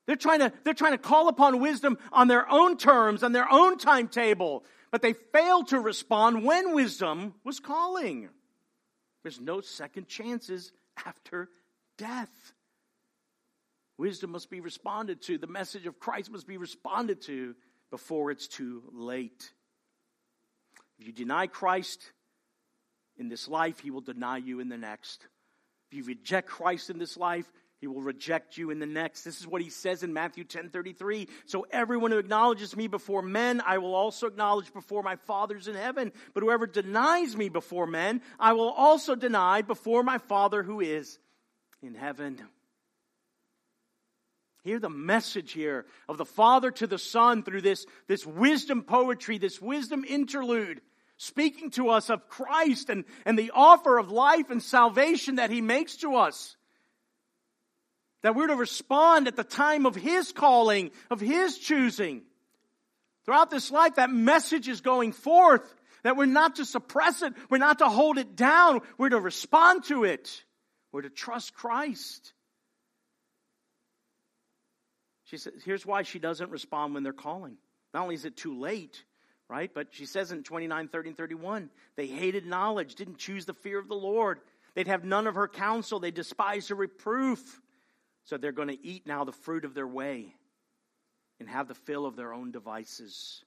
They're 0.06 0.14
trying 0.14 0.38
to, 0.38 0.52
they're 0.62 0.74
trying 0.74 0.92
to 0.92 0.98
call 0.98 1.26
upon 1.28 1.58
wisdom 1.58 1.98
on 2.12 2.28
their 2.28 2.48
own 2.48 2.76
terms, 2.76 3.24
on 3.24 3.32
their 3.32 3.50
own 3.50 3.76
timetable, 3.76 4.64
but 4.92 5.02
they 5.02 5.12
failed 5.12 5.68
to 5.68 5.80
respond 5.80 6.44
when 6.44 6.72
wisdom 6.72 7.34
was 7.42 7.58
calling. 7.58 8.28
There's 9.24 9.40
no 9.40 9.60
second 9.60 10.06
chances 10.06 10.70
after 11.04 11.48
death. 11.98 12.52
Wisdom 13.98 14.30
must 14.30 14.50
be 14.50 14.60
responded 14.60 15.20
to. 15.22 15.36
The 15.36 15.48
message 15.48 15.86
of 15.86 15.98
Christ 15.98 16.30
must 16.30 16.46
be 16.46 16.58
responded 16.58 17.22
to 17.22 17.56
before 17.90 18.30
it's 18.30 18.46
too 18.46 18.84
late. 18.92 19.52
If 21.00 21.08
you 21.08 21.12
deny 21.12 21.48
Christ 21.48 22.12
in 23.18 23.28
this 23.28 23.48
life, 23.48 23.80
he 23.80 23.90
will 23.90 24.00
deny 24.00 24.38
you 24.38 24.60
in 24.60 24.68
the 24.68 24.76
next. 24.76 25.26
If 25.90 25.98
you 25.98 26.04
reject 26.04 26.48
Christ 26.48 26.90
in 26.90 26.98
this 26.98 27.16
life, 27.16 27.50
he 27.80 27.86
will 27.86 28.00
reject 28.00 28.56
you 28.56 28.70
in 28.70 28.78
the 28.78 28.86
next. 28.86 29.24
This 29.24 29.40
is 29.40 29.46
what 29.46 29.60
he 29.60 29.68
says 29.68 30.02
in 30.02 30.12
Matthew 30.12 30.44
10 30.44 30.70
33. 30.70 31.28
So 31.44 31.66
everyone 31.70 32.12
who 32.12 32.18
acknowledges 32.18 32.74
me 32.74 32.88
before 32.88 33.20
men, 33.20 33.62
I 33.64 33.78
will 33.78 33.94
also 33.94 34.26
acknowledge 34.26 34.72
before 34.72 35.02
my 35.02 35.16
Father's 35.16 35.68
in 35.68 35.74
heaven. 35.74 36.12
But 36.32 36.42
whoever 36.42 36.66
denies 36.66 37.36
me 37.36 37.50
before 37.50 37.86
men, 37.86 38.22
I 38.40 38.54
will 38.54 38.70
also 38.70 39.14
deny 39.14 39.60
before 39.60 40.02
my 40.02 40.16
Father 40.16 40.62
who 40.62 40.80
is 40.80 41.18
in 41.82 41.94
heaven. 41.94 42.40
Hear 44.62 44.78
the 44.78 44.88
message 44.88 45.52
here 45.52 45.84
of 46.08 46.16
the 46.16 46.24
Father 46.24 46.70
to 46.70 46.86
the 46.86 46.98
Son 46.98 47.42
through 47.42 47.60
this, 47.60 47.84
this 48.08 48.24
wisdom 48.24 48.82
poetry, 48.82 49.36
this 49.36 49.60
wisdom 49.60 50.04
interlude, 50.08 50.80
speaking 51.24 51.70
to 51.70 51.88
us 51.88 52.10
of 52.10 52.28
Christ 52.28 52.90
and, 52.90 53.04
and 53.24 53.38
the 53.38 53.52
offer 53.54 53.98
of 53.98 54.10
life 54.10 54.50
and 54.50 54.62
salvation 54.62 55.36
that 55.36 55.50
He 55.50 55.60
makes 55.60 55.96
to 55.96 56.16
us. 56.16 56.56
That 58.22 58.34
we're 58.34 58.46
to 58.46 58.56
respond 58.56 59.28
at 59.28 59.36
the 59.36 59.44
time 59.44 59.86
of 59.86 59.94
His 59.94 60.32
calling, 60.32 60.90
of 61.10 61.20
His 61.20 61.58
choosing. 61.58 62.22
Throughout 63.24 63.50
this 63.50 63.70
life, 63.70 63.96
that 63.96 64.10
message 64.10 64.68
is 64.68 64.80
going 64.80 65.12
forth. 65.12 65.74
That 66.02 66.16
we're 66.16 66.26
not 66.26 66.56
to 66.56 66.64
suppress 66.64 67.22
it. 67.22 67.32
We're 67.48 67.58
not 67.58 67.78
to 67.78 67.88
hold 67.88 68.18
it 68.18 68.36
down. 68.36 68.80
We're 68.98 69.08
to 69.08 69.20
respond 69.20 69.84
to 69.84 70.04
it. 70.04 70.44
We're 70.92 71.02
to 71.02 71.10
trust 71.10 71.54
Christ. 71.54 72.32
She 75.24 75.38
says, 75.38 75.54
here's 75.64 75.86
why 75.86 76.02
she 76.02 76.18
doesn't 76.18 76.50
respond 76.50 76.94
when 76.94 77.02
they're 77.02 77.12
calling. 77.12 77.56
Not 77.92 78.02
only 78.02 78.14
is 78.14 78.24
it 78.24 78.36
too 78.36 78.58
late, 78.58 79.02
right? 79.48 79.70
But 79.72 79.88
she 79.90 80.06
says 80.06 80.32
in 80.32 80.42
29, 80.42 80.88
30, 80.88 81.08
and 81.10 81.16
31, 81.16 81.70
they 81.96 82.06
hated 82.06 82.46
knowledge, 82.46 82.94
didn't 82.94 83.18
choose 83.18 83.44
the 83.44 83.54
fear 83.54 83.78
of 83.78 83.88
the 83.88 83.94
Lord. 83.94 84.40
They'd 84.74 84.88
have 84.88 85.04
none 85.04 85.26
of 85.26 85.34
her 85.36 85.48
counsel. 85.48 86.00
They 86.00 86.10
despised 86.10 86.68
her 86.70 86.74
reproof. 86.74 87.60
So 88.24 88.36
they're 88.36 88.52
going 88.52 88.68
to 88.68 88.86
eat 88.86 89.06
now 89.06 89.24
the 89.24 89.32
fruit 89.32 89.64
of 89.64 89.74
their 89.74 89.86
way 89.86 90.34
and 91.38 91.48
have 91.48 91.68
the 91.68 91.74
fill 91.74 92.06
of 92.06 92.16
their 92.16 92.32
own 92.32 92.50
devices. 92.50 93.44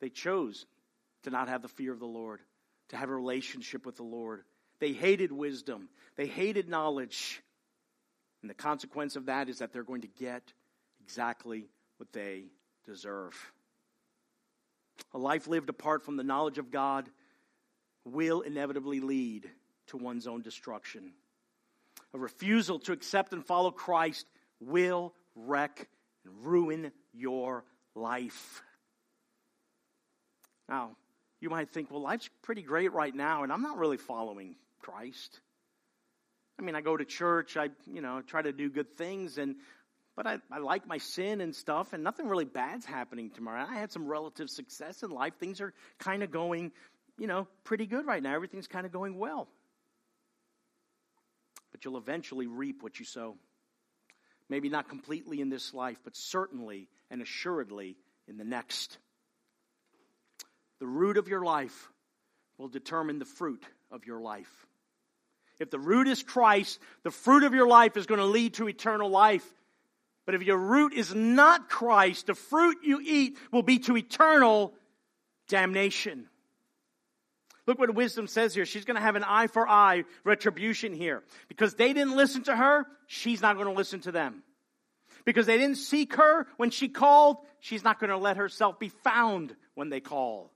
They 0.00 0.08
chose 0.08 0.66
to 1.24 1.30
not 1.30 1.48
have 1.48 1.62
the 1.62 1.68
fear 1.68 1.92
of 1.92 2.00
the 2.00 2.06
Lord, 2.06 2.40
to 2.90 2.96
have 2.96 3.08
a 3.08 3.14
relationship 3.14 3.86
with 3.86 3.96
the 3.96 4.02
Lord. 4.02 4.42
They 4.80 4.92
hated 4.92 5.32
wisdom, 5.32 5.88
they 6.16 6.26
hated 6.26 6.68
knowledge. 6.68 7.42
And 8.42 8.48
the 8.48 8.54
consequence 8.54 9.16
of 9.16 9.26
that 9.26 9.48
is 9.48 9.58
that 9.58 9.72
they're 9.72 9.82
going 9.82 10.02
to 10.02 10.08
get 10.08 10.52
exactly 11.00 11.68
what 11.96 12.12
they 12.12 12.44
deserve. 12.86 13.34
A 15.12 15.18
life 15.18 15.46
lived 15.46 15.68
apart 15.68 16.04
from 16.04 16.16
the 16.16 16.24
knowledge 16.24 16.58
of 16.58 16.70
God 16.70 17.08
will 18.04 18.40
inevitably 18.40 19.00
lead 19.00 19.50
to 19.88 19.96
one's 19.96 20.26
own 20.26 20.42
destruction 20.42 21.12
a 22.14 22.18
refusal 22.18 22.78
to 22.80 22.92
accept 22.92 23.32
and 23.32 23.44
follow 23.44 23.70
Christ 23.70 24.26
will 24.60 25.14
wreck 25.34 25.88
and 26.24 26.44
ruin 26.44 26.92
your 27.12 27.64
life. 27.94 28.62
Now, 30.68 30.96
you 31.40 31.50
might 31.50 31.70
think, 31.70 31.90
well, 31.90 32.02
life's 32.02 32.28
pretty 32.42 32.62
great 32.62 32.92
right 32.92 33.14
now, 33.14 33.42
and 33.42 33.52
I'm 33.52 33.62
not 33.62 33.78
really 33.78 33.96
following 33.96 34.56
Christ. 34.80 35.40
I 36.58 36.62
mean, 36.62 36.74
I 36.74 36.80
go 36.80 36.96
to 36.96 37.04
church, 37.04 37.56
I, 37.56 37.70
you 37.86 38.00
know, 38.00 38.20
try 38.22 38.42
to 38.42 38.52
do 38.52 38.68
good 38.68 38.96
things, 38.96 39.38
and 39.38 39.56
but 40.18 40.26
I, 40.26 40.38
I 40.50 40.58
like 40.58 40.84
my 40.84 40.98
sin 40.98 41.40
and 41.40 41.54
stuff, 41.54 41.92
and 41.92 42.02
nothing 42.02 42.26
really 42.26 42.44
bad's 42.44 42.84
happening 42.84 43.30
tomorrow. 43.30 43.64
I 43.70 43.78
had 43.78 43.92
some 43.92 44.08
relative 44.08 44.50
success 44.50 45.04
in 45.04 45.10
life. 45.10 45.34
Things 45.38 45.60
are 45.60 45.72
kind 46.00 46.24
of 46.24 46.32
going, 46.32 46.72
you 47.20 47.28
know, 47.28 47.46
pretty 47.62 47.86
good 47.86 48.04
right 48.04 48.20
now. 48.20 48.34
Everything's 48.34 48.66
kind 48.66 48.84
of 48.84 48.90
going 48.90 49.16
well. 49.16 49.46
But 51.70 51.84
you'll 51.84 51.98
eventually 51.98 52.48
reap 52.48 52.82
what 52.82 52.98
you 52.98 53.04
sow. 53.04 53.36
Maybe 54.48 54.68
not 54.68 54.88
completely 54.88 55.40
in 55.40 55.50
this 55.50 55.72
life, 55.72 55.98
but 56.02 56.16
certainly 56.16 56.88
and 57.12 57.22
assuredly 57.22 57.94
in 58.26 58.38
the 58.38 58.44
next. 58.44 58.98
The 60.80 60.88
root 60.88 61.16
of 61.16 61.28
your 61.28 61.44
life 61.44 61.92
will 62.58 62.66
determine 62.66 63.20
the 63.20 63.24
fruit 63.24 63.62
of 63.92 64.04
your 64.04 64.20
life. 64.20 64.66
If 65.60 65.70
the 65.70 65.78
root 65.78 66.08
is 66.08 66.24
Christ, 66.24 66.80
the 67.04 67.12
fruit 67.12 67.44
of 67.44 67.54
your 67.54 67.68
life 67.68 67.96
is 67.96 68.06
going 68.06 68.18
to 68.18 68.26
lead 68.26 68.54
to 68.54 68.68
eternal 68.68 69.10
life. 69.10 69.48
But 70.28 70.34
if 70.34 70.42
your 70.42 70.58
root 70.58 70.92
is 70.92 71.14
not 71.14 71.70
Christ, 71.70 72.26
the 72.26 72.34
fruit 72.34 72.76
you 72.82 73.00
eat 73.02 73.38
will 73.50 73.62
be 73.62 73.78
to 73.78 73.96
eternal 73.96 74.74
damnation. 75.48 76.28
Look 77.66 77.78
what 77.78 77.94
wisdom 77.94 78.26
says 78.26 78.54
here. 78.54 78.66
She's 78.66 78.84
going 78.84 78.96
to 78.96 79.00
have 79.00 79.16
an 79.16 79.24
eye 79.24 79.46
for 79.46 79.66
eye 79.66 80.04
retribution 80.24 80.92
here. 80.92 81.22
Because 81.48 81.76
they 81.76 81.94
didn't 81.94 82.14
listen 82.14 82.42
to 82.42 82.54
her, 82.54 82.84
she's 83.06 83.40
not 83.40 83.54
going 83.56 83.68
to 83.68 83.72
listen 83.72 84.00
to 84.00 84.12
them. 84.12 84.42
Because 85.24 85.46
they 85.46 85.56
didn't 85.56 85.78
seek 85.78 86.16
her 86.16 86.46
when 86.58 86.68
she 86.68 86.90
called, 86.90 87.38
she's 87.60 87.82
not 87.82 87.98
going 87.98 88.10
to 88.10 88.18
let 88.18 88.36
herself 88.36 88.78
be 88.78 88.90
found 88.90 89.56
when 89.76 89.88
they 89.88 90.00
call. 90.00 90.52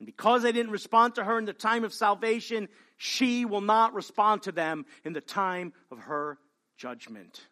And 0.00 0.06
because 0.06 0.42
they 0.42 0.50
didn't 0.50 0.72
respond 0.72 1.14
to 1.14 1.22
her 1.22 1.38
in 1.38 1.44
the 1.44 1.52
time 1.52 1.84
of 1.84 1.94
salvation, 1.94 2.66
she 2.96 3.44
will 3.44 3.60
not 3.60 3.94
respond 3.94 4.42
to 4.42 4.50
them 4.50 4.84
in 5.04 5.12
the 5.12 5.20
time 5.20 5.74
of 5.92 6.00
her 6.00 6.38
judgment. 6.76 7.46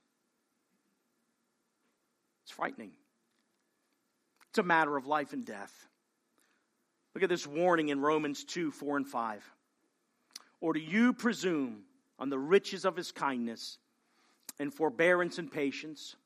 It's 2.44 2.52
frightening. 2.52 2.92
It's 4.50 4.58
a 4.58 4.62
matter 4.62 4.96
of 4.96 5.06
life 5.06 5.32
and 5.32 5.44
death. 5.44 5.72
Look 7.14 7.24
at 7.24 7.30
this 7.30 7.46
warning 7.46 7.88
in 7.88 8.00
Romans 8.00 8.44
2 8.44 8.70
4 8.70 8.98
and 8.98 9.08
5. 9.08 9.42
Or 10.60 10.72
do 10.74 10.80
you 10.80 11.12
presume 11.12 11.84
on 12.18 12.28
the 12.28 12.38
riches 12.38 12.84
of 12.84 12.96
his 12.96 13.12
kindness 13.12 13.78
and 14.58 14.72
forbearance 14.72 15.38
and 15.38 15.50
patience, 15.50 16.16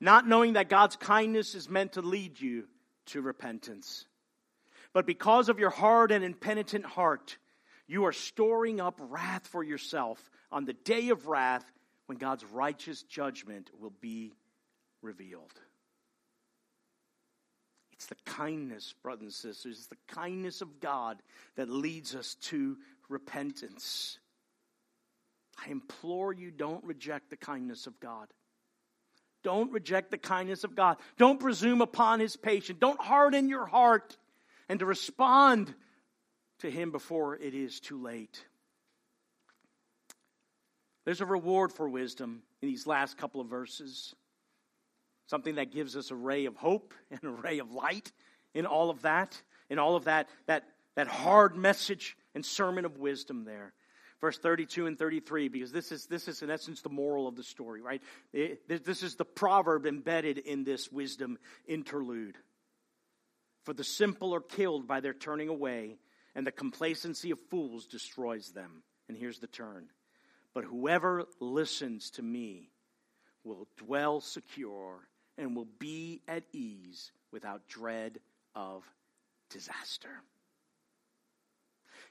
not 0.00 0.26
knowing 0.26 0.54
that 0.54 0.68
God's 0.68 0.96
kindness 0.96 1.54
is 1.54 1.68
meant 1.68 1.94
to 1.94 2.02
lead 2.02 2.40
you 2.40 2.68
to 3.06 3.20
repentance? 3.20 4.06
But 4.92 5.06
because 5.06 5.48
of 5.48 5.58
your 5.58 5.70
hard 5.70 6.12
and 6.12 6.24
impenitent 6.24 6.86
heart, 6.86 7.38
you 7.88 8.04
are 8.06 8.12
storing 8.12 8.80
up 8.80 9.00
wrath 9.00 9.48
for 9.48 9.64
yourself 9.64 10.30
on 10.52 10.64
the 10.64 10.72
day 10.72 11.08
of 11.08 11.26
wrath 11.26 11.64
when 12.06 12.18
God's 12.18 12.44
righteous 12.44 13.02
judgment 13.02 13.70
will 13.80 13.92
be 14.00 14.32
revealed. 15.04 15.52
It's 17.92 18.06
the 18.06 18.16
kindness, 18.26 18.94
brothers 19.02 19.22
and 19.22 19.32
sisters, 19.32 19.78
it's 19.78 19.86
the 19.86 20.14
kindness 20.14 20.60
of 20.60 20.80
God 20.80 21.22
that 21.56 21.68
leads 21.68 22.14
us 22.14 22.34
to 22.42 22.76
repentance. 23.08 24.18
I 25.64 25.70
implore 25.70 26.32
you, 26.32 26.50
don't 26.50 26.82
reject 26.84 27.30
the 27.30 27.36
kindness 27.36 27.86
of 27.86 28.00
God. 28.00 28.26
Don't 29.44 29.70
reject 29.70 30.10
the 30.10 30.18
kindness 30.18 30.64
of 30.64 30.74
God. 30.74 30.96
Don't 31.18 31.38
presume 31.38 31.82
upon 31.82 32.18
his 32.18 32.34
patience. 32.34 32.78
Don't 32.80 33.00
harden 33.00 33.48
your 33.48 33.66
heart 33.66 34.16
and 34.68 34.78
to 34.80 34.86
respond 34.86 35.74
to 36.60 36.70
Him 36.70 36.90
before 36.90 37.36
it 37.36 37.54
is 37.54 37.80
too 37.80 38.00
late. 38.00 38.44
There's 41.04 41.20
a 41.20 41.26
reward 41.26 41.72
for 41.72 41.88
wisdom 41.88 42.42
in 42.62 42.68
these 42.68 42.86
last 42.86 43.18
couple 43.18 43.40
of 43.40 43.48
verses. 43.48 44.14
Something 45.26 45.56
that 45.56 45.72
gives 45.72 45.96
us 45.96 46.10
a 46.10 46.14
ray 46.14 46.44
of 46.46 46.56
hope 46.56 46.94
and 47.10 47.20
a 47.22 47.30
ray 47.30 47.58
of 47.58 47.72
light 47.72 48.12
in 48.54 48.66
all 48.66 48.90
of 48.90 49.02
that, 49.02 49.40
in 49.68 49.78
all 49.78 49.96
of 49.96 50.04
that, 50.04 50.28
that, 50.46 50.64
that 50.94 51.08
hard 51.08 51.56
message 51.56 52.16
and 52.34 52.44
sermon 52.44 52.84
of 52.84 52.98
wisdom 52.98 53.44
there. 53.44 53.72
Verse 54.20 54.38
32 54.38 54.86
and 54.86 54.98
33, 54.98 55.48
because 55.48 55.72
this 55.72 55.92
is, 55.92 56.06
this 56.06 56.28
is 56.28 56.40
in 56.42 56.50
essence 56.50 56.80
the 56.80 56.88
moral 56.88 57.28
of 57.28 57.36
the 57.36 57.42
story, 57.42 57.82
right? 57.82 58.00
This 58.32 59.02
is 59.02 59.16
the 59.16 59.24
proverb 59.24 59.86
embedded 59.86 60.38
in 60.38 60.64
this 60.64 60.90
wisdom 60.90 61.36
interlude. 61.66 62.36
For 63.64 63.74
the 63.74 63.84
simple 63.84 64.34
are 64.34 64.40
killed 64.40 64.86
by 64.86 65.00
their 65.00 65.12
turning 65.12 65.48
away, 65.48 65.96
and 66.34 66.46
the 66.46 66.52
complacency 66.52 67.32
of 67.32 67.38
fools 67.50 67.86
destroys 67.86 68.52
them. 68.52 68.82
And 69.08 69.18
here's 69.18 69.40
the 69.40 69.46
turn. 69.46 69.88
But 70.54 70.64
whoever 70.64 71.24
listens 71.40 72.10
to 72.12 72.22
me 72.22 72.70
will 73.42 73.68
dwell 73.76 74.20
secure 74.20 75.08
and 75.38 75.56
will 75.56 75.68
be 75.78 76.20
at 76.28 76.44
ease 76.52 77.12
without 77.32 77.66
dread 77.68 78.18
of 78.54 78.84
disaster. 79.50 80.22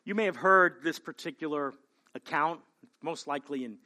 You 0.06 0.16
may 0.16 0.26
have 0.26 0.36
heard 0.36 0.84
this 0.84 1.00
particular 1.00 1.74
account, 2.14 2.60
most 3.02 3.28
likely 3.28 3.64
in 3.64 3.78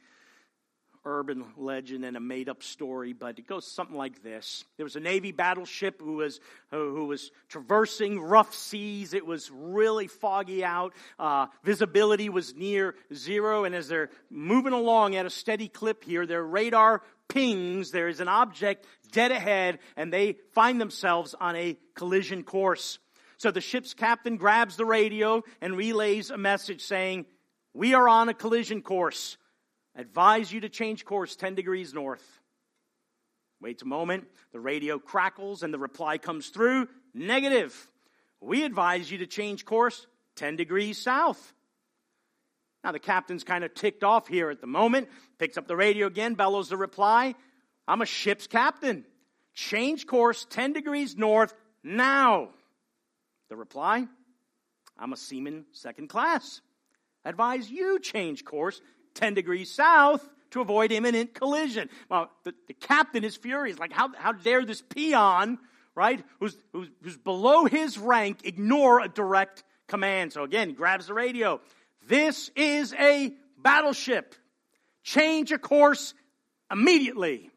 urban 1.08 1.44
legend 1.56 2.04
and 2.04 2.16
a 2.16 2.20
made 2.20 2.48
up 2.48 2.62
story, 2.62 3.14
but 3.14 3.38
it 3.38 3.46
goes 3.46 3.66
something 3.66 3.96
like 3.96 4.22
this. 4.22 4.64
There 4.76 4.84
was 4.84 4.94
a 4.94 5.00
Navy 5.00 5.32
battleship 5.32 6.00
who 6.00 6.16
was, 6.16 6.38
who 6.70 7.06
was 7.06 7.30
traversing 7.48 8.20
rough 8.20 8.54
seas. 8.54 9.14
It 9.14 9.26
was 9.26 9.50
really 9.50 10.06
foggy 10.06 10.64
out. 10.64 10.92
Uh, 11.18 11.46
visibility 11.64 12.28
was 12.28 12.54
near 12.54 12.94
zero. 13.12 13.64
And 13.64 13.74
as 13.74 13.88
they're 13.88 14.10
moving 14.30 14.74
along 14.74 15.16
at 15.16 15.24
a 15.24 15.30
steady 15.30 15.68
clip 15.68 16.04
here, 16.04 16.26
their 16.26 16.44
radar 16.44 17.02
pings. 17.28 17.90
There 17.90 18.08
is 18.08 18.20
an 18.20 18.28
object 18.28 18.86
dead 19.10 19.32
ahead, 19.32 19.78
and 19.96 20.12
they 20.12 20.36
find 20.52 20.80
themselves 20.80 21.34
on 21.40 21.56
a 21.56 21.78
collision 21.94 22.42
course. 22.42 22.98
So 23.38 23.50
the 23.50 23.60
ship's 23.60 23.94
captain 23.94 24.36
grabs 24.36 24.76
the 24.76 24.84
radio 24.84 25.42
and 25.60 25.76
relays 25.76 26.30
a 26.30 26.36
message 26.36 26.82
saying, 26.82 27.24
We 27.72 27.94
are 27.94 28.08
on 28.08 28.28
a 28.28 28.34
collision 28.34 28.82
course 28.82 29.38
advise 29.98 30.50
you 30.50 30.60
to 30.60 30.68
change 30.68 31.04
course 31.04 31.36
10 31.36 31.54
degrees 31.54 31.92
north. 31.92 32.24
Waits 33.60 33.82
a 33.82 33.86
moment, 33.86 34.24
the 34.52 34.60
radio 34.60 34.98
crackles, 34.98 35.62
and 35.62 35.74
the 35.74 35.78
reply 35.78 36.16
comes 36.16 36.48
through 36.48 36.88
negative. 37.12 37.88
We 38.40 38.64
advise 38.64 39.10
you 39.10 39.18
to 39.18 39.26
change 39.26 39.64
course 39.64 40.06
10 40.36 40.56
degrees 40.56 41.02
south. 41.02 41.52
Now, 42.84 42.92
the 42.92 43.00
captain's 43.00 43.42
kind 43.42 43.64
of 43.64 43.74
ticked 43.74 44.04
off 44.04 44.28
here 44.28 44.50
at 44.50 44.60
the 44.60 44.68
moment, 44.68 45.08
picks 45.38 45.58
up 45.58 45.66
the 45.66 45.76
radio 45.76 46.06
again, 46.06 46.34
bellows 46.34 46.68
the 46.68 46.76
reply 46.76 47.34
I'm 47.88 48.02
a 48.02 48.06
ship's 48.06 48.46
captain. 48.46 49.04
Change 49.54 50.06
course 50.06 50.46
10 50.50 50.74
degrees 50.74 51.16
north 51.16 51.54
now. 51.82 52.50
The 53.48 53.56
reply 53.56 54.06
I'm 54.96 55.12
a 55.12 55.16
seaman 55.16 55.64
second 55.72 56.08
class. 56.08 56.60
Advise 57.24 57.68
you 57.70 57.98
change 57.98 58.44
course 58.44 58.80
10 59.14 59.34
degrees 59.34 59.70
south 59.70 60.28
to 60.50 60.60
avoid 60.60 60.92
imminent 60.92 61.34
collision. 61.34 61.88
Well, 62.08 62.30
the, 62.44 62.54
the 62.66 62.74
captain 62.74 63.24
is 63.24 63.36
furious. 63.36 63.78
Like, 63.78 63.92
how, 63.92 64.12
how 64.16 64.32
dare 64.32 64.64
this 64.64 64.82
peon, 64.82 65.58
right, 65.94 66.24
who's, 66.40 66.56
who's, 66.72 66.88
who's 67.02 67.16
below 67.16 67.64
his 67.64 67.98
rank, 67.98 68.40
ignore 68.44 69.00
a 69.00 69.08
direct 69.08 69.64
command? 69.86 70.32
So 70.32 70.44
again, 70.44 70.74
grabs 70.74 71.06
the 71.06 71.14
radio. 71.14 71.60
This 72.06 72.50
is 72.56 72.94
a 72.94 73.32
battleship. 73.58 74.34
Change 75.02 75.52
a 75.52 75.58
course 75.58 76.14
immediately. 76.70 77.50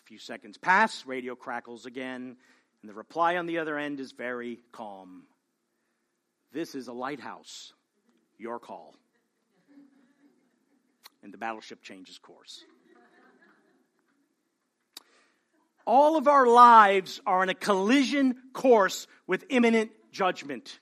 A 0.00 0.04
few 0.04 0.18
seconds 0.18 0.58
pass, 0.58 1.04
radio 1.06 1.34
crackles 1.34 1.86
again, 1.86 2.36
and 2.82 2.90
the 2.90 2.94
reply 2.94 3.36
on 3.36 3.46
the 3.46 3.58
other 3.58 3.76
end 3.76 3.98
is 3.98 4.12
very 4.12 4.60
calm. 4.72 5.24
This 6.52 6.74
is 6.74 6.88
a 6.88 6.92
lighthouse. 6.92 7.72
Your 8.38 8.58
call 8.58 8.94
and 11.22 11.32
the 11.32 11.38
battleship 11.38 11.82
changes 11.82 12.18
course. 12.18 12.64
All 15.86 16.16
of 16.16 16.26
our 16.26 16.46
lives 16.46 17.20
are 17.26 17.42
in 17.42 17.48
a 17.48 17.54
collision 17.54 18.34
course 18.52 19.06
with 19.26 19.44
imminent 19.50 19.92
judgment. 20.10 20.80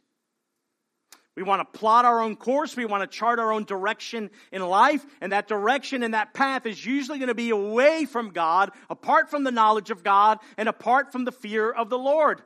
We 1.37 1.43
want 1.43 1.61
to 1.61 1.79
plot 1.79 2.05
our 2.05 2.21
own 2.21 2.37
course. 2.37 2.77
We 2.77 2.85
want 2.85 3.03
to 3.03 3.07
chart 3.19 3.39
our 3.39 3.53
own 3.53 3.65
direction 3.65 4.31
in 4.53 4.63
life. 4.63 5.05
And 5.21 5.33
that 5.33 5.49
direction 5.49 6.03
and 6.03 6.15
that 6.15 6.33
path 6.33 6.65
is 6.65 6.85
usually 6.85 7.19
going 7.19 7.29
to 7.29 7.35
be 7.35 7.51
away 7.51 8.05
from 8.05 8.31
God, 8.31 8.71
apart 8.89 9.31
from 9.31 9.43
the 9.43 9.51
knowledge 9.51 9.91
of 9.91 10.05
God, 10.05 10.39
and 10.57 10.69
apart 10.69 11.11
from 11.11 11.25
the 11.25 11.33
fear 11.33 11.71
of 11.71 11.91
the 11.91 11.99
Lord. 11.99 12.41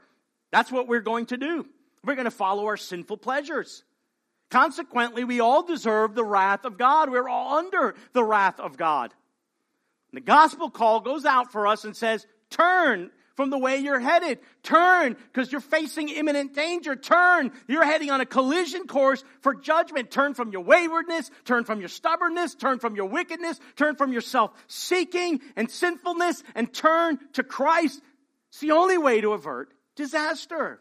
That's 0.51 0.73
what 0.73 0.89
we're 0.89 1.01
going 1.01 1.27
to 1.27 1.37
do. 1.37 1.67
We're 2.03 2.15
going 2.15 2.25
to 2.25 2.31
follow 2.31 2.67
our 2.67 2.79
sinful 2.79 3.19
pleasures. 3.19 3.85
Consequently, 4.51 5.25
we 5.25 5.41
all 5.41 5.63
deserve 5.63 6.15
the 6.15 6.25
wrath 6.25 6.65
of 6.65 6.79
God. 6.79 7.11
We're 7.11 7.29
all 7.29 7.59
under 7.59 7.95
the 8.13 8.25
wrath 8.25 8.61
of 8.61 8.77
God. 8.77 9.13
The 10.13 10.21
gospel 10.21 10.71
call 10.71 11.01
goes 11.01 11.27
out 11.27 11.53
for 11.53 11.67
us 11.67 11.85
and 11.85 11.95
says, 11.95 12.27
turn 12.49 13.11
from 13.37 13.51
the 13.51 13.59
way 13.59 13.77
you're 13.77 14.01
headed. 14.01 14.41
Turn 14.63 15.17
because 15.33 15.53
you're 15.53 15.61
facing 15.61 16.09
imminent 16.09 16.55
danger. 16.55 16.97
Turn. 16.97 17.53
You're 17.69 17.85
heading 17.85 18.11
on 18.11 18.21
a 18.21 18.27
collision 18.27 18.89
course 18.89 19.23
for 19.43 19.55
judgment. 19.55 20.11
Turn 20.11 20.35
from 20.35 20.51
your 20.51 20.63
waywardness. 20.63 21.31
Turn 21.45 21.63
from 21.65 21.79
your 21.79 21.89
stubbornness. 21.89 22.57
Turn 22.57 22.81
from 22.81 22.97
your 22.97 23.05
wickedness. 23.05 23.61
Turn 23.77 23.95
from 23.95 24.13
your 24.13 24.23
self-seeking 24.23 25.41
and 25.55 25.71
sinfulness 25.71 26.43
and 26.57 26.73
turn 26.73 27.19
to 27.35 27.45
Christ. 27.45 28.03
It's 28.49 28.61
the 28.61 28.73
only 28.73 28.99
way 28.99 29.21
to 29.21 29.35
avert 29.35 29.73
disaster. 29.95 30.81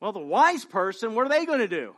Well, 0.00 0.12
the 0.12 0.20
wise 0.20 0.64
person, 0.64 1.14
what 1.14 1.26
are 1.26 1.30
they 1.30 1.46
going 1.46 1.60
to 1.60 1.68
do? 1.68 1.94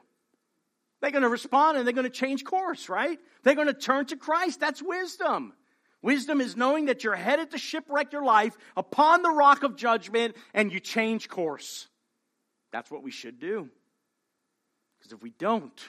They're 1.01 1.11
going 1.11 1.23
to 1.23 1.29
respond 1.29 1.79
and 1.79 1.87
they're 1.87 1.95
going 1.95 2.05
to 2.05 2.11
change 2.11 2.45
course, 2.45 2.89
right? 2.89 3.19
They're 3.43 3.55
going 3.55 3.69
to 3.69 3.75
turn 3.75 4.07
to 4.07 4.17
Christ. 4.17 4.61
That's 4.61 4.83
wisdom. 4.83 5.53
Wisdom 6.03 6.41
is 6.41 6.57
knowing 6.57 6.87
that 6.87 7.03
you're 7.03 7.17
headed 7.17 7.51
to 7.53 7.59
shipwreck 7.59 8.13
your 8.13 8.25
life 8.25 8.57
upon 8.77 9.23
the 9.23 9.31
rock 9.31 9.63
of 9.63 9.77
judgment 9.77 10.37
and 10.55 10.73
you 10.73 10.81
change 10.81 11.29
course. 11.29 11.89
That's 12.73 12.91
what 12.91 13.03
we 13.03 13.11
should 13.11 13.41
do. 13.41 13.69
Because 14.99 15.13
if 15.13 15.23
we 15.23 15.31
don't, 15.31 15.81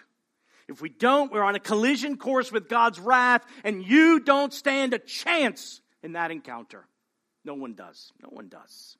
if 0.68 0.82
we 0.82 0.90
don't, 0.90 1.32
we're 1.32 1.44
on 1.44 1.56
a 1.56 1.60
collision 1.60 2.18
course 2.18 2.52
with 2.52 2.70
God's 2.70 3.00
wrath 3.00 3.44
and 3.64 3.84
you 3.84 4.20
don't 4.20 4.54
stand 4.54 4.94
a 4.94 5.00
chance 5.00 5.82
in 6.04 6.14
that 6.14 6.32
encounter. 6.32 6.88
No 7.44 7.56
one 7.56 7.74
does. 7.74 8.12
No 8.22 8.30
one 8.30 8.48
does. 8.48 8.98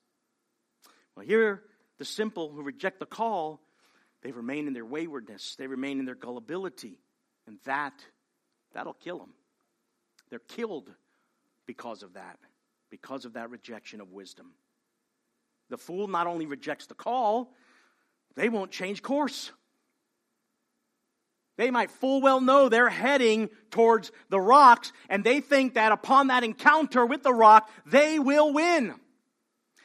Well, 1.16 1.26
here, 1.26 1.62
the 2.00 2.06
simple 2.06 2.50
who 2.50 2.62
reject 2.62 2.98
the 2.98 3.04
call, 3.04 3.60
they 4.22 4.32
remain 4.32 4.66
in 4.66 4.72
their 4.72 4.86
waywardness, 4.86 5.54
they 5.56 5.66
remain 5.66 5.98
in 5.98 6.06
their 6.06 6.14
gullibility, 6.14 6.98
and 7.46 7.58
that, 7.66 7.92
that'll 8.72 8.94
kill 8.94 9.18
them. 9.18 9.34
They're 10.30 10.38
killed 10.38 10.88
because 11.66 12.02
of 12.02 12.14
that, 12.14 12.38
because 12.88 13.26
of 13.26 13.34
that 13.34 13.50
rejection 13.50 14.00
of 14.00 14.12
wisdom. 14.12 14.52
The 15.68 15.76
fool 15.76 16.08
not 16.08 16.26
only 16.26 16.46
rejects 16.46 16.86
the 16.86 16.94
call, 16.94 17.52
they 18.34 18.48
won't 18.48 18.70
change 18.70 19.02
course. 19.02 19.52
They 21.58 21.70
might 21.70 21.90
full 21.90 22.22
well 22.22 22.40
know 22.40 22.70
they're 22.70 22.88
heading 22.88 23.50
towards 23.70 24.10
the 24.30 24.40
rocks, 24.40 24.90
and 25.10 25.22
they 25.22 25.40
think 25.40 25.74
that 25.74 25.92
upon 25.92 26.28
that 26.28 26.44
encounter 26.44 27.04
with 27.04 27.22
the 27.22 27.34
rock, 27.34 27.70
they 27.84 28.18
will 28.18 28.54
win. 28.54 28.94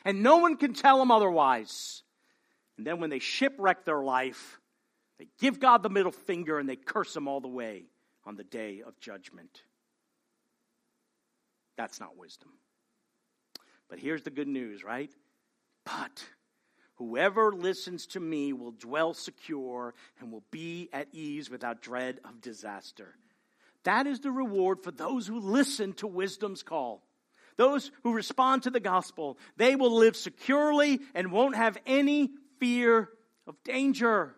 And 0.05 0.23
no 0.23 0.37
one 0.37 0.55
can 0.55 0.73
tell 0.73 0.99
them 0.99 1.11
otherwise. 1.11 2.03
And 2.77 2.85
then 2.85 2.99
when 2.99 3.09
they 3.09 3.19
shipwreck 3.19 3.85
their 3.85 4.01
life, 4.01 4.59
they 5.17 5.27
give 5.39 5.59
God 5.59 5.81
the 5.81 5.89
middle 5.89 6.11
finger 6.11 6.59
and 6.59 6.67
they 6.67 6.75
curse 6.75 7.15
him 7.15 7.27
all 7.27 7.39
the 7.39 7.47
way 7.47 7.85
on 8.25 8.35
the 8.35 8.43
day 8.43 8.81
of 8.85 8.99
judgment. 8.99 9.61
That's 11.77 11.99
not 11.99 12.17
wisdom. 12.17 12.49
But 13.89 13.99
here's 13.99 14.23
the 14.23 14.31
good 14.31 14.47
news, 14.47 14.83
right? 14.83 15.11
But 15.85 16.25
whoever 16.95 17.51
listens 17.51 18.07
to 18.07 18.19
me 18.19 18.53
will 18.53 18.71
dwell 18.71 19.13
secure 19.13 19.93
and 20.19 20.31
will 20.31 20.43
be 20.51 20.89
at 20.91 21.07
ease 21.11 21.49
without 21.49 21.81
dread 21.81 22.19
of 22.25 22.41
disaster. 22.41 23.15
That 23.83 24.07
is 24.07 24.21
the 24.21 24.31
reward 24.31 24.83
for 24.83 24.91
those 24.91 25.27
who 25.27 25.39
listen 25.39 25.93
to 25.93 26.07
wisdom's 26.07 26.63
call. 26.63 27.03
Those 27.57 27.91
who 28.03 28.13
respond 28.13 28.63
to 28.63 28.69
the 28.69 28.79
gospel, 28.79 29.37
they 29.55 29.75
will 29.75 29.95
live 29.95 30.15
securely 30.15 30.99
and 31.13 31.31
won't 31.31 31.55
have 31.55 31.77
any 31.85 32.31
fear 32.59 33.09
of 33.47 33.55
danger. 33.63 34.35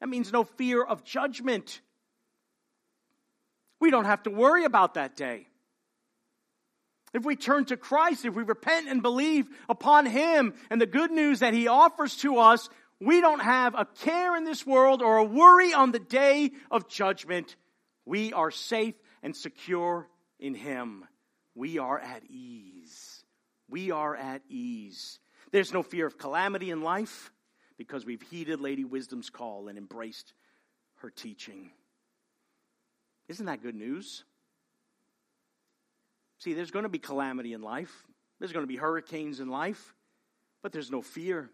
That 0.00 0.08
means 0.08 0.32
no 0.32 0.44
fear 0.44 0.82
of 0.82 1.04
judgment. 1.04 1.80
We 3.80 3.90
don't 3.90 4.04
have 4.04 4.22
to 4.24 4.30
worry 4.30 4.64
about 4.64 4.94
that 4.94 5.16
day. 5.16 5.46
If 7.12 7.24
we 7.24 7.36
turn 7.36 7.64
to 7.66 7.76
Christ, 7.76 8.24
if 8.24 8.34
we 8.34 8.42
repent 8.42 8.88
and 8.88 9.02
believe 9.02 9.46
upon 9.68 10.06
Him 10.06 10.54
and 10.70 10.80
the 10.80 10.86
good 10.86 11.10
news 11.10 11.40
that 11.40 11.54
He 11.54 11.66
offers 11.66 12.16
to 12.18 12.38
us, 12.38 12.68
we 13.00 13.20
don't 13.20 13.40
have 13.40 13.74
a 13.74 13.86
care 14.02 14.36
in 14.36 14.44
this 14.44 14.66
world 14.66 15.02
or 15.02 15.16
a 15.16 15.24
worry 15.24 15.72
on 15.72 15.90
the 15.90 15.98
day 15.98 16.52
of 16.70 16.88
judgment. 16.88 17.56
We 18.04 18.32
are 18.32 18.50
safe 18.50 18.94
and 19.22 19.34
secure 19.34 20.08
in 20.38 20.54
Him. 20.54 21.04
We 21.54 21.78
are 21.78 21.98
at 21.98 22.22
ease. 22.28 23.24
We 23.68 23.90
are 23.90 24.16
at 24.16 24.42
ease. 24.48 25.19
There's 25.52 25.72
no 25.72 25.82
fear 25.82 26.06
of 26.06 26.18
calamity 26.18 26.70
in 26.70 26.82
life 26.82 27.32
because 27.76 28.04
we've 28.04 28.22
heeded 28.22 28.60
Lady 28.60 28.84
Wisdom's 28.84 29.30
call 29.30 29.68
and 29.68 29.76
embraced 29.76 30.32
her 30.96 31.10
teaching. 31.10 31.70
Isn't 33.28 33.46
that 33.46 33.62
good 33.62 33.74
news? 33.74 34.24
See, 36.38 36.54
there's 36.54 36.70
going 36.70 36.84
to 36.84 36.88
be 36.88 36.98
calamity 36.98 37.52
in 37.52 37.62
life, 37.62 38.06
there's 38.38 38.52
going 38.52 38.64
to 38.64 38.68
be 38.68 38.76
hurricanes 38.76 39.40
in 39.40 39.48
life, 39.48 39.94
but 40.62 40.72
there's 40.72 40.90
no 40.90 41.02
fear. 41.02 41.50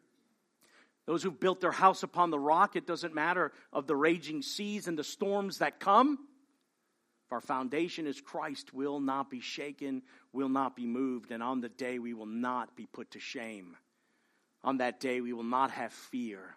Those 1.06 1.22
who've 1.22 1.38
built 1.38 1.60
their 1.60 1.72
house 1.72 2.02
upon 2.02 2.30
the 2.30 2.38
rock, 2.38 2.74
it 2.74 2.86
doesn't 2.86 3.14
matter 3.14 3.52
of 3.72 3.86
the 3.86 3.94
raging 3.94 4.42
seas 4.42 4.88
and 4.88 4.98
the 4.98 5.04
storms 5.04 5.58
that 5.58 5.78
come. 5.78 6.18
If 7.26 7.32
our 7.32 7.40
foundation 7.40 8.06
is 8.06 8.20
Christ, 8.20 8.74
will 8.74 9.00
not 9.00 9.30
be 9.30 9.40
shaken, 9.40 10.02
will 10.32 10.48
not 10.48 10.74
be 10.74 10.86
moved, 10.86 11.30
and 11.30 11.42
on 11.42 11.60
the 11.60 11.68
day 11.68 11.98
we 11.98 12.14
will 12.14 12.26
not 12.26 12.76
be 12.76 12.86
put 12.86 13.12
to 13.12 13.20
shame. 13.20 13.76
On 14.66 14.78
that 14.78 14.98
day 14.98 15.20
we 15.20 15.32
will 15.32 15.44
not 15.44 15.70
have 15.70 15.92
fear. 15.92 16.56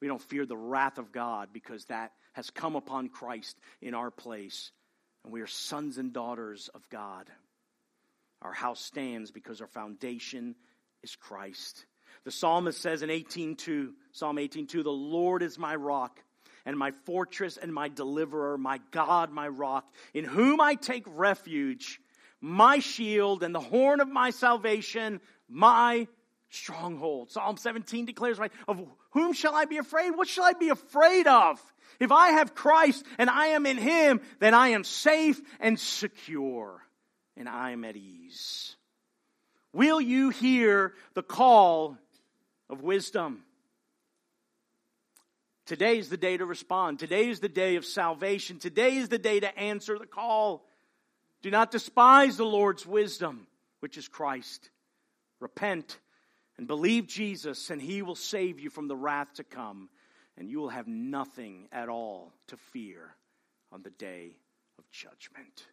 We 0.00 0.06
don't 0.06 0.22
fear 0.22 0.44
the 0.44 0.56
wrath 0.56 0.98
of 0.98 1.12
God 1.12 1.48
because 1.52 1.86
that 1.86 2.12
has 2.34 2.50
come 2.50 2.76
upon 2.76 3.08
Christ 3.08 3.58
in 3.80 3.94
our 3.94 4.10
place, 4.10 4.70
and 5.24 5.32
we 5.32 5.40
are 5.40 5.48
sons 5.48 5.96
and 5.96 6.12
daughters 6.12 6.68
of 6.74 6.88
God. 6.90 7.28
Our 8.42 8.52
house 8.52 8.80
stands 8.80 9.32
because 9.32 9.60
our 9.60 9.66
foundation 9.66 10.54
is 11.02 11.16
Christ. 11.16 11.86
The 12.24 12.30
psalmist 12.30 12.80
says 12.80 13.02
in 13.02 13.10
18:2, 13.10 13.94
Psalm 14.12 14.38
18:2, 14.38 14.82
"The 14.82 14.92
Lord 14.92 15.42
is 15.42 15.58
my 15.58 15.74
rock 15.74 16.22
and 16.66 16.78
my 16.78 16.90
fortress 16.90 17.56
and 17.56 17.72
my 17.72 17.88
deliverer, 17.88 18.58
my 18.58 18.78
God, 18.90 19.30
my 19.32 19.48
rock, 19.48 19.90
in 20.12 20.24
whom 20.24 20.60
I 20.60 20.74
take 20.74 21.04
refuge, 21.06 22.00
my 22.40 22.78
shield 22.78 23.42
and 23.42 23.54
the 23.54 23.60
horn 23.60 24.00
of 24.00 24.08
my 24.08 24.30
salvation, 24.30 25.22
my 25.48 26.06
stronghold." 26.50 27.30
Psalm 27.30 27.56
17 27.56 28.06
declares, 28.06 28.38
right, 28.38 28.52
"Of 28.66 28.86
whom 29.10 29.32
shall 29.32 29.54
I 29.54 29.64
be 29.64 29.78
afraid? 29.78 30.10
What 30.10 30.28
shall 30.28 30.44
I 30.44 30.52
be 30.52 30.68
afraid 30.68 31.26
of? 31.26 31.60
If 32.00 32.12
I 32.12 32.30
have 32.30 32.54
Christ 32.54 33.04
and 33.18 33.30
I 33.30 33.48
am 33.48 33.66
in 33.66 33.78
him, 33.78 34.20
then 34.38 34.54
I 34.54 34.68
am 34.68 34.84
safe 34.84 35.40
and 35.60 35.78
secure." 35.78 36.84
and 37.38 37.48
I 37.48 37.70
am 37.70 37.84
at 37.84 37.96
ease. 37.96 38.76
Will 39.72 40.00
you 40.00 40.30
hear 40.30 40.94
the 41.14 41.22
call 41.22 41.96
of 42.68 42.82
wisdom? 42.82 43.44
Today 45.66 45.98
is 45.98 46.08
the 46.08 46.16
day 46.16 46.36
to 46.36 46.44
respond. 46.44 46.98
Today 46.98 47.28
is 47.28 47.40
the 47.40 47.48
day 47.48 47.76
of 47.76 47.84
salvation. 47.84 48.58
Today 48.58 48.96
is 48.96 49.08
the 49.08 49.18
day 49.18 49.38
to 49.40 49.58
answer 49.58 49.98
the 49.98 50.06
call. 50.06 50.66
Do 51.42 51.50
not 51.50 51.70
despise 51.70 52.36
the 52.36 52.44
Lord's 52.44 52.84
wisdom, 52.84 53.46
which 53.80 53.96
is 53.96 54.08
Christ. 54.08 54.70
Repent 55.40 55.98
and 56.58 56.66
believe 56.66 57.06
Jesus, 57.06 57.70
and 57.70 57.80
he 57.80 58.02
will 58.02 58.16
save 58.16 58.58
you 58.58 58.68
from 58.68 58.88
the 58.88 58.96
wrath 58.96 59.34
to 59.34 59.44
come, 59.44 59.88
and 60.36 60.50
you 60.50 60.58
will 60.58 60.68
have 60.68 60.88
nothing 60.88 61.68
at 61.72 61.88
all 61.88 62.32
to 62.48 62.56
fear 62.56 63.14
on 63.72 63.82
the 63.82 63.90
day 63.90 64.36
of 64.78 64.90
judgment. 64.90 65.66